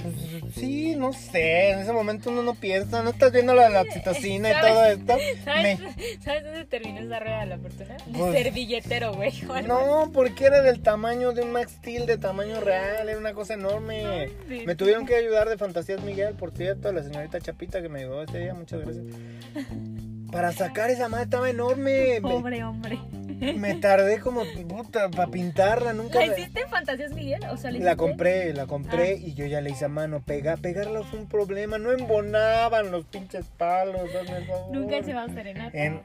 Pues, 0.03 0.53
sí, 0.55 0.95
no 0.95 1.13
sé. 1.13 1.71
En 1.71 1.79
ese 1.79 1.91
momento 1.93 2.29
uno 2.29 2.43
no 2.43 2.53
piensa, 2.55 3.01
no 3.01 3.11
estás 3.11 3.31
viendo 3.31 3.53
la, 3.55 3.69
la 3.69 3.81
oxitocina 3.83 4.49
y 4.51 4.61
todo 4.61 4.85
esto. 4.85 5.17
¿Sabes, 5.43 5.79
Me- 5.79 5.93
¿Sabes 6.23 6.43
dónde 6.43 6.65
terminó 6.65 6.99
esa 6.99 7.19
rueda 7.19 7.39
de 7.39 7.45
la 7.47 7.57
fortuna? 7.57 7.97
De 8.05 8.19
Pues- 8.19 8.33
servilletero, 8.43 9.13
güey. 9.13 9.31
No, 9.67 10.11
porque 10.13 10.45
era 10.45 10.61
del 10.61 10.81
tamaño 10.81 11.31
de 11.31 11.41
un 11.43 11.51
Max 11.51 11.71
Steel, 11.73 12.05
de 12.05 12.17
tamaño 12.17 12.59
real, 12.59 13.07
era 13.09 13.17
una 13.17 13.33
cosa 13.33 13.53
enorme. 13.55 14.29
Me 14.65 14.75
tuvieron 14.75 15.05
que 15.05 15.15
ayudar 15.15 15.47
de 15.49 15.57
Fantasías 15.57 16.01
Miguel, 16.03 16.35
por 16.35 16.51
cierto, 16.51 16.91
la 16.91 17.01
señorita 17.03 17.39
Chapita 17.39 17.81
que 17.81 17.89
me 17.89 17.99
ayudó 18.01 18.23
ese 18.23 18.39
día, 18.39 18.53
muchas 18.53 18.81
gracias. 18.81 19.05
Para 20.33 20.51
sacar 20.51 20.89
esa 20.89 21.07
madre 21.07 21.23
estaba 21.25 21.49
enorme. 21.49 22.19
Me, 22.19 22.21
Pobre 22.21 22.63
hombre. 22.63 22.99
me 23.57 23.75
tardé 23.75 24.19
como 24.19 24.41
puta 24.67 25.09
para 25.09 25.29
pintarla, 25.31 25.93
nunca. 25.93 26.19
¿La 26.19 26.25
hiciste 26.37 26.61
en 26.61 26.69
Fantasías 26.69 27.11
Miguel? 27.13 27.41
O 27.51 27.57
sea, 27.57 27.71
¿la 27.71 27.95
compré, 27.95 28.53
la 28.53 28.65
compré 28.65 29.11
Ah. 29.11 29.27
y 29.27 29.33
yo 29.33 29.45
ya 29.45 29.61
le 29.61 29.69
hice 29.71 29.85
a 29.85 29.89
mano. 29.89 30.21
Pega, 30.25 30.57
pegarla 30.57 31.03
fue 31.03 31.19
un 31.19 31.27
problema, 31.27 31.77
no 31.77 31.91
embonaban 31.91 32.91
los 32.91 33.05
pinches 33.05 33.45
palos, 33.57 34.09
favor. 34.11 34.71
Nunca 34.75 34.97
he 34.97 35.01
llevado 35.03 35.33
serenata. 35.33 35.77
En, 35.77 36.01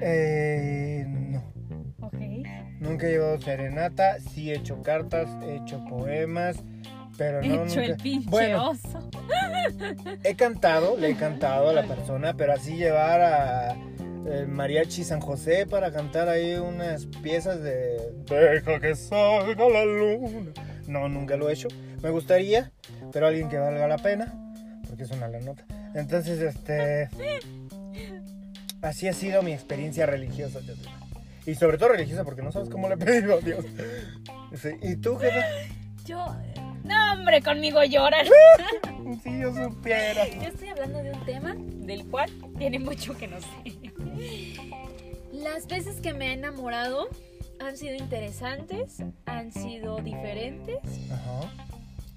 eh, 0.00 1.04
no. 1.08 1.42
Ok. 2.06 2.14
Nunca 2.80 3.06
he 3.08 3.10
llevado 3.12 3.40
serenata, 3.40 4.18
sí 4.20 4.50
he 4.52 4.56
hecho 4.56 4.82
cartas, 4.82 5.28
he 5.44 5.56
hecho 5.56 5.84
poemas, 5.86 6.62
pero 7.16 7.42
no, 7.42 7.64
Hecho 7.64 7.80
el 7.80 7.96
pinche 7.96 8.28
Bueno, 8.28 8.70
oso. 8.70 9.08
he 10.22 10.34
cantado, 10.34 10.96
le 10.96 11.10
he 11.10 11.16
cantado 11.16 11.70
a 11.70 11.72
la 11.72 11.84
persona, 11.84 12.34
pero 12.34 12.52
así 12.52 12.76
llevar 12.76 13.20
a 13.20 13.76
el 14.26 14.48
mariachi 14.48 15.04
San 15.04 15.20
José 15.20 15.66
para 15.66 15.92
cantar 15.92 16.28
ahí 16.28 16.54
unas 16.54 17.06
piezas 17.06 17.62
de 17.62 18.12
Deja 18.28 18.80
que 18.80 18.96
salga 18.96 19.68
la 19.68 19.84
luna. 19.84 20.50
No, 20.88 21.08
nunca 21.08 21.36
lo 21.36 21.48
he 21.48 21.52
hecho. 21.52 21.68
Me 22.02 22.10
gustaría, 22.10 22.72
pero 23.12 23.26
alguien 23.28 23.48
que 23.48 23.58
valga 23.58 23.86
la 23.86 23.98
pena, 23.98 24.34
porque 24.88 25.04
es 25.04 25.10
una 25.10 25.28
la 25.28 25.40
nota. 25.40 25.64
Entonces, 25.94 26.40
este 26.40 27.08
así 28.82 29.08
ha 29.08 29.12
sido 29.12 29.42
mi 29.42 29.52
experiencia 29.52 30.06
religiosa. 30.06 30.60
Y 31.46 31.54
sobre 31.54 31.78
todo 31.78 31.90
religiosa 31.90 32.24
porque 32.24 32.42
no 32.42 32.50
sabes 32.50 32.68
cómo 32.68 32.88
le 32.88 32.94
he 32.94 32.98
pedido 32.98 33.34
a 33.34 33.40
Dios. 33.40 33.64
¿Y 34.82 34.96
tú 34.96 35.18
qué 35.18 35.30
Yo. 36.04 36.36
No, 36.86 37.12
hombre, 37.12 37.42
conmigo 37.42 37.82
lloran. 37.84 38.26
Si 39.22 39.38
yo 39.38 39.54
supiera. 39.54 40.26
Yo 40.28 40.48
estoy 40.48 40.68
hablando 40.68 41.00
de 41.00 41.12
un 41.12 41.24
tema 41.24 41.54
del 41.56 42.06
cual 42.06 42.28
tiene 42.58 42.80
mucho 42.80 43.16
que 43.16 43.28
no 43.28 43.36
sé. 43.40 43.92
Las 45.32 45.68
veces 45.68 46.00
que 46.00 46.12
me 46.12 46.30
he 46.30 46.32
enamorado 46.32 47.08
han 47.60 47.76
sido 47.76 47.94
interesantes, 47.94 49.02
han 49.26 49.52
sido 49.52 49.98
diferentes, 49.98 50.78
Ajá. 51.10 51.52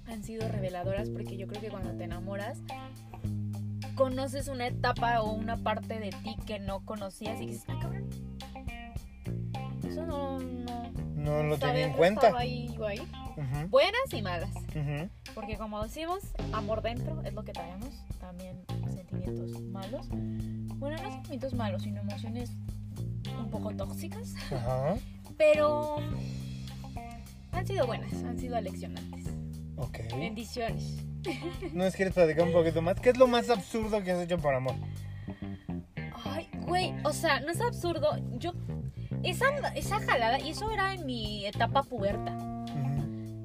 han 0.06 0.24
sido 0.24 0.48
reveladoras 0.48 1.10
porque 1.10 1.36
yo 1.36 1.46
creo 1.46 1.60
que 1.60 1.68
cuando 1.68 1.92
te 1.92 2.04
enamoras 2.04 2.58
conoces 3.94 4.48
una 4.48 4.66
etapa 4.66 5.20
o 5.22 5.32
una 5.32 5.58
parte 5.58 6.00
de 6.00 6.10
ti 6.10 6.36
que 6.46 6.58
no 6.58 6.84
conocías 6.84 7.40
y 7.40 7.46
dices, 7.46 7.64
ah, 7.68 7.78
cabrón. 7.80 8.08
Eso 9.86 10.06
no, 10.06 10.40
no 10.40 10.90
No 11.20 11.42
lo 11.42 11.58
tenía 11.58 11.84
en 11.86 11.92
que 11.92 11.96
cuenta. 11.98 12.32
ahí 12.36 12.74
Buenas 13.68 14.12
y 14.12 14.22
malas. 14.22 14.50
Porque 15.34 15.56
como 15.56 15.82
decimos, 15.82 16.20
amor 16.52 16.82
dentro 16.82 17.22
es 17.22 17.32
lo 17.32 17.44
que 17.44 17.52
traemos. 17.52 17.90
También 18.20 18.64
sentimientos 18.94 19.60
malos. 19.62 20.08
Bueno, 20.10 20.96
no 21.02 21.10
sentimientos 21.10 21.54
malos, 21.54 21.82
sino 21.82 22.00
emociones 22.00 22.50
un 23.38 23.50
poco 23.50 23.74
tóxicas. 23.76 24.34
Pero 25.36 25.96
han 27.52 27.66
sido 27.66 27.86
buenas, 27.86 28.12
han 28.24 28.38
sido 28.38 28.56
aleccionantes. 28.56 29.26
Ok. 29.76 29.98
Bendiciones. 30.16 30.98
¿No 31.72 31.84
es 31.84 31.96
quieres 31.96 32.14
platicar 32.14 32.46
un 32.46 32.52
poquito 32.52 32.80
más? 32.80 32.98
¿Qué 33.00 33.10
es 33.10 33.18
lo 33.18 33.26
más 33.26 33.50
absurdo 33.50 34.02
que 34.02 34.12
has 34.12 34.22
hecho 34.22 34.38
por 34.38 34.54
amor? 34.54 34.74
Ay, 36.24 36.48
güey, 36.66 36.94
o 37.04 37.12
sea, 37.12 37.40
no 37.40 37.50
es 37.50 37.60
absurdo. 37.60 38.16
Yo, 38.38 38.52
esa, 39.22 39.46
esa 39.74 40.00
jalada, 40.00 40.38
y 40.40 40.50
eso 40.50 40.70
era 40.70 40.94
en 40.94 41.06
mi 41.06 41.46
etapa 41.46 41.82
puberta. 41.82 42.36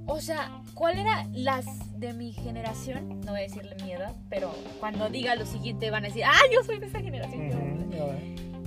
O 0.07 0.21
sea, 0.21 0.61
¿cuál 0.73 0.99
era 0.99 1.27
las 1.33 1.65
de 1.99 2.13
mi 2.13 2.31
generación? 2.31 3.21
No 3.21 3.31
voy 3.31 3.41
a 3.41 3.43
decirle 3.43 3.75
mi 3.83 3.91
edad, 3.91 4.15
pero 4.29 4.53
cuando 4.79 5.09
diga 5.09 5.35
lo 5.35 5.45
siguiente 5.45 5.89
van 5.89 6.05
a 6.05 6.07
decir, 6.07 6.23
ah, 6.25 6.41
yo 6.53 6.63
soy 6.63 6.79
de 6.79 6.87
esa 6.87 7.01
generación. 7.01 7.85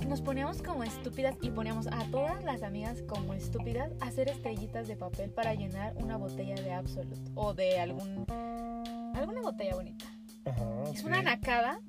Nos 0.09 0.21
poníamos 0.21 0.63
como 0.63 0.83
estúpidas 0.83 1.35
y 1.39 1.51
poníamos 1.51 1.85
a 1.85 2.03
todas 2.05 2.43
las 2.43 2.63
amigas 2.63 3.03
como 3.07 3.35
estúpidas 3.35 3.91
a 4.01 4.07
hacer 4.07 4.27
estrellitas 4.27 4.87
de 4.87 4.95
papel 4.95 5.29
para 5.29 5.53
llenar 5.53 5.93
una 5.97 6.17
botella 6.17 6.55
de 6.55 6.73
Absolute 6.73 7.15
o 7.35 7.53
de 7.53 7.79
algún 7.79 8.25
alguna 9.13 9.41
botella 9.41 9.75
bonita. 9.75 10.05
Es 10.91 11.01
ok. 11.01 11.05
una 11.05 11.21
nacada, 11.21 11.79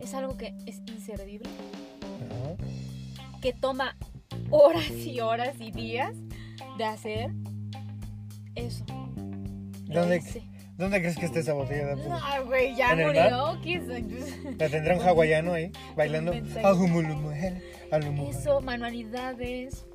es 0.00 0.14
algo 0.14 0.36
que 0.36 0.52
es 0.66 0.80
inservible, 0.86 1.48
que 3.40 3.52
toma 3.52 3.96
horas 4.50 4.90
y 4.90 5.20
horas 5.20 5.54
y 5.60 5.70
días 5.70 6.14
de 6.78 6.84
hacer 6.84 7.30
eso. 8.54 8.84
¿Dónde. 9.86 10.22
¿Dónde 10.76 11.00
crees 11.00 11.16
que 11.16 11.26
esté 11.26 11.40
esa 11.40 11.52
botella? 11.52 11.94
No, 11.94 12.46
güey, 12.46 12.74
ya 12.74 12.92
¿En 12.92 13.00
el 13.00 13.06
murió. 13.06 13.58
La 14.58 14.68
tendrá 14.68 14.96
un 14.96 15.02
hawaiano 15.02 15.52
ahí, 15.52 15.70
bailando. 15.96 16.32
Eso, 18.28 18.60
manualidades. 18.60 19.86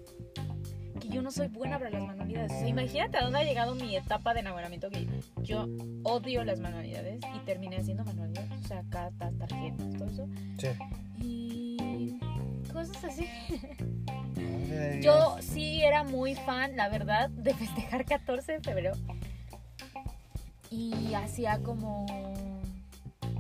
Que 1.01 1.09
yo 1.09 1.21
no 1.21 1.31
soy 1.31 1.47
buena 1.49 1.77
para 1.77 1.91
las 1.91 2.03
manualidades. 2.03 2.51
O 2.53 2.59
sea, 2.59 2.67
imagínate 2.67 3.17
a 3.17 3.23
dónde 3.23 3.39
ha 3.39 3.43
llegado 3.43 3.75
mi 3.75 3.95
etapa 3.95 4.33
de 4.33 4.39
enamoramiento 4.39 4.89
que 4.89 5.05
yo 5.43 5.67
odio 6.03 6.45
las 6.45 6.61
manualidades 6.61 7.19
y 7.35 7.39
terminé 7.39 7.77
haciendo 7.77 8.05
manualidades. 8.05 8.51
O 8.63 8.67
sea, 8.67 8.83
cartas, 8.89 9.37
tarjetas, 9.37 9.89
todo 9.97 10.07
eso. 10.07 10.27
Sí. 10.57 10.67
Y 11.21 12.17
cosas 12.71 13.03
así. 13.03 13.25
Yo 15.01 15.37
sí 15.41 15.81
era 15.81 16.03
muy 16.03 16.35
fan, 16.35 16.75
la 16.75 16.89
verdad, 16.89 17.29
de 17.29 17.53
festejar 17.53 18.05
14 18.05 18.53
de 18.53 18.59
febrero. 18.59 18.93
Y 20.69 21.13
hacía 21.13 21.59
como, 21.59 22.05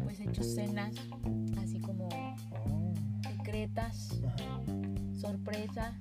pues, 0.03 0.19
hecho 0.19 0.43
cenas, 0.43 0.95
así 1.61 1.79
como 1.79 2.09
secretas, 3.21 4.19
sorpresa, 5.19 5.93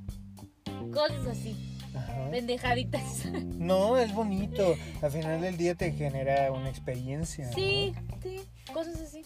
cosas 0.93 1.27
así, 1.27 1.79
ajá. 1.95 2.31
pendejaditas. 2.31 3.27
No, 3.59 3.99
es 3.99 4.15
bonito. 4.15 4.75
Al 5.03 5.11
final 5.11 5.41
del 5.41 5.57
día 5.57 5.75
te 5.75 5.93
genera 5.93 6.51
una 6.53 6.69
experiencia. 6.71 7.47
¿no? 7.47 7.53
Sí, 7.53 7.95
sí, 8.23 8.41
cosas 8.73 9.01
así. 9.01 9.23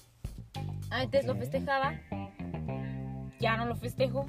Antes 0.91 1.25
lo 1.27 1.37
festejaba, 1.37 2.01
ya 3.41 3.57
no 3.57 3.66
lo 3.66 3.77
festejo. 3.77 4.27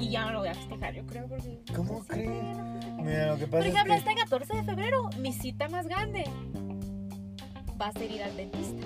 Y 0.00 0.08
ya 0.08 0.24
no 0.24 0.32
lo 0.32 0.38
voy 0.40 0.48
a 0.48 0.54
festejar, 0.54 0.94
yo 0.94 1.04
creo, 1.06 1.28
porque... 1.28 1.60
¿Cómo 1.76 2.00
sí, 2.02 2.08
crees? 2.08 2.56
Mira, 3.02 3.26
lo 3.28 3.36
que 3.38 3.46
Por 3.46 3.60
pasa 3.60 3.68
ejemplo, 3.70 3.94
es 3.94 4.02
que... 4.02 4.10
este 4.10 4.22
14 4.22 4.56
de 4.56 4.62
febrero, 4.64 5.10
mi 5.18 5.32
cita 5.32 5.68
más 5.68 5.86
grande 5.86 6.24
va 7.80 7.88
a 7.88 7.92
ser 7.92 8.10
ir 8.10 8.22
al 8.22 8.36
dentista. 8.36 8.82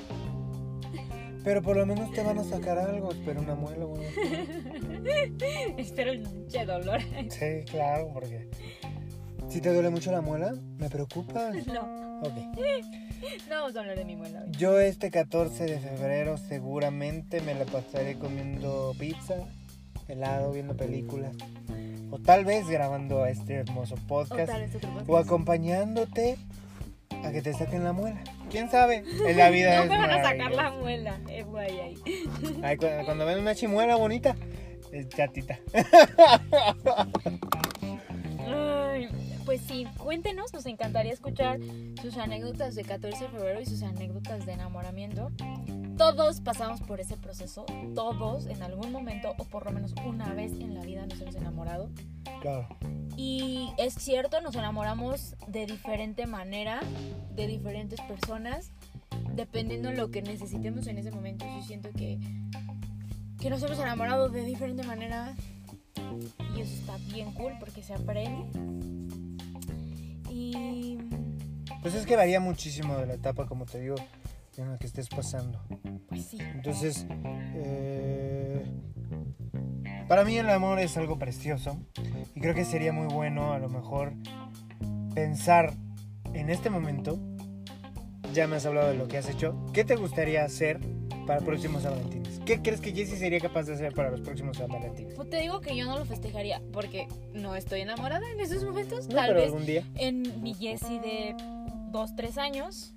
Pero 1.45 1.63
por 1.63 1.77
lo 1.77 1.85
menos 1.87 2.11
te 2.13 2.23
van 2.23 2.39
a 2.39 2.45
sacar 2.45 2.79
algo, 2.79 3.13
espero 3.13 3.41
una 3.43 3.55
muela. 3.55 3.85
Bueno. 3.85 4.03
Espero 5.77 6.13
el 6.13 6.21
pinche 6.23 6.65
dolor. 6.65 7.01
Sí, 7.29 7.65
claro, 7.71 8.11
porque... 8.13 8.49
Si 9.49 9.61
te 9.61 9.73
duele 9.73 9.91
mucho 9.91 10.11
la 10.11 10.23
muela, 10.23 10.55
me 10.79 10.89
preocupas. 10.89 11.55
No, 11.67 12.05
Ok. 12.23 12.35
no 13.51 13.55
vamos 13.57 13.77
a 13.77 13.81
hablar 13.81 13.97
de 13.99 14.05
mi 14.07 14.17
muela. 14.17 14.45
Yo 14.53 14.81
este 14.81 15.11
14 15.11 15.65
de 15.67 15.79
febrero 15.79 16.39
seguramente 16.39 17.41
me 17.43 17.55
la 17.55 17.67
pasaré 17.67 18.19
comiendo 18.19 18.95
pizza, 18.99 19.35
helado, 20.09 20.53
viendo 20.53 20.77
películas. 20.77 21.35
O 22.11 22.19
tal 22.19 22.45
vez 22.45 22.69
grabando 22.69 23.27
este 23.27 23.55
hermoso 23.55 23.97
podcast. 24.07 24.53
O 25.09 25.17
acompañándote 25.17 26.37
a 27.25 27.33
que 27.33 27.43
te 27.43 27.53
saquen 27.53 27.85
la 27.85 27.93
muela. 27.93 28.23
¿Quién 28.51 28.71
sabe? 28.71 29.05
En 29.27 29.37
la 29.37 29.51
vida 29.51 29.77
No 29.77 29.83
es 29.85 29.91
me 29.91 29.99
van 29.99 30.11
a 30.11 30.23
sacar 30.23 30.53
la 30.53 30.71
muela. 30.73 31.19
Eh, 31.29 31.43
güey, 31.43 31.81
ahí. 31.81 31.97
Ay, 32.63 32.77
cuando, 32.77 33.27
ven 33.27 33.39
una 33.39 33.55
chimuela 33.55 33.97
bonita, 33.97 34.37
es 34.93 35.09
chatita. 35.09 35.59
Pues 39.45 39.61
sí, 39.61 39.87
cuéntenos, 39.99 40.55
nos 40.55 40.65
encantaría 40.65 41.13
escuchar 41.13 41.61
sus 42.01 42.17
anécdotas 42.17 42.75
de 42.75 42.83
14 42.83 43.25
de 43.25 43.31
febrero 43.31 43.61
y 43.61 43.67
sus 43.67 43.83
anécdotas 43.83 44.47
de 44.47 44.53
enamoramiento. 44.53 45.31
Todos 45.99 46.41
pasamos 46.41 46.81
por 46.81 46.99
ese 47.01 47.17
proceso, 47.17 47.67
todos 47.95 48.47
en 48.47 48.63
algún 48.63 48.91
momento 48.91 49.35
o 49.39 49.45
por 49.45 49.67
lo 49.67 49.73
menos 49.73 49.95
una 50.07 50.33
vez 50.33 50.53
en 50.53 50.75
la 50.75 50.81
vida 50.81 51.07
nos 51.07 51.21
hemos 51.21 51.35
enamorado. 51.35 51.91
Claro. 52.41 52.69
Y 53.17 53.71
es 53.77 53.95
cierto, 53.95 54.41
nos 54.41 54.55
enamoramos 54.55 55.37
de 55.47 55.67
diferente 55.67 56.27
manera, 56.27 56.81
de 57.35 57.47
diferentes 57.47 58.01
personas, 58.01 58.71
dependiendo 59.35 59.91
de 59.91 59.97
lo 59.97 60.11
que 60.11 60.23
necesitemos 60.23 60.87
en 60.87 60.99
ese 60.99 61.11
momento. 61.11 61.45
Yo 61.45 61.63
siento 61.63 61.91
que, 61.91 62.19
que 63.41 63.51
nos 63.51 63.63
hemos 63.63 63.79
enamorado 63.79 64.31
de 64.31 64.43
diferente 64.45 64.83
manera 64.85 65.35
y 66.57 66.61
eso 66.61 66.75
está 66.75 66.97
bien 67.13 67.33
cool 67.33 67.53
porque 67.61 67.83
se 67.83 67.95
aprende. 67.95 69.34
Y 70.37 70.99
Pues 71.81 71.95
es 71.95 72.07
que 72.07 72.17
varía 72.17 72.41
muchísimo 72.41 72.97
de 72.97 73.07
la 73.07 73.15
etapa, 73.15 73.47
como 73.47 73.67
te 73.67 73.79
digo, 73.81 73.95
en 74.57 74.69
la 74.73 74.79
que 74.79 74.87
estés 74.87 75.09
pasando. 75.09 75.63
pues 76.09 76.27
sí, 76.27 76.39
Entonces, 76.41 77.07
eh, 77.55 78.65
para 80.09 80.25
mí 80.25 80.37
el 80.37 80.51
amor 80.51 80.81
es 80.81 80.97
algo 80.97 81.21
precioso 81.21 81.79
y 82.35 82.41
creo 82.41 82.53
que 82.53 82.65
sería 82.65 82.93
muy 82.93 83.07
bueno 83.07 83.53
a 83.53 83.61
lo 83.61 83.69
mejor 83.69 84.15
pensar 85.15 85.73
en 86.33 86.51
este 86.51 86.69
momento, 86.69 87.17
ya 88.33 88.49
me 88.49 88.57
has 88.57 88.67
hablado 88.67 88.89
de 88.89 88.97
lo 88.97 89.07
que 89.07 89.19
has 89.19 89.29
hecho, 89.29 89.65
¿qué 89.73 89.85
te 89.85 89.95
gustaría 89.95 90.45
hacer 90.45 90.81
para 91.27 91.41
próximos 91.41 91.83
San 91.83 91.93
Valentines? 91.93 92.41
¿Qué 92.45 92.61
crees 92.63 92.81
que 92.81 92.93
Jessie 92.93 93.17
sería 93.17 93.41
capaz 93.41 93.65
de 93.65 93.75
hacer 93.75 93.93
para 93.95 94.11
los 94.11 94.21
próximos 94.21 94.57
San 94.57 94.69
Valentines? 94.69 95.15
pues 95.15 95.29
te 95.31 95.41
digo 95.41 95.61
que 95.61 95.77
yo 95.77 95.85
no 95.87 95.99
lo 95.99 96.05
festejaría 96.05 96.61
porque 96.73 97.09
no 97.33 97.55
estoy 97.57 97.81
enamorada 97.81 98.31
en 98.31 98.41
esos 98.41 98.65
momentos. 98.65 99.09
No, 99.09 99.15
Tal 99.17 99.29
pero 99.29 99.41
vez 99.41 99.47
algún 99.49 99.67
día. 99.67 99.85
en 99.97 100.43
mi 100.43 100.55
Jessie 100.55 101.01
de 101.01 101.35
2, 101.91 102.17
3 102.17 102.39
años 102.39 102.95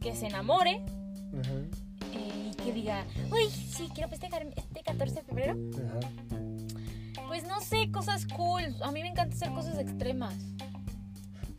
que 0.00 0.14
se 0.16 0.26
enamore 0.26 0.82
eh, 2.14 2.50
y 2.50 2.54
que 2.62 2.72
diga, 2.72 3.04
uy, 3.30 3.48
sí, 3.50 3.88
quiero 3.94 4.08
festejar 4.08 4.46
este 4.56 4.82
14 4.82 5.14
de 5.14 5.22
febrero. 5.22 5.56
ajá. 5.74 6.00
Pues 7.28 7.44
no 7.44 7.60
sé, 7.62 7.90
cosas 7.90 8.26
cool. 8.26 8.62
A 8.82 8.90
mí 8.92 9.00
me 9.00 9.08
encanta 9.08 9.34
hacer 9.34 9.50
cosas 9.52 9.78
extremas. 9.78 10.34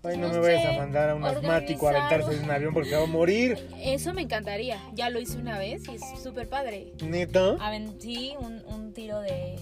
Ay, 0.05 0.17
no, 0.17 0.27
No 0.27 0.33
me 0.33 0.39
vayas 0.39 0.65
a 0.65 0.77
mandar 0.77 1.09
a 1.09 1.15
un 1.15 1.23
asmático 1.23 1.87
a 1.87 1.91
aventarse 1.91 2.37
de 2.37 2.43
un 2.43 2.51
avión 2.51 2.73
porque 2.73 2.93
va 2.95 3.03
a 3.03 3.07
morir. 3.07 3.57
Eso 3.81 4.13
me 4.13 4.23
encantaría. 4.23 4.77
Ya 4.93 5.09
lo 5.09 5.19
hice 5.19 5.37
una 5.37 5.57
vez 5.57 5.87
y 5.87 5.95
es 5.95 6.01
súper 6.21 6.49
padre. 6.49 6.93
¿Neta? 7.01 7.55
Aventí 7.59 8.35
un, 8.39 8.61
un 8.65 8.91
tiro 8.93 9.21
de 9.21 9.55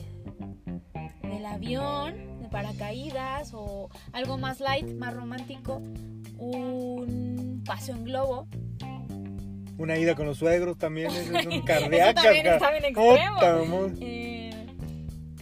del 1.23 1.45
avión, 1.45 2.41
de 2.41 2.49
paracaídas 2.49 3.51
o 3.53 3.89
algo 4.13 4.37
más 4.37 4.59
light, 4.59 4.87
más 4.95 5.13
romántico. 5.13 5.81
Un 6.37 7.63
paseo 7.65 7.95
en 7.95 8.03
globo. 8.03 8.47
Una 9.77 9.97
ida 9.97 10.15
con 10.15 10.25
los 10.25 10.37
suegros 10.37 10.77
también, 10.77 11.09
eso 11.11 11.37
es 11.37 11.45
un 11.45 11.61
cardíaco. 11.65 12.21
también 12.21 12.47
está 12.47 12.71
bien 12.71 12.85
extremo. 12.85 13.87
Eh, 13.99 14.67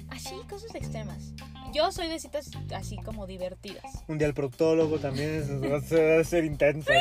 así, 0.09 0.35
cosas 0.49 0.73
extremas. 0.75 1.28
Yo 1.73 1.91
soy 1.91 2.07
de 2.07 2.19
citas 2.19 2.49
así 2.75 2.97
como 2.97 3.27
divertidas. 3.27 3.83
Un 4.07 4.17
día 4.17 4.27
al 4.27 4.33
proctólogo 4.33 4.97
también, 4.99 5.43
va 5.71 5.77
a 5.77 6.23
ser, 6.23 6.43
intenso. 6.45 6.91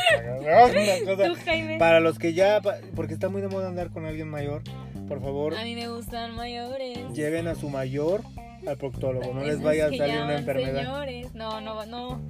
Para 1.78 2.00
los 2.00 2.18
que 2.18 2.34
ya, 2.34 2.60
porque 2.94 3.14
está 3.14 3.28
muy 3.28 3.40
de 3.40 3.48
moda 3.48 3.68
andar 3.68 3.90
con 3.90 4.04
alguien 4.04 4.28
mayor, 4.28 4.62
por 5.08 5.20
favor, 5.20 5.54
A 5.54 5.64
mí 5.64 5.74
me 5.74 5.88
gustan 5.88 6.34
mayores. 6.34 6.98
lleven 7.14 7.48
a 7.48 7.54
su 7.54 7.70
mayor 7.70 8.22
al 8.66 8.76
proctólogo, 8.76 9.32
no 9.32 9.42
les 9.42 9.62
vaya 9.62 9.86
a 9.86 9.88
salir 9.88 10.20
una 10.20 10.36
enfermedad. 10.36 10.82
Señores. 10.82 11.34
No, 11.34 11.60
no, 11.60 11.86
no. 11.86 12.20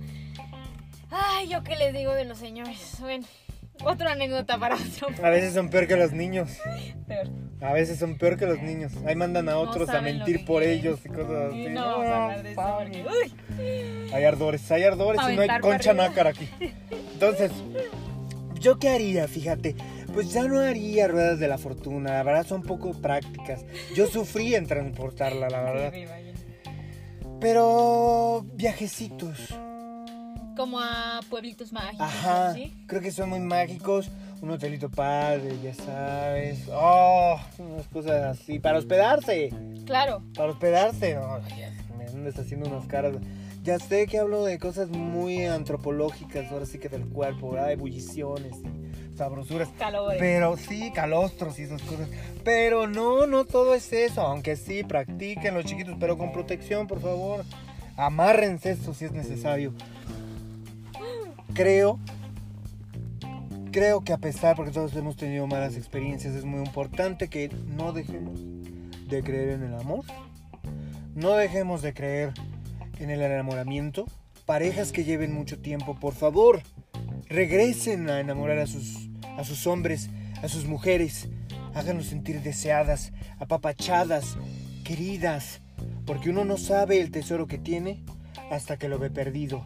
Ay, 1.11 1.49
yo 1.49 1.62
qué 1.62 1.76
les 1.76 1.95
digo 1.95 2.14
de 2.14 2.24
los 2.24 2.39
señores. 2.39 2.97
Bueno, 3.01 3.26
otra 3.85 4.12
anécdota 4.12 4.59
para 4.59 4.76
otro. 4.76 5.09
A 5.24 5.31
veces 5.31 5.55
son 5.55 5.68
peor 5.70 5.87
que 5.87 5.97
los 5.97 6.12
niños, 6.12 6.51
Peor. 7.07 7.29
a 7.61 7.72
veces 7.72 7.99
son 7.99 8.16
peor 8.18 8.37
que 8.37 8.47
los 8.47 8.61
niños. 8.61 8.93
Ahí 9.07 9.14
mandan 9.16 9.49
a 9.49 9.53
No 9.53 9.61
otros 9.61 9.89
a 9.91 10.01
mentir 10.01 10.45
por 10.45 10.62
quieren. 10.62 10.79
ellos 10.81 11.01
y 11.05 11.09
cosas 11.09 11.51
así. 11.51 11.68
No 11.70 11.81
vamos 11.87 12.07
a 12.07 12.22
hablar 12.24 12.43
de 12.43 12.51
eso 12.53 12.61
pa- 12.61 12.79
porque. 12.79 13.05
Uy. 13.05 14.11
Hay 14.12 14.24
ardores, 14.24 14.70
hay 14.70 14.83
ardores 14.85 15.20
y 15.31 15.37
no 15.37 15.43
hay 15.43 15.49
concha 15.61 15.91
arriba. 15.91 16.09
nácar 16.09 16.26
aquí. 16.29 16.49
Entonces, 17.12 17.51
¿yo 18.61 18.79
qué 18.79 18.89
haría? 18.91 19.26
Fíjate, 19.29 19.74
pues 20.14 20.33
ya 20.33 20.45
no 20.45 20.61
haría 20.61 21.09
ruedas 21.09 21.39
de 21.39 21.49
la 21.49 21.59
fortuna, 21.59 22.12
la 22.14 22.22
verdad 22.22 22.47
son 22.47 22.62
poco 22.62 22.93
prácticas. 22.93 23.64
Yo 23.95 24.07
sufrí 24.07 24.55
en 24.55 24.66
transportarla, 24.66 25.49
la 25.49 25.61
verdad. 25.72 25.93
Pero 27.41 28.45
viajecitos. 28.55 29.55
Como 30.59 30.81
a 30.81 31.21
pueblitos 31.31 31.73
mágicos. 31.73 32.01
Ajá, 32.01 32.53
¿sí? 32.53 32.75
creo 32.89 33.01
que 33.01 33.13
son 33.13 33.29
muy 33.29 33.39
mágicos. 33.39 34.11
Un 34.43 34.51
hotelito 34.51 34.91
padre, 34.91 35.57
ya 35.63 35.73
sabes. 35.73 36.65
Oh, 36.73 37.39
unas 37.59 37.87
cosas 37.87 38.41
así. 38.41 38.59
Para 38.59 38.79
hospedarse. 38.79 39.51
Claro. 39.87 40.21
Para 40.35 40.51
hospedarse. 40.51 41.15
No, 41.15 41.39
me 41.97 42.07
andas 42.07 42.37
haciendo 42.41 42.69
unas 42.69 42.89
caras. 42.89 43.15
Ya 43.63 43.79
sé 43.79 44.09
que 44.09 44.19
hablo 44.19 44.45
de 44.45 44.59
cosas 44.59 44.89
muy 44.89 45.45
antropológicas, 45.45 46.51
ahora 46.51 46.67
sí 46.67 46.81
que 46.81 46.89
del 46.89 47.07
cuerpo, 47.07 47.53
¿verdad? 47.53 47.71
Ebulliciones 47.71 48.57
y 48.57 49.17
sabrosuras. 49.17 49.69
Calores. 49.79 50.19
Pero 50.19 50.57
sí, 50.57 50.91
calostros 50.93 51.57
y 51.61 51.63
esas 51.63 51.83
cosas. 51.83 52.09
Pero 52.43 52.89
no, 52.89 53.29
no 53.29 53.45
todo 53.45 53.75
es 53.75 53.93
eso. 53.93 54.23
Aunque 54.23 54.57
sí, 54.57 54.83
practiquen 54.83 55.55
los 55.55 55.67
chiquitos, 55.67 55.95
pero 56.01 56.19
con 56.19 56.33
protección, 56.33 56.89
por 56.89 57.01
favor. 57.01 57.45
Amárrense 57.97 58.73
eso 58.73 58.93
si 58.93 59.05
es 59.05 59.13
necesario. 59.13 59.73
Creo, 61.55 61.99
creo 63.73 64.03
que 64.03 64.13
a 64.13 64.19
pesar, 64.19 64.57
porque 64.57 64.71
todos 64.71 64.95
hemos 64.95 65.17
tenido 65.17 65.47
malas 65.47 65.77
experiencias, 65.77 66.35
es 66.35 66.45
muy 66.45 66.61
importante 66.61 67.29
que 67.29 67.49
no 67.49 67.93
dejemos 67.93 68.41
de 69.09 69.23
creer 69.23 69.51
en 69.51 69.63
el 69.65 69.75
amor. 69.75 70.05
No 71.15 71.33
dejemos 71.33 71.83
de 71.83 71.95
creer 71.95 72.33
en 72.99 73.11
el 73.11 73.21
enamoramiento. 73.21 74.07
Parejas 74.47 74.93
que 74.93 75.05
lleven 75.05 75.35
mucho 75.35 75.59
tiempo, 75.59 75.99
por 75.99 76.15
favor, 76.15 76.63
regresen 77.29 78.09
a 78.09 78.21
enamorar 78.21 78.59
a 78.59 78.67
sus, 78.67 79.09
a 79.37 79.45
sus 79.45 79.67
hombres, 79.67 80.11
a 80.43 80.49
sus 80.49 80.67
mujeres. 80.67 81.29
Háganlos 81.75 82.07
sentir 82.07 82.41
deseadas, 82.43 83.13
apapachadas, 83.39 84.37
queridas. 84.85 85.61
Porque 86.07 86.31
uno 86.31 86.45
no 86.45 86.57
sabe 86.57 87.01
el 87.01 87.11
tesoro 87.11 87.47
que 87.47 87.59
tiene 87.59 88.05
hasta 88.51 88.79
que 88.79 88.89
lo 88.89 88.99
ve 88.99 89.11
perdido. 89.11 89.65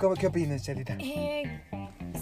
¿Cómo, 0.00 0.14
¿Qué 0.14 0.26
opinas, 0.28 0.62
Charita? 0.62 0.96
Eh, 0.98 1.42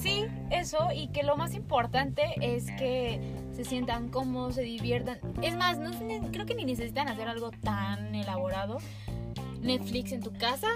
sí, 0.00 0.24
eso, 0.50 0.88
y 0.92 1.08
que 1.08 1.22
lo 1.22 1.36
más 1.36 1.54
importante 1.54 2.22
es 2.40 2.66
que 2.72 3.20
se 3.52 3.64
sientan 3.64 4.08
cómodos, 4.08 4.56
se 4.56 4.62
diviertan. 4.62 5.18
Es 5.42 5.56
más, 5.56 5.78
no, 5.78 5.90
creo 6.32 6.44
que 6.44 6.54
ni 6.56 6.64
necesitan 6.64 7.08
hacer 7.08 7.28
algo 7.28 7.50
tan 7.50 8.14
elaborado. 8.14 8.78
Netflix 9.60 10.12
en 10.12 10.22
tu 10.22 10.32
casa, 10.32 10.68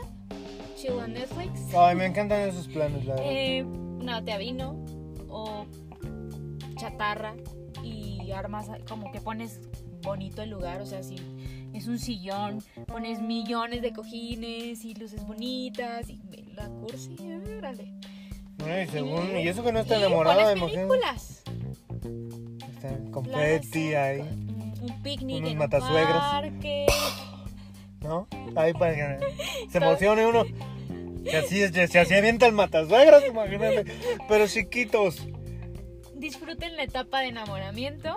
chill 0.76 0.92
on 0.92 1.12
Netflix, 1.12 1.74
Ay, 1.74 1.94
me 1.96 2.06
encantan 2.06 2.40
esos 2.40 2.68
planes, 2.68 3.04
la 3.04 3.14
verdad. 3.14 3.30
eh, 3.32 3.62
una 3.64 4.20
latte 4.20 4.32
de 4.32 4.38
vino 4.38 4.84
o 5.28 5.66
chatarra 6.76 7.34
y 7.84 8.32
armas 8.32 8.68
como 8.88 9.10
que 9.12 9.20
pones 9.20 9.60
bonito 10.02 10.42
el 10.42 10.50
lugar, 10.50 10.80
o 10.80 10.86
sea, 10.86 11.02
si 11.04 11.16
es 11.74 11.86
un 11.86 11.98
sillón, 11.98 12.62
pones 12.86 13.20
millones 13.20 13.82
de 13.82 13.92
cojines 13.92 14.84
y 14.84 14.94
luces 14.94 15.24
bonitas 15.26 16.08
y 16.08 16.20
la 16.54 16.68
cursi, 16.68 17.16
órale. 17.58 17.92
Ay, 18.64 18.86
según, 18.88 19.36
y 19.38 19.48
eso 19.48 19.64
que 19.64 19.72
no 19.72 19.80
está 19.80 19.96
Y 19.96 20.02
enamorada, 20.02 20.54
pones 20.54 20.56
imagínate. 20.58 20.88
películas. 20.88 21.42
Está 22.74 22.98
confeti 23.10 23.94
ahí. 23.94 24.20
un 24.20 25.02
picnic 25.02 25.38
Unos 25.38 25.50
en 25.50 25.58
matasuegros. 25.58 26.14
un 26.14 26.20
parque. 26.20 26.86
¿No? 28.00 28.28
Ahí 28.56 28.72
para 28.72 28.94
que 28.94 29.26
se 29.70 29.78
emocione 29.78 30.26
uno. 30.26 30.44
Que 31.24 31.36
así, 31.36 31.60
se 31.68 31.98
así 32.00 32.14
avienta 32.14 32.46
el 32.46 32.52
matasuegras, 32.52 33.22
imagínate. 33.28 33.84
Pero 34.28 34.46
chiquitos. 34.48 35.24
Disfruten 36.16 36.76
la 36.76 36.82
etapa 36.84 37.20
de 37.20 37.28
enamoramiento. 37.28 38.16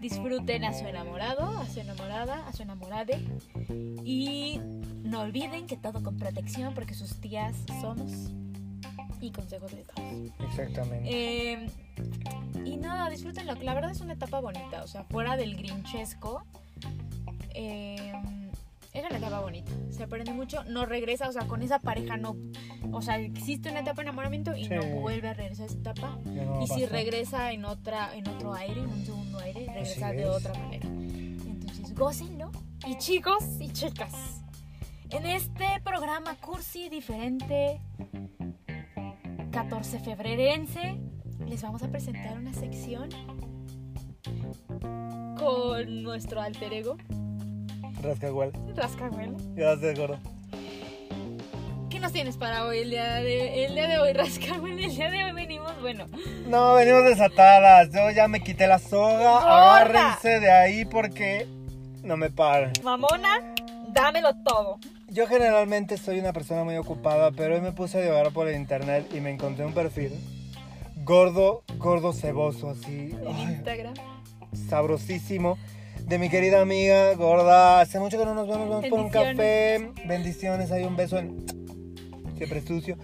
Disfruten 0.00 0.64
a 0.64 0.72
su 0.72 0.86
enamorado, 0.86 1.58
a 1.58 1.66
su 1.66 1.80
enamorada, 1.80 2.46
a 2.46 2.52
su 2.52 2.62
enamorade. 2.62 3.18
Y 4.04 4.60
no 5.02 5.20
olviden 5.20 5.66
que 5.66 5.76
todo 5.76 6.02
con 6.02 6.16
protección 6.16 6.74
porque 6.74 6.94
sus 6.94 7.20
tías 7.20 7.56
somos. 7.80 8.10
Y 9.20 9.30
consejos 9.32 9.72
les 9.74 9.86
damos. 9.88 10.32
Exactamente. 10.48 11.08
Eh, 11.52 11.70
y 12.64 12.76
nada, 12.78 13.10
disfrútenlo. 13.10 13.54
que 13.56 13.64
La 13.64 13.74
verdad 13.74 13.90
es 13.90 14.00
una 14.00 14.14
etapa 14.14 14.40
bonita. 14.40 14.82
O 14.82 14.86
sea, 14.86 15.04
fuera 15.04 15.36
del 15.36 15.56
grinchesco. 15.56 16.42
eh, 17.54 18.12
es 18.92 19.04
una 19.04 19.18
etapa 19.18 19.40
bonita. 19.40 19.70
Se 19.90 20.02
aprende 20.02 20.32
mucho. 20.32 20.64
No 20.64 20.84
regresa, 20.86 21.28
o 21.28 21.32
sea, 21.32 21.46
con 21.46 21.62
esa 21.62 21.78
pareja 21.78 22.16
no. 22.16 22.36
O 22.92 23.02
sea, 23.02 23.18
existe 23.18 23.70
una 23.70 23.80
etapa 23.80 23.96
de 24.02 24.08
enamoramiento 24.08 24.56
y 24.56 24.68
no 24.68 24.82
vuelve 25.00 25.28
a 25.28 25.34
regresar 25.34 25.64
a 25.64 25.66
esa 25.66 25.78
etapa. 25.78 26.18
No 26.24 26.62
Y 26.62 26.66
si 26.66 26.86
regresa 26.86 27.52
en 27.52 27.64
otra, 27.64 28.14
en 28.16 28.28
otro 28.28 28.52
aire, 28.54 28.80
en 28.80 28.88
un 28.88 29.04
segundo 29.04 29.38
aire, 29.38 29.66
regresa 29.66 30.08
Así 30.08 30.16
de 30.16 30.22
es. 30.22 30.28
otra 30.28 30.54
manera. 30.54 30.86
Entonces, 30.88 31.94
gócenlo. 31.94 32.50
Y 32.86 32.96
chicos 32.98 33.44
y 33.60 33.70
chicas, 33.72 34.42
en 35.10 35.26
este 35.26 35.66
programa 35.84 36.34
cursi 36.36 36.88
diferente, 36.88 37.80
14 39.52 39.98
febrerense, 40.00 40.96
les 41.46 41.62
vamos 41.62 41.82
a 41.82 41.88
presentar 41.88 42.38
una 42.38 42.54
sección 42.54 43.08
con 45.38 46.02
nuestro 46.02 46.40
alter 46.40 46.72
ego, 46.72 46.96
Rascahuel. 48.02 48.52
Rascahuel. 48.76 49.34
Gracias, 49.54 49.98
gordo. 49.98 50.18
¿Qué 51.88 51.98
nos 51.98 52.12
tienes 52.12 52.36
para 52.36 52.66
hoy 52.66 52.78
el 52.78 52.90
día 52.90 53.14
de, 53.16 53.64
el 53.66 53.74
día 53.74 53.88
de 53.88 53.98
hoy, 53.98 54.12
Rascahuel? 54.14 54.78
El 54.78 54.94
día 54.94 55.10
de 55.10 55.24
hoy 55.24 55.32
venimos, 55.32 55.72
bueno, 55.80 56.06
No, 56.46 56.74
venimos 56.74 57.04
desatadas. 57.04 57.90
Yo 57.92 58.10
ya 58.10 58.28
me 58.28 58.40
quité 58.40 58.66
la 58.66 58.78
soga. 58.78 59.18
Gorda. 59.40 59.76
Agárrense 59.80 60.40
de 60.40 60.50
ahí 60.50 60.84
porque 60.84 61.46
no 62.02 62.16
me 62.16 62.30
paran. 62.30 62.72
mamona, 62.84 63.54
dámelo 63.88 64.30
todo. 64.44 64.78
Yo 65.08 65.26
generalmente 65.26 65.96
soy 65.96 66.20
una 66.20 66.32
persona 66.32 66.62
muy 66.62 66.76
ocupada, 66.76 67.32
pero 67.32 67.56
hoy 67.56 67.60
me 67.60 67.72
puse 67.72 67.98
a 67.98 68.02
divagar 68.02 68.32
por 68.32 68.46
el 68.48 68.54
internet 68.56 69.08
y 69.12 69.20
me 69.20 69.30
encontré 69.30 69.64
un 69.66 69.74
perfil 69.74 70.12
gordo, 71.02 71.64
gordo 71.78 72.12
ceboso, 72.12 72.70
así, 72.70 73.16
En 73.26 73.38
Instagram. 73.50 73.94
sabrosísimo, 74.68 75.58
de 76.10 76.18
mi 76.18 76.28
querida 76.28 76.60
amiga 76.60 77.14
gorda. 77.14 77.80
Hace 77.80 78.00
mucho 78.00 78.18
que 78.18 78.24
no 78.24 78.34
nos 78.34 78.48
vemos, 78.48 78.68
vamos 78.68 78.86
por 78.88 78.98
un 78.98 79.10
café. 79.10 79.92
Bendiciones, 80.06 80.72
hay 80.72 80.82
un 80.82 80.96
beso 80.96 81.18
en 81.18 81.46
siempre 82.36 82.60
sucio. 82.62 82.98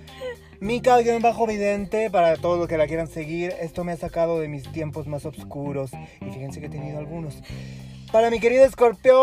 Mica, 0.58 0.98
guion 0.98 1.22
bajo 1.22 1.46
vidente, 1.46 2.10
para 2.10 2.36
todos 2.36 2.58
los 2.58 2.66
que 2.66 2.76
la 2.76 2.88
quieran 2.88 3.06
seguir. 3.06 3.54
Esto 3.60 3.84
me 3.84 3.92
ha 3.92 3.96
sacado 3.96 4.40
de 4.40 4.48
mis 4.48 4.64
tiempos 4.72 5.06
más 5.06 5.24
oscuros. 5.24 5.92
Y 6.20 6.32
fíjense 6.32 6.58
que 6.58 6.66
he 6.66 6.70
tenido 6.70 6.98
algunos. 6.98 7.40
Para 8.12 8.30
mi 8.30 8.38
querido 8.38 8.64
Escorpio, 8.64 9.14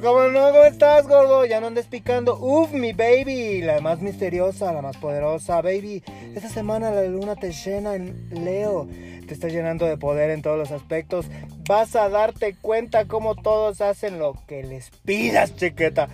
¿cómo 0.00 0.28
no? 0.28 0.52
¿Cómo 0.52 0.62
estás, 0.64 1.08
gordo? 1.08 1.44
Ya 1.44 1.60
no 1.60 1.66
andes 1.66 1.86
picando. 1.86 2.38
Uf, 2.38 2.72
mi 2.72 2.92
baby, 2.92 3.60
la 3.62 3.80
más 3.80 4.00
misteriosa, 4.00 4.72
la 4.72 4.80
más 4.80 4.96
poderosa, 4.96 5.60
baby. 5.60 6.02
Esta 6.34 6.48
semana 6.48 6.92
la 6.92 7.02
luna 7.04 7.34
te 7.34 7.50
llena 7.52 7.94
en 7.96 8.28
Leo. 8.30 8.88
Te 9.26 9.34
está 9.34 9.48
llenando 9.48 9.86
de 9.86 9.96
poder 9.96 10.30
en 10.30 10.40
todos 10.40 10.56
los 10.56 10.70
aspectos. 10.70 11.26
Vas 11.68 11.96
a 11.96 12.08
darte 12.08 12.54
cuenta 12.54 13.06
cómo 13.06 13.34
todos 13.34 13.80
hacen 13.80 14.20
lo 14.20 14.34
que 14.46 14.62
les 14.62 14.90
pidas, 15.04 15.56
chiqueta. 15.56 16.08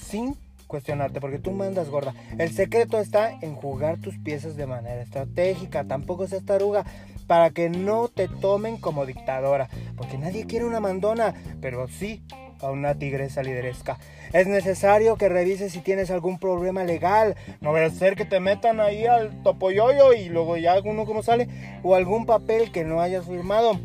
Sin 0.00 0.36
cuestionarte, 0.66 1.20
porque 1.20 1.38
tú 1.38 1.52
mandas 1.52 1.90
gorda. 1.90 2.14
El 2.38 2.52
secreto 2.52 2.98
está 2.98 3.30
en 3.42 3.54
jugar 3.54 3.98
tus 3.98 4.16
piezas 4.18 4.56
de 4.56 4.66
manera 4.66 5.02
estratégica. 5.02 5.84
Tampoco 5.84 6.26
seas 6.26 6.44
taruga 6.46 6.84
para 7.26 7.50
que 7.50 7.68
no 7.68 8.08
te 8.08 8.28
tomen 8.28 8.76
como 8.76 9.06
dictadora. 9.06 9.68
Porque 9.96 10.18
nadie 10.18 10.46
quiere 10.46 10.64
una 10.64 10.80
mandona, 10.80 11.34
pero 11.60 11.88
sí 11.88 12.22
a 12.60 12.70
una 12.70 12.94
tigresa 12.94 13.42
lideresca. 13.42 13.98
Es 14.32 14.46
necesario 14.46 15.16
que 15.16 15.28
revises 15.28 15.72
si 15.72 15.80
tienes 15.80 16.10
algún 16.10 16.38
problema 16.38 16.84
legal. 16.84 17.36
No 17.60 17.72
vaya 17.72 17.86
a 17.86 17.90
ser 17.90 18.16
que 18.16 18.24
te 18.24 18.40
metan 18.40 18.80
ahí 18.80 19.06
al 19.06 19.42
topoyoyo 19.42 20.12
y 20.12 20.28
luego 20.28 20.56
ya 20.56 20.72
alguno 20.72 21.04
como 21.04 21.22
sale. 21.22 21.48
O 21.82 21.94
algún 21.94 22.26
papel 22.26 22.72
que 22.72 22.84
no 22.84 23.00
hayas 23.00 23.26
firmado. 23.26 23.78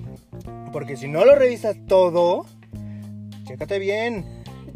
Porque 0.71 0.97
si 0.97 1.07
no 1.07 1.25
lo 1.25 1.35
revisas 1.35 1.77
todo, 1.87 2.45
chécate 3.45 3.79
bien. 3.79 4.25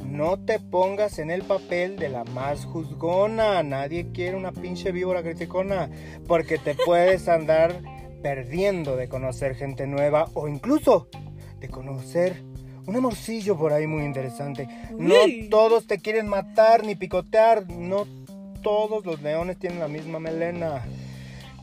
No 0.06 0.38
te 0.38 0.60
pongas 0.60 1.18
en 1.18 1.32
el 1.32 1.44
papel 1.44 1.98
de 1.98 2.10
la 2.10 2.24
más 2.24 2.66
juzgona. 2.66 3.64
Nadie 3.64 4.12
quiere 4.12 4.36
una 4.36 4.52
pinche 4.52 4.92
víbora 4.92 5.24
criticona. 5.24 5.90
Porque 6.28 6.58
te 6.58 6.76
puedes 6.76 7.28
andar 7.28 7.82
perdiendo 8.24 8.96
de 8.96 9.10
conocer 9.10 9.54
gente 9.54 9.86
nueva 9.86 10.30
o 10.34 10.48
incluso 10.48 11.10
de 11.60 11.68
conocer 11.70 12.42
un 12.88 12.96
amorcillo 12.96 13.58
por 13.58 13.74
ahí 13.74 13.86
muy 13.86 14.04
interesante. 14.04 14.68
No 14.98 15.16
todos 15.50 15.86
te 15.86 16.00
quieren 16.00 16.28
matar 16.28 16.84
ni 16.86 16.96
picotear. 16.96 17.70
No 17.70 18.08
todos 18.62 19.06
los 19.06 19.22
leones 19.22 19.60
tienen 19.60 19.80
la 19.80 19.88
misma 19.88 20.20
melena. 20.20 20.86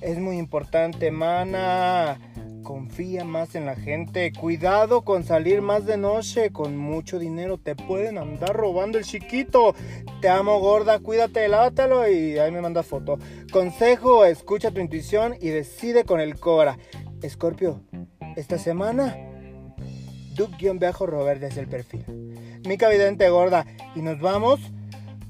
Es 0.01 0.19
muy 0.19 0.39
importante, 0.39 1.11
mana. 1.11 2.19
Confía 2.63 3.25
más 3.25 3.55
en 3.55 3.67
la 3.67 3.75
gente. 3.75 4.33
Cuidado 4.33 5.03
con 5.03 5.25
salir 5.25 5.63
más 5.63 5.87
de 5.87 5.97
noche. 5.97 6.51
Con 6.51 6.77
mucho 6.77 7.19
dinero 7.19 7.59
te 7.59 7.75
pueden 7.75 8.19
andar 8.19 8.55
robando 8.55 8.99
el 8.99 9.05
chiquito. 9.05 9.75
Te 10.21 10.29
amo, 10.29 10.61
gorda. 10.61 10.99
Cuídate, 11.01 11.49
lávatelo 11.49 12.09
y 12.09 12.39
ahí 12.39 12.53
me 12.53 12.61
manda 12.61 12.83
foto. 12.83 13.19
Consejo: 13.53 14.25
escucha 14.25 14.71
tu 14.71 14.81
intuición 14.81 15.35
y 15.41 15.49
decide 15.49 16.05
con 16.05 16.21
el 16.21 16.39
Cora. 16.39 16.79
Escorpio, 17.23 17.83
esta 18.37 18.59
semana, 18.59 19.17
Duke-Robert 20.35 21.43
es 21.43 21.57
el 21.57 21.67
perfil. 21.67 22.05
Mica 22.67 22.89
Vidente 22.89 23.29
Gorda. 23.31 23.67
Y 23.95 24.03
nos 24.03 24.21
vamos 24.21 24.61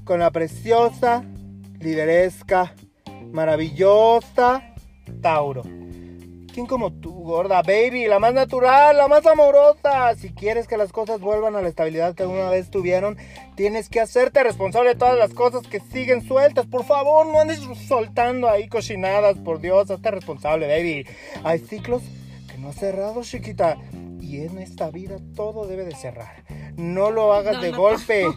con 0.03 0.19
la 0.19 0.31
preciosa, 0.31 1.23
lideresca, 1.79 2.75
maravillosa 3.31 4.63
Tauro. 5.21 5.63
¿Quién 6.53 6.65
como 6.65 6.91
tú, 6.91 7.13
gorda, 7.13 7.61
baby? 7.61 8.07
La 8.07 8.19
más 8.19 8.33
natural, 8.33 8.97
la 8.97 9.07
más 9.07 9.25
amorosa. 9.25 10.13
Si 10.15 10.31
quieres 10.33 10.67
que 10.67 10.75
las 10.75 10.91
cosas 10.91 11.21
vuelvan 11.21 11.55
a 11.55 11.61
la 11.61 11.69
estabilidad 11.69 12.13
que 12.13 12.23
alguna 12.23 12.49
vez 12.49 12.69
tuvieron, 12.69 13.17
tienes 13.55 13.87
que 13.87 14.01
hacerte 14.01 14.43
responsable 14.43 14.89
de 14.89 14.95
todas 14.95 15.17
las 15.17 15.33
cosas 15.33 15.65
que 15.65 15.79
siguen 15.79 16.27
sueltas. 16.27 16.65
Por 16.65 16.83
favor, 16.83 17.25
no 17.25 17.39
andes 17.39 17.61
soltando 17.87 18.49
ahí 18.49 18.67
cochinadas. 18.67 19.37
Por 19.37 19.61
Dios, 19.61 19.89
hazte 19.89 20.11
responsable, 20.11 20.67
baby. 20.67 21.07
Hay 21.45 21.59
ciclos 21.59 22.01
que 22.51 22.57
no 22.57 22.69
has 22.69 22.75
cerrado, 22.75 23.23
chiquita. 23.23 23.77
Y 24.19 24.41
en 24.41 24.57
esta 24.59 24.91
vida 24.91 25.19
todo 25.35 25.67
debe 25.67 25.85
de 25.85 25.95
cerrar. 25.95 26.43
No 26.75 27.11
lo 27.11 27.33
hagas 27.33 27.55
No, 27.55 27.61
de 27.61 27.71
no 27.71 27.77
golpe. 27.77 28.25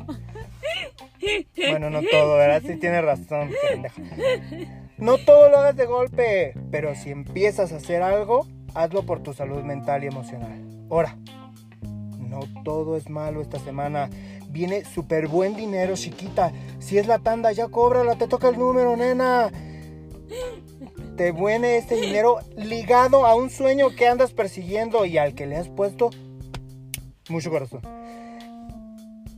Bueno, 1.56 1.88
no 1.88 2.02
todo, 2.02 2.36
¿verdad? 2.36 2.62
Sí 2.66 2.76
tiene 2.76 3.00
razón, 3.00 3.50
pendeja. 3.70 4.02
No 4.97 5.18
todo 5.18 5.49
lo 5.49 5.59
hagas 5.59 5.76
de 5.76 5.86
golpe, 5.86 6.55
pero 6.70 6.95
si 6.95 7.11
empiezas 7.11 7.72
a 7.72 7.76
hacer 7.76 8.03
algo, 8.03 8.47
hazlo 8.74 9.05
por 9.05 9.22
tu 9.22 9.32
salud 9.32 9.62
mental 9.62 10.05
y 10.05 10.07
emocional. 10.07 10.62
Ahora, 10.88 11.16
no 12.18 12.40
todo 12.64 12.97
es 12.97 13.11
malo 13.11 13.40
esta 13.40 13.59
semana. 13.59 14.09
Viene 14.49 14.84
súper 14.84 15.26
buen 15.26 15.57
dinero, 15.57 15.95
chiquita. 15.95 16.53
Si 16.78 16.99
es 16.99 17.07
la 17.07 17.18
tanda, 17.18 17.51
ya 17.51 17.68
cóbrala, 17.68 18.14
te 18.16 18.28
toca 18.28 18.49
el 18.49 18.59
número, 18.59 18.97
nena. 18.97 19.51
Te 21.16 21.32
viene 21.32 21.76
este 21.76 21.97
dinero 21.97 22.38
ligado 22.57 23.26
a 23.26 23.34
un 23.34 23.51
sueño 23.51 23.90
que 23.97 24.07
andas 24.07 24.32
persiguiendo 24.32 25.05
y 25.07 25.18
al 25.18 25.34
que 25.34 25.47
le 25.47 25.57
has 25.57 25.68
puesto 25.68 26.11
mucho 27.28 27.51
corazón. 27.51 27.80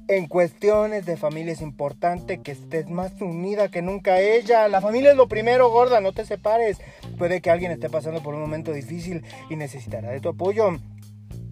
En 0.08 0.28
cuestiones 0.28 1.04
de 1.04 1.16
familia 1.16 1.52
es 1.52 1.60
importante 1.60 2.40
que 2.40 2.52
estés 2.52 2.88
más 2.88 3.20
unida 3.20 3.68
que 3.68 3.82
nunca 3.82 4.20
ella. 4.20 4.68
La 4.68 4.80
familia 4.80 5.10
es 5.10 5.16
lo 5.16 5.26
primero, 5.26 5.68
gorda, 5.70 6.00
no 6.00 6.12
te 6.12 6.24
separes. 6.24 6.78
Puede 7.18 7.40
que 7.40 7.50
alguien 7.50 7.72
esté 7.72 7.90
pasando 7.90 8.22
por 8.22 8.34
un 8.34 8.40
momento 8.40 8.72
difícil 8.72 9.24
y 9.50 9.56
necesitará 9.56 10.10
de 10.10 10.20
tu 10.20 10.28
apoyo. 10.28 10.68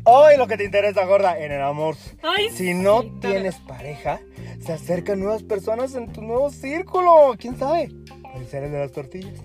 Hoy 0.04 0.36
lo 0.36 0.46
que 0.46 0.56
te 0.56 0.64
interesa, 0.64 1.04
gorda, 1.04 1.36
en 1.38 1.50
el 1.50 1.62
amor. 1.62 1.96
Ay, 2.22 2.50
Si 2.50 2.74
no 2.74 3.02
sí, 3.02 3.12
tienes 3.22 3.56
pareja, 3.56 4.20
se 4.60 4.72
acercan 4.72 5.18
nuevas 5.18 5.42
personas 5.42 5.94
en 5.96 6.12
tu 6.12 6.22
nuevo 6.22 6.50
círculo. 6.50 7.34
¿Quién 7.36 7.58
sabe? 7.58 7.90
Puede 8.22 8.46
ser 8.46 8.64
el 8.64 8.72
de 8.72 8.78
las 8.78 8.92
tortillas. 8.92 9.40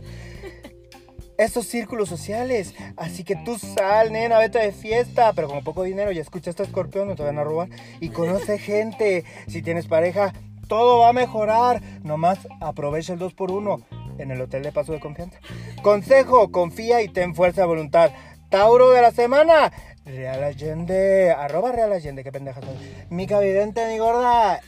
Esos 1.40 1.66
círculos 1.66 2.10
sociales. 2.10 2.76
Así 2.98 3.24
que 3.24 3.38
tú 3.38 3.58
sal, 3.58 4.12
nena, 4.12 4.38
vete 4.38 4.60
de 4.60 4.74
fiesta. 4.74 5.32
Pero 5.34 5.48
con 5.48 5.64
poco 5.64 5.84
dinero, 5.84 6.12
ya 6.12 6.22
escuchaste 6.22 6.62
a 6.62 6.66
Escorpión, 6.66 7.08
no 7.08 7.16
te 7.16 7.24
van 7.24 7.40
a 7.40 7.44
robar. 7.46 7.70
Y 8.02 8.10
conoce 8.10 8.60
gente. 8.60 9.24
Si 9.48 9.62
tienes 9.62 9.88
pareja, 9.88 10.34
todo 10.68 11.00
va 11.00 11.10
a 11.10 11.14
mejorar. 11.14 11.82
Nomás 12.04 12.40
aprovecha 12.60 13.14
el 13.14 13.20
2x1 13.20 13.84
en 14.18 14.32
el 14.32 14.42
hotel 14.42 14.64
de 14.64 14.74
paso 14.74 14.92
de 14.92 15.00
confianza. 15.00 15.40
Consejo, 15.82 16.52
confía 16.52 17.02
y 17.02 17.08
ten 17.08 17.34
fuerza 17.34 17.62
de 17.62 17.68
voluntad. 17.68 18.12
Tauro 18.50 18.92
de 18.92 19.02
la 19.02 19.12
semana. 19.12 19.72
Real 20.06 20.44
Allende, 20.44 21.32
arroba 21.32 21.72
Real 21.72 21.94
Allende, 21.94 22.24
qué 22.24 22.32
pendeja 22.32 22.60
soy. 22.62 22.76
Mica 23.10 23.40
Vidente, 23.40 23.88
mi 23.88 23.98
gorda. 23.98 24.60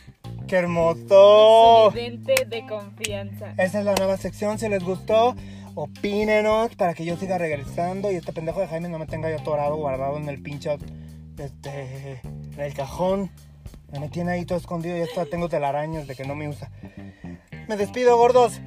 ¡Qué 0.48 0.58
hermoso! 0.58 1.92
Vidente 1.92 2.46
de 2.46 2.66
confianza. 2.68 3.54
Esa 3.58 3.80
es 3.80 3.86
la 3.86 3.96
nueva 3.96 4.18
sección, 4.18 4.60
si 4.60 4.68
les 4.68 4.84
gustó, 4.84 5.36
opínenos 5.76 6.76
para 6.76 6.94
que 6.94 7.06
yo 7.06 7.18
siga 7.18 7.38
regresando 7.38 8.12
y 8.12 8.16
este 8.16 8.34
pendejo 8.34 8.60
de 8.60 8.68
Jaime 8.68 8.90
no 8.90 9.00
me 9.00 9.08
tenga 9.08 9.30
yo 9.30 9.38
atorado, 9.38 9.76
guardado 9.76 10.18
en 10.18 10.30
el 10.30 10.42
pinche, 10.42 10.78
este, 11.38 12.22
en 12.24 12.60
el 12.60 12.74
cajón. 12.74 13.32
Me 14.00 14.10
tiene 14.10 14.32
ahí 14.32 14.46
todo 14.46 14.58
escondido 14.58 14.98
y 14.98 15.02
hasta 15.02 15.26
tengo 15.26 15.50
telarañas 15.50 16.08
de 16.08 16.16
que 16.16 16.24
no 16.24 16.36
me 16.36 16.48
usa. 16.48 16.72
Me 17.68 17.76
despido, 17.76 18.18
gordos. 18.18 18.60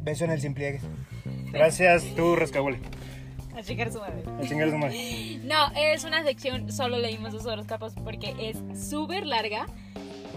Beso 0.00 0.24
en 0.24 0.32
el 0.32 0.40
sin 0.40 0.54
pliegues. 0.54 0.82
Gracias, 1.52 2.04
tú, 2.16 2.36
rascabole. 2.36 2.80
A 3.56 3.62
chingar 3.62 3.92
su 3.92 4.00
madre. 4.00 4.22
A 4.38 4.46
chingar 4.46 4.70
su 4.70 4.78
madre. 4.78 5.40
No, 5.44 5.70
es 5.76 6.04
una 6.04 6.24
sección, 6.24 6.72
solo 6.72 6.98
leímos 6.98 7.32
dos 7.32 7.46
horóscopos 7.46 7.94
porque 8.02 8.34
es 8.38 8.56
súper 8.88 9.26
larga 9.26 9.66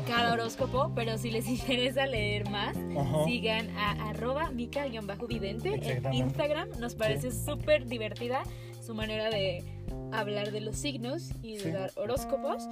cada 0.07 0.33
horóscopo, 0.33 0.91
pero 0.95 1.17
si 1.17 1.31
les 1.31 1.47
interesa 1.47 2.05
leer 2.05 2.49
más, 2.49 2.75
Ajá. 2.97 3.25
sigan 3.25 3.69
a 3.77 4.09
arroba 4.09 4.49
mica-vidente 4.51 5.79
en. 6.03 6.13
Instagram. 6.13 6.69
Nos 6.79 6.95
parece 6.95 7.31
súper 7.31 7.85
divertida 7.87 8.43
su 8.85 8.93
manera 8.93 9.29
de 9.29 9.63
hablar 10.11 10.51
de 10.51 10.61
los 10.61 10.77
signos 10.77 11.31
y 11.41 11.53
de 11.57 11.59
Sí. 11.63 11.71
dar 11.71 11.91
horóscopos. 11.95 12.67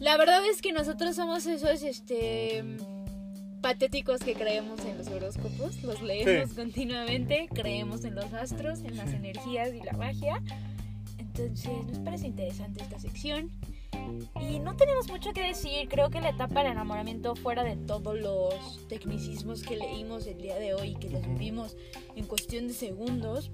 La 0.00 0.16
verdad 0.18 0.40
es 0.50 0.60
que 0.60 0.72
nosotros 0.72 1.16
somos 1.16 1.46
esos, 1.46 1.82
este 1.82 2.62
patéticos 3.62 4.20
que 4.20 4.34
creemos 4.34 4.84
en 4.84 4.98
los 4.98 5.08
horóscopos, 5.08 5.82
los 5.82 6.00
leemos 6.02 6.50
Sí. 6.50 6.54
continuamente, 6.56 7.48
creemos 7.52 8.04
en 8.04 8.14
los 8.14 8.32
astros, 8.34 8.80
en 8.80 8.96
las 8.96 9.08
energías 9.12 9.70
y 9.74 9.80
la 9.80 9.92
magia. 9.92 10.40
Entonces 11.18 11.70
nos 11.88 11.98
parece 12.00 12.26
interesante 12.26 12.82
esta 12.82 12.98
sección. 12.98 13.50
Y 14.40 14.58
no 14.58 14.76
tenemos 14.76 15.08
mucho 15.08 15.32
que 15.32 15.42
decir, 15.42 15.88
creo 15.88 16.10
que 16.10 16.20
la 16.20 16.30
etapa 16.30 16.62
del 16.62 16.72
enamoramiento 16.72 17.34
fuera 17.34 17.64
de 17.64 17.76
todos 17.76 18.18
los 18.18 18.86
tecnicismos 18.88 19.62
que 19.62 19.76
leímos 19.76 20.26
el 20.26 20.38
día 20.38 20.56
de 20.56 20.74
hoy 20.74 20.90
y 20.90 20.96
que 20.96 21.10
los 21.10 21.26
vivimos 21.26 21.76
en 22.14 22.26
cuestión 22.26 22.68
de 22.68 22.74
segundos 22.74 23.50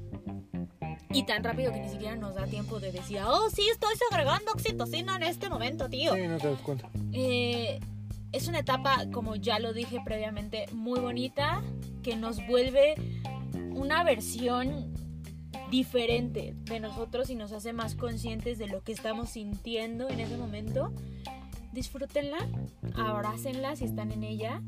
y 1.10 1.24
tan 1.24 1.44
rápido 1.44 1.72
que 1.72 1.80
ni 1.80 1.88
siquiera 1.88 2.16
nos 2.16 2.34
da 2.34 2.46
tiempo 2.46 2.80
de 2.80 2.92
decir, 2.92 3.20
oh 3.26 3.48
sí, 3.50 3.62
estoy 3.70 3.94
segregando 4.08 4.52
oxitocina 4.52 5.16
en 5.16 5.24
este 5.24 5.48
momento, 5.48 5.88
tío. 5.88 6.14
Sí, 6.14 6.26
no 6.26 6.38
te 6.38 6.48
das 6.48 6.60
cuenta. 6.60 6.90
Eh, 7.12 7.80
es 8.32 8.48
una 8.48 8.60
etapa, 8.60 9.06
como 9.12 9.36
ya 9.36 9.58
lo 9.58 9.72
dije 9.72 9.98
previamente, 10.04 10.66
muy 10.72 11.00
bonita, 11.00 11.62
que 12.02 12.16
nos 12.16 12.44
vuelve 12.46 12.94
una 13.74 14.04
versión 14.04 14.91
diferente 15.72 16.54
de 16.64 16.80
nosotros 16.80 17.30
y 17.30 17.34
nos 17.34 17.50
hace 17.52 17.72
más 17.72 17.94
conscientes 17.94 18.58
de 18.58 18.66
lo 18.66 18.84
que 18.84 18.92
estamos 18.92 19.30
sintiendo 19.30 20.10
en 20.10 20.20
ese 20.20 20.36
momento. 20.36 20.92
Disfrútenla, 21.72 22.36
abrácenla 22.94 23.74
si 23.74 23.86
están 23.86 24.12
en 24.12 24.22
ella, 24.22 24.60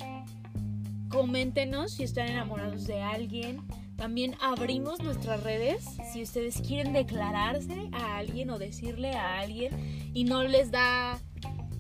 coméntenos 1.10 1.92
si 1.92 2.04
están 2.04 2.28
enamorados 2.28 2.86
de 2.86 3.02
alguien. 3.02 3.60
También 3.96 4.34
abrimos 4.40 5.02
nuestras 5.02 5.42
redes 5.42 5.84
si 6.10 6.22
ustedes 6.22 6.62
quieren 6.62 6.94
declararse 6.94 7.90
a 7.92 8.16
alguien 8.16 8.48
o 8.48 8.58
decirle 8.58 9.12
a 9.12 9.40
alguien 9.40 10.10
y 10.14 10.24
no 10.24 10.42
les 10.42 10.70
da 10.70 11.20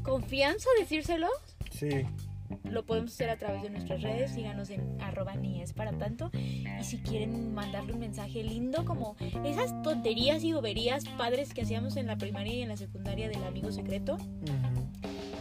confianza 0.02 0.68
decírselo, 0.78 1.28
Sí. 1.70 1.88
Lo 2.64 2.84
podemos 2.84 3.12
hacer 3.12 3.30
a 3.30 3.36
través 3.36 3.62
de 3.62 3.70
nuestras 3.70 4.02
redes. 4.02 4.32
Síganos 4.32 4.70
en 4.70 5.00
arroba 5.00 5.34
ni 5.34 5.62
es 5.62 5.72
para 5.72 5.92
tanto. 5.92 6.30
Y 6.32 6.84
si 6.84 6.98
quieren 6.98 7.54
mandarle 7.54 7.92
un 7.92 8.00
mensaje 8.00 8.42
lindo, 8.42 8.84
como 8.84 9.16
esas 9.44 9.82
tonterías 9.82 10.42
y 10.44 10.52
boberías 10.52 11.04
padres 11.18 11.54
que 11.54 11.62
hacíamos 11.62 11.96
en 11.96 12.06
la 12.06 12.16
primaria 12.16 12.54
y 12.54 12.62
en 12.62 12.68
la 12.68 12.76
secundaria 12.76 13.28
del 13.28 13.44
amigo 13.44 13.70
secreto, 13.72 14.16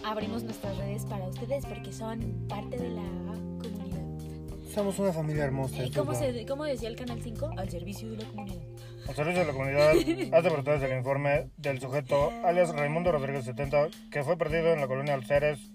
abrimos 0.03 0.43
nuestras 0.43 0.77
redes 0.77 1.05
para 1.05 1.27
ustedes 1.27 1.65
porque 1.65 1.91
son 1.91 2.45
parte 2.47 2.77
de 2.77 2.89
la 2.89 3.01
comunidad. 3.01 4.71
Somos 4.73 4.99
una 4.99 5.13
familia 5.13 5.45
hermosa. 5.45 5.77
¿Y 5.77 5.89
eso 5.89 5.99
cómo, 6.05 6.13
se, 6.13 6.45
cómo 6.45 6.63
decía 6.65 6.89
el 6.89 6.95
Canal 6.95 7.21
5? 7.21 7.51
Al 7.57 7.69
servicio 7.69 8.09
de 8.11 8.17
la 8.17 8.25
comunidad. 8.25 8.63
Al 9.07 9.15
servicio 9.15 9.41
de 9.41 9.47
la 9.47 9.53
comunidad, 9.53 9.91
hace 10.33 10.49
por 10.49 10.59
ustedes 10.59 10.83
el 10.83 10.97
informe 10.97 11.49
del 11.57 11.79
sujeto, 11.79 12.31
alias 12.45 12.73
Raimundo 12.73 13.11
Rodríguez 13.11 13.45
70, 13.45 13.89
que 14.11 14.23
fue 14.23 14.37
perdido 14.37 14.73
en 14.73 14.79
la 14.79 14.87
colonia 14.87 15.13
Alceres. 15.13 15.72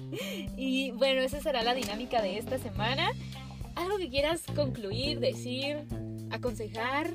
Y 0.56 0.90
bueno, 0.92 1.20
esa 1.22 1.40
será 1.40 1.62
la 1.62 1.74
dinámica 1.74 2.20
de 2.22 2.38
esta 2.38 2.58
semana. 2.58 3.10
¿Algo 3.74 3.96
que 3.98 4.08
quieras 4.10 4.42
concluir, 4.54 5.18
decir, 5.20 5.78
aconsejar? 6.30 7.14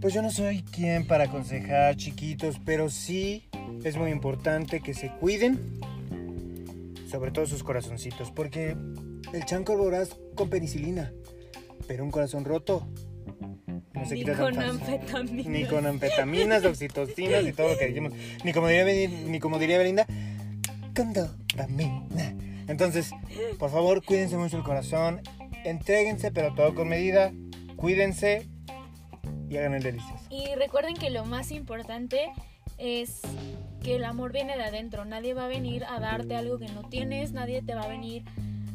Pues 0.00 0.14
yo 0.14 0.22
no 0.22 0.30
soy 0.30 0.62
quien 0.62 1.06
para 1.06 1.24
aconsejar 1.24 1.96
chiquitos, 1.96 2.56
pero 2.64 2.88
sí 2.90 3.44
es 3.84 3.96
muy 3.96 4.10
importante 4.10 4.80
que 4.80 4.94
se 4.94 5.10
cuiden, 5.20 5.60
sobre 7.10 7.30
todo 7.30 7.46
sus 7.46 7.62
corazoncitos, 7.62 8.30
porque 8.30 8.74
el 9.32 9.44
chanco 9.44 9.76
voraz 9.76 10.16
con 10.34 10.48
penicilina, 10.50 11.12
pero 11.86 12.04
un 12.04 12.10
corazón 12.10 12.44
roto 12.44 12.86
no 13.94 14.06
se 14.06 14.14
Ni 14.14 14.20
quita 14.24 14.36
con 14.36 14.58
anfetaminas. 14.58 15.46
Ni 15.46 15.64
con 15.66 15.86
anfetaminas, 15.86 16.64
oxitocinas 16.64 17.46
y 17.46 17.52
todo 17.52 17.68
lo 17.68 17.78
que 17.78 17.86
dijimos. 17.88 18.12
Ni 18.44 18.52
como 18.52 18.68
diría, 18.68 18.84
Beni- 18.84 19.24
ni 19.26 19.38
como 19.38 19.58
diría 19.58 19.78
Belinda, 19.78 20.06
Entonces, 22.68 23.10
por 23.58 23.70
favor, 23.70 24.04
cuídense 24.04 24.36
mucho 24.36 24.56
el 24.56 24.62
corazón. 24.62 25.20
Entréguense, 25.64 26.30
pero 26.30 26.54
todo 26.54 26.74
con 26.74 26.88
medida. 26.88 27.32
Cuídense 27.76 28.48
y 29.48 29.56
hagan 29.56 29.74
el 29.74 29.82
delicioso. 29.82 30.24
Y 30.30 30.54
recuerden 30.54 30.94
que 30.94 31.10
lo 31.10 31.24
más 31.24 31.50
importante 31.50 32.32
es 32.78 33.20
que 33.82 33.96
el 33.96 34.04
amor 34.04 34.32
viene 34.32 34.56
de 34.56 34.64
adentro. 34.64 35.04
Nadie 35.04 35.34
va 35.34 35.44
a 35.44 35.48
venir 35.48 35.84
a 35.84 36.00
darte 36.00 36.36
algo 36.36 36.58
que 36.58 36.68
no 36.68 36.88
tienes, 36.88 37.32
nadie 37.32 37.62
te 37.62 37.74
va 37.74 37.82
a 37.82 37.88
venir 37.88 38.24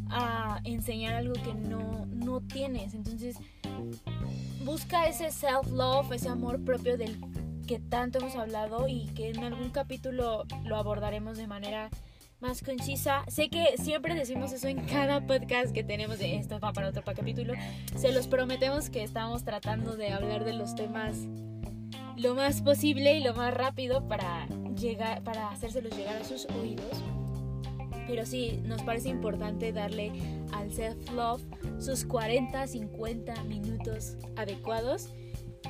a 0.09 0.59
enseñar 0.63 1.15
algo 1.15 1.34
que 1.34 1.53
no, 1.53 2.05
no 2.07 2.41
tienes. 2.41 2.93
Entonces, 2.93 3.38
busca 4.63 5.07
ese 5.07 5.32
self-love, 5.32 6.11
ese 6.11 6.30
amor 6.30 6.63
propio 6.63 6.97
del 6.97 7.20
que 7.68 7.80
tanto 7.80 8.20
hemos 8.20 8.36
hablado 8.36 8.88
y 8.88 9.07
que 9.07 9.30
en 9.30 9.43
algún 9.43 9.70
capítulo 9.70 10.45
lo 10.63 10.78
abordaremos 10.78 11.38
de 11.38 11.47
manera 11.47 11.89
más 12.39 12.61
concisa. 12.61 13.23
Sé 13.27 13.49
que 13.49 13.75
siempre 13.77 14.13
decimos 14.15 14.51
eso 14.51 14.67
en 14.67 14.79
cada 14.85 15.25
podcast 15.25 15.71
que 15.73 15.83
tenemos 15.83 16.19
de 16.19 16.35
esto 16.35 16.59
va 16.59 16.71
para 16.73 16.89
otro 16.89 17.03
pa- 17.03 17.15
capítulo. 17.15 17.53
Se 17.95 18.11
los 18.11 18.27
prometemos 18.27 18.89
que 18.89 19.03
estamos 19.03 19.43
tratando 19.43 19.95
de 19.97 20.09
hablar 20.11 20.45
de 20.45 20.53
los 20.53 20.75
temas 20.75 21.17
lo 22.15 22.35
más 22.35 22.61
posible 22.61 23.15
y 23.17 23.23
lo 23.23 23.33
más 23.33 23.53
rápido 23.53 24.07
para 24.07 24.47
llegar 24.79 25.23
para 25.23 25.49
hacérselos 25.49 25.95
llegar 25.97 26.17
a 26.21 26.23
sus 26.23 26.45
oídos. 26.61 27.03
Pero 28.07 28.25
sí, 28.25 28.61
nos 28.63 28.83
parece 28.83 29.09
importante 29.09 29.71
darle 29.73 30.11
al 30.53 30.71
self-love 30.71 31.41
sus 31.79 32.05
40, 32.05 32.65
50 32.67 33.43
minutos 33.43 34.15
adecuados, 34.38 35.09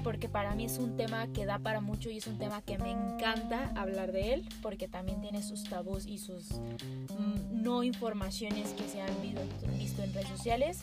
porque 0.07 0.29
para 0.29 0.55
mí 0.55 0.63
es 0.63 0.77
un 0.77 0.95
tema 0.95 1.27
que 1.33 1.45
da 1.45 1.59
para 1.59 1.81
mucho 1.81 2.09
y 2.09 2.15
es 2.19 2.27
un 2.27 2.37
tema 2.37 2.61
que 2.61 2.77
me 2.77 2.91
encanta 2.91 3.73
hablar 3.75 4.13
de 4.13 4.33
él, 4.35 4.47
porque 4.61 4.87
también 4.87 5.19
tiene 5.19 5.43
sus 5.43 5.65
tabús 5.65 6.05
y 6.05 6.17
sus 6.17 6.49
mm, 6.53 7.61
no 7.61 7.83
informaciones 7.83 8.69
que 8.71 8.87
se 8.87 9.01
han 9.01 9.11
visto, 9.21 10.01
en 10.01 10.13
redes 10.13 10.29
sociales. 10.29 10.79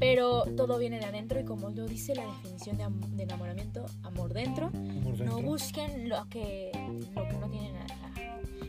Pero 0.00 0.42
todo 0.56 0.76
viene 0.76 0.98
de 0.98 1.04
adentro 1.04 1.38
y 1.38 1.44
como 1.44 1.70
lo 1.70 1.86
dice 1.86 2.16
la 2.16 2.26
definición 2.26 2.78
de, 2.78 2.82
am- 2.82 3.00
de 3.16 3.22
enamoramiento, 3.22 3.86
amor 4.02 4.32
dentro, 4.34 4.70
no 4.72 5.12
dentro. 5.16 5.40
busquen 5.40 6.08
lo 6.08 6.28
que, 6.28 6.72
lo 7.14 7.28
que 7.28 7.32
no 7.34 7.48
tienen 7.48 7.74
nada. 7.74 8.07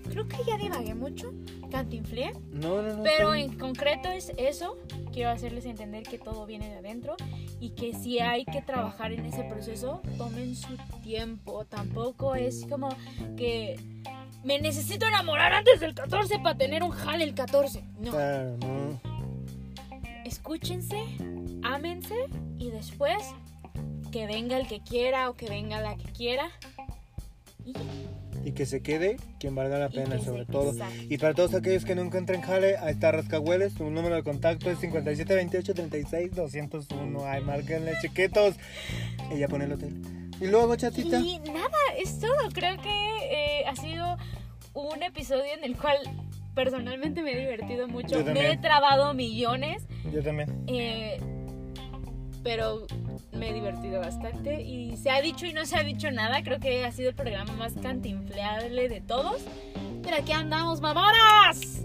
Creo 0.09 0.27
que 0.27 0.37
ya 0.45 0.57
divagué 0.57 0.93
mucho, 0.95 1.31
cantinflé, 1.71 2.31
No, 2.51 2.81
no, 2.81 2.97
no. 2.97 3.03
pero 3.03 3.33
en 3.35 3.57
concreto 3.57 4.09
es 4.09 4.31
eso. 4.37 4.77
Quiero 5.13 5.29
hacerles 5.31 5.65
entender 5.65 6.03
que 6.03 6.17
todo 6.19 6.45
viene 6.45 6.69
de 6.69 6.77
adentro 6.77 7.15
y 7.59 7.71
que 7.71 7.93
si 7.93 8.19
hay 8.19 8.45
que 8.45 8.61
trabajar 8.61 9.11
en 9.11 9.25
ese 9.25 9.43
proceso, 9.43 10.01
tomen 10.17 10.55
su 10.55 10.75
tiempo. 11.03 11.65
Tampoco 11.65 12.35
es 12.35 12.65
como 12.69 12.89
que 13.37 13.79
me 14.43 14.59
necesito 14.59 15.05
enamorar 15.05 15.51
antes 15.53 15.79
del 15.79 15.93
14 15.93 16.39
para 16.39 16.57
tener 16.57 16.83
un 16.83 16.91
jale 16.91 17.23
el 17.23 17.33
14. 17.33 17.83
No, 17.99 18.11
Claro, 18.11 18.57
no. 18.57 18.99
escúchense, 20.25 21.03
ámense 21.63 22.15
y 22.57 22.69
después 22.71 23.17
que 24.11 24.25
venga 24.27 24.57
el 24.57 24.67
que 24.67 24.79
quiera 24.81 25.29
o 25.29 25.33
que 25.35 25.49
venga 25.49 25.81
la 25.81 25.95
que 25.97 26.11
quiera. 26.11 26.49
Y. 27.65 27.73
Y 28.43 28.53
que 28.53 28.65
se 28.65 28.81
quede 28.81 29.17
quien 29.39 29.53
valga 29.55 29.77
la 29.77 29.89
pena, 29.89 30.19
sobre 30.19 30.45
todo. 30.45 30.73
Y 31.09 31.17
para 31.17 31.33
todos 31.33 31.53
aquellos 31.53 31.83
que 31.85 31.95
no 31.95 32.01
encuentren 32.01 32.41
jale, 32.41 32.77
ahí 32.77 32.91
está 32.91 33.11
Rascahueles. 33.11 33.73
Su 33.73 33.89
número 33.89 34.15
de 34.15 34.23
contacto 34.23 34.69
es 34.71 34.79
572836-201. 34.79 37.23
Ay, 37.25 37.41
márquenle, 37.41 37.93
chiquitos. 38.01 38.55
Ella 39.31 39.47
pone 39.47 39.65
el 39.65 39.73
hotel. 39.73 40.01
Y 40.41 40.47
luego, 40.47 40.75
chatita. 40.75 41.19
Y 41.19 41.39
nada, 41.39 41.77
es 41.97 42.19
todo. 42.19 42.49
Creo 42.53 42.77
que 42.81 42.89
eh, 42.89 43.65
ha 43.67 43.75
sido 43.75 44.17
un 44.73 45.03
episodio 45.03 45.53
en 45.57 45.65
el 45.65 45.75
cual 45.75 45.97
personalmente 46.55 47.21
me 47.21 47.33
he 47.33 47.39
divertido 47.39 47.87
mucho. 47.87 48.23
Me 48.23 48.51
he 48.51 48.57
trabado 48.57 49.13
millones. 49.13 49.83
Yo 50.13 50.23
también. 50.23 50.63
Eh, 50.67 51.19
pero 52.43 52.87
me 53.33 53.49
he 53.49 53.53
divertido 53.53 53.99
bastante 53.99 54.61
y 54.61 54.97
se 54.97 55.09
ha 55.09 55.21
dicho 55.21 55.45
y 55.45 55.53
no 55.53 55.65
se 55.65 55.77
ha 55.77 55.83
dicho 55.83 56.11
nada. 56.11 56.43
Creo 56.43 56.59
que 56.59 56.85
ha 56.85 56.91
sido 56.91 57.09
el 57.09 57.15
programa 57.15 57.53
más 57.53 57.73
cantinfleable 57.73 58.89
de 58.89 59.01
todos. 59.01 59.41
Pero 60.03 60.17
aquí 60.17 60.31
andamos, 60.31 60.81
mamonas, 60.81 61.81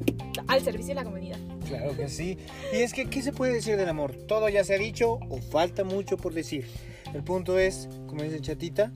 al 0.47 0.63
servicio 0.63 0.89
de 0.89 0.95
la 0.95 1.05
comunidad. 1.05 1.39
Claro 1.67 1.97
que 1.97 2.09
sí. 2.09 2.39
Y 2.73 2.77
es 2.77 2.93
que, 2.93 3.07
¿qué 3.07 3.23
se 3.23 3.33
puede 3.33 3.55
decir 3.55 3.77
del 3.77 3.89
amor? 3.89 4.15
Todo 4.29 4.49
ya 4.49 4.65
se 4.65 4.75
ha 4.75 4.79
dicho 4.79 5.19
o 5.29 5.39
falta 5.39 5.85
mucho 5.85 6.17
por 6.17 6.33
decir. 6.33 6.67
El 7.13 7.23
punto 7.23 7.59
es, 7.59 7.89
como 8.07 8.23
dice 8.23 8.41
Chatita, 8.41 8.93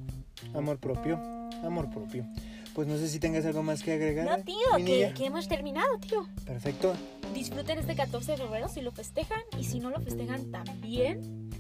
amor 0.55 0.79
propio, 0.79 1.21
amor 1.65 1.91
propio. 1.91 2.27
Pues 2.75 2.87
no 2.89 2.97
sé 2.97 3.09
si 3.09 3.19
tengas 3.19 3.45
algo 3.45 3.63
más 3.63 3.83
que 3.83 3.93
agregar. 3.93 4.25
No, 4.39 4.45
tío, 4.45 4.57
mi 4.79 4.85
que, 4.85 5.13
que 5.17 5.27
hemos 5.27 5.49
terminado, 5.49 5.99
tío. 5.99 6.27
Perfecto. 6.45 6.95
Disfruten 7.35 7.79
este 7.79 7.95
14 7.95 8.33
de 8.33 8.39
febrero 8.39 8.69
si 8.69 8.81
lo 8.81 8.93
festejan 8.93 9.41
y 9.59 9.65
si 9.65 9.81
no 9.81 9.91
lo 9.91 10.01
festejan 10.01 10.51
también. 10.51 11.51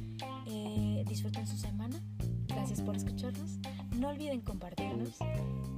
Eh, 0.46 1.04
disfruten 1.08 1.46
su 1.46 1.56
semana. 1.56 2.00
Gracias 2.46 2.80
por 2.82 2.96
escucharnos. 2.96 3.58
No 3.96 4.08
olviden 4.08 4.40
compartirnos, 4.40 5.10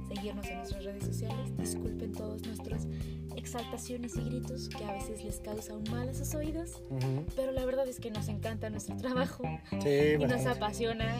seguirnos 0.07 0.45
en 0.47 0.57
nuestras 0.57 0.83
redes 0.83 1.03
sociales. 1.05 1.57
Disculpen 1.57 2.11
todos 2.13 2.41
nuestras 2.43 2.87
exaltaciones 3.35 4.15
y 4.15 4.21
gritos 4.21 4.69
que 4.69 4.83
a 4.85 4.93
veces 4.93 5.23
les 5.23 5.39
causa 5.39 5.75
un 5.75 5.83
mal 5.91 6.07
a 6.09 6.13
sus 6.13 6.33
oídos. 6.35 6.81
Ujú. 6.89 7.25
Pero 7.35 7.51
la 7.51 7.65
verdad 7.65 7.87
es 7.87 7.99
que 7.99 8.11
nos 8.11 8.27
encanta 8.29 8.69
nuestro 8.69 8.95
trabajo 8.97 9.43
Sí, 9.81 9.89
y 9.89 10.17
nos 10.17 10.29
bastante. 10.31 10.49
apasiona 10.49 11.15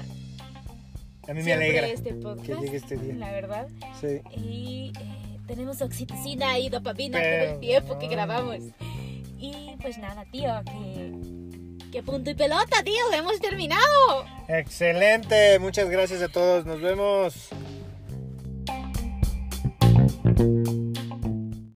a 1.31 1.33
mí 1.33 1.43
me 1.43 1.53
alegra 1.53 1.87
este 1.87 2.13
podcast, 2.13 2.45
que 2.45 2.55
llegue 2.55 2.75
este 2.75 2.97
día. 2.97 3.13
La 3.13 3.31
verdad. 3.31 3.67
Sí. 4.01 4.19
Y 4.35 4.91
eh, 4.99 5.39
tenemos 5.47 5.81
oxitocina 5.81 6.59
y 6.59 6.67
dopamina 6.67 7.19
todo 7.21 7.53
el 7.53 7.59
tiempo 7.61 7.97
que 7.97 8.07
grabamos. 8.07 8.57
Y 9.39 9.77
pues 9.81 9.97
nada, 9.97 10.25
tío, 10.29 10.51
que 10.65 11.13
¡Qué 11.89 12.03
punto 12.03 12.31
y 12.31 12.35
pelota, 12.35 12.83
tío! 12.83 13.13
¡Hemos 13.13 13.39
terminado! 13.39 14.25
¡Excelente! 14.49 15.57
Muchas 15.59 15.89
gracias 15.89 16.21
a 16.21 16.27
todos. 16.27 16.65
Nos 16.65 16.81
vemos. 16.81 17.49